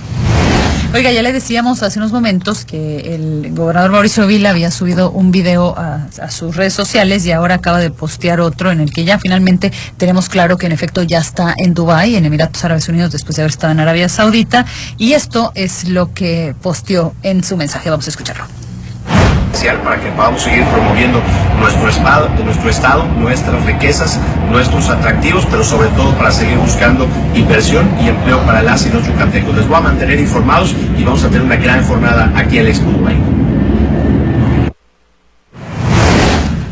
[0.96, 5.30] Oiga, ya le decíamos hace unos momentos que el gobernador Mauricio Vila había subido un
[5.30, 9.20] video a, sus redes sociales y ahora acaba de postear otro en el que ya
[9.20, 13.36] finalmente tenemos claro que en efecto ya está en Dubái, en Emiratos Árabes Unidos, después
[13.36, 14.66] de haber estado en Arabia Saudita.
[14.98, 17.90] Y esto es lo que posteó en su mensaje.
[17.90, 18.65] Vamos a escucharlo
[19.84, 21.22] para que podamos seguir promoviendo
[21.62, 24.20] nuestro estado, nuestro estado, nuestras riquezas,
[24.52, 29.08] nuestros atractivos, pero sobre todo para seguir buscando inversión y empleo para las y los
[29.08, 29.56] yucatecos.
[29.56, 32.68] Les voy a mantener informados y vamos a tener una gran jornada aquí en el
[32.72, 33.45] Expo Dubai.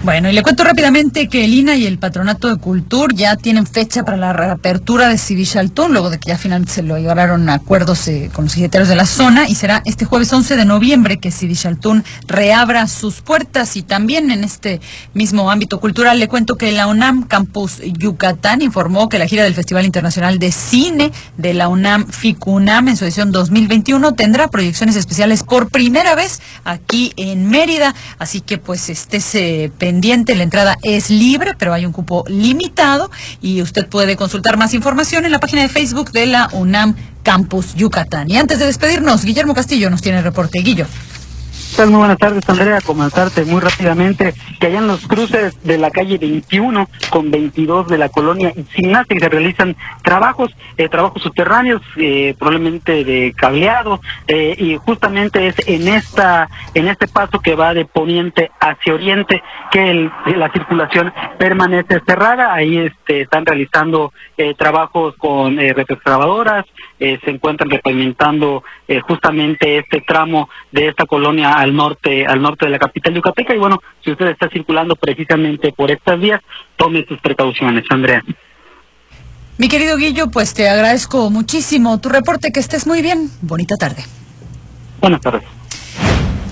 [0.03, 3.65] Bueno, y le cuento rápidamente que el INA y el Patronato de Cultura ya tienen
[3.65, 7.53] fecha para la reapertura de Civichaltún, luego de que ya finalmente se lo llegaron a
[7.53, 11.19] acuerdos eh, con los secretarios de la zona, y será este jueves 11 de noviembre
[11.19, 13.77] que Civichaltún reabra sus puertas.
[13.77, 14.81] Y también en este
[15.13, 19.53] mismo ámbito cultural le cuento que la UNAM Campus Yucatán informó que la gira del
[19.53, 25.43] Festival Internacional de Cine de la UNAM FICUNAM en su edición 2021 tendrá proyecciones especiales
[25.43, 29.71] por primera vez aquí en Mérida, así que pues este se
[30.01, 33.11] la entrada es libre, pero hay un cupo limitado
[33.41, 37.75] y usted puede consultar más información en la página de Facebook de la UNAM Campus
[37.75, 38.29] Yucatán.
[38.29, 40.59] Y antes de despedirnos, Guillermo Castillo nos tiene reporte.
[40.59, 40.87] Guillo.
[41.75, 42.79] Muy buenas tardes, Andrea.
[42.81, 47.97] Comenzarte muy rápidamente que allá en los cruces de la calle 21 con 22 de
[47.97, 54.77] la colonia Sinate se realizan trabajos, eh, trabajos subterráneos, eh, probablemente de cableado, eh, y
[54.77, 59.41] justamente es en esta, en este paso que va de poniente hacia oriente
[59.71, 62.53] que la circulación permanece cerrada.
[62.53, 64.13] Ahí este, están realizando
[64.57, 65.57] trabajos con
[67.03, 68.63] eh, se encuentran repavimentando
[69.07, 73.53] justamente este tramo de esta colonia al norte, al norte de la capital yucateca.
[73.53, 76.41] Y bueno, si usted está circulando precisamente por estas vías,
[76.77, 78.23] tome sus precauciones, Andrea.
[79.57, 83.29] Mi querido Guillo, pues te agradezco muchísimo tu reporte, que estés muy bien.
[83.41, 84.03] Bonita tarde.
[85.01, 85.43] Buenas tardes.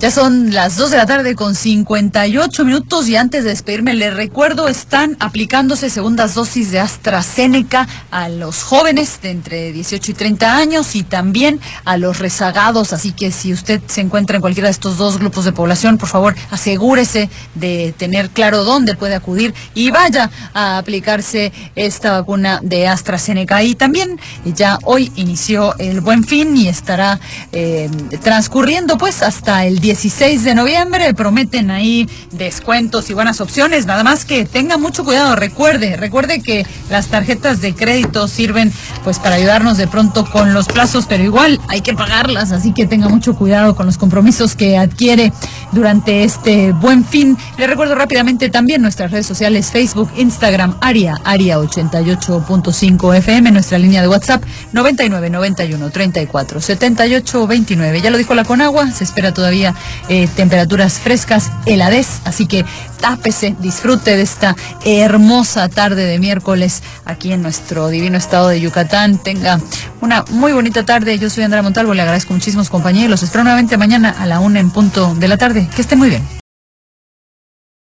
[0.01, 4.11] Ya son las 2 de la tarde con 58 minutos y antes de despedirme les
[4.11, 10.57] recuerdo están aplicándose segundas dosis de AstraZeneca a los jóvenes de entre 18 y 30
[10.57, 14.71] años y también a los rezagados, así que si usted se encuentra en cualquiera de
[14.71, 19.91] estos dos grupos de población, por favor asegúrese de tener claro dónde puede acudir y
[19.91, 23.61] vaya a aplicarse esta vacuna de AstraZeneca.
[23.61, 27.19] Y también ya hoy inició el Buen Fin y estará
[27.51, 27.87] eh,
[28.23, 31.13] transcurriendo pues hasta el día 16 de noviembre.
[31.13, 33.85] Prometen ahí descuentos y buenas opciones.
[33.85, 35.35] Nada más que tenga mucho cuidado.
[35.35, 38.71] Recuerde, recuerde que las tarjetas de crédito sirven
[39.03, 42.53] pues para ayudarnos de pronto con los plazos, pero igual hay que pagarlas.
[42.53, 45.33] Así que tenga mucho cuidado con los compromisos que adquiere
[45.73, 47.37] durante este buen fin.
[47.57, 54.01] Le recuerdo rápidamente también nuestras redes sociales, Facebook, Instagram, Aria, Aria 88.5 FM, nuestra línea
[54.01, 54.41] de WhatsApp
[54.71, 58.01] 99 91 34 78 29.
[58.01, 59.75] Ya lo dijo la Conagua, se espera todavía
[60.09, 62.65] eh, temperaturas frescas, heladez, así que
[62.99, 64.55] tápese, disfrute de esta
[64.85, 69.17] hermosa tarde de miércoles aquí en nuestro divino estado de Yucatán.
[69.17, 69.59] Tenga
[70.01, 71.17] una muy bonita tarde.
[71.17, 73.09] Yo soy Andrea Montalvo, le agradezco muchísimos compañeros.
[73.09, 75.67] Los espero nuevamente mañana a la una en punto de la tarde.
[75.75, 76.40] Que esté muy bien.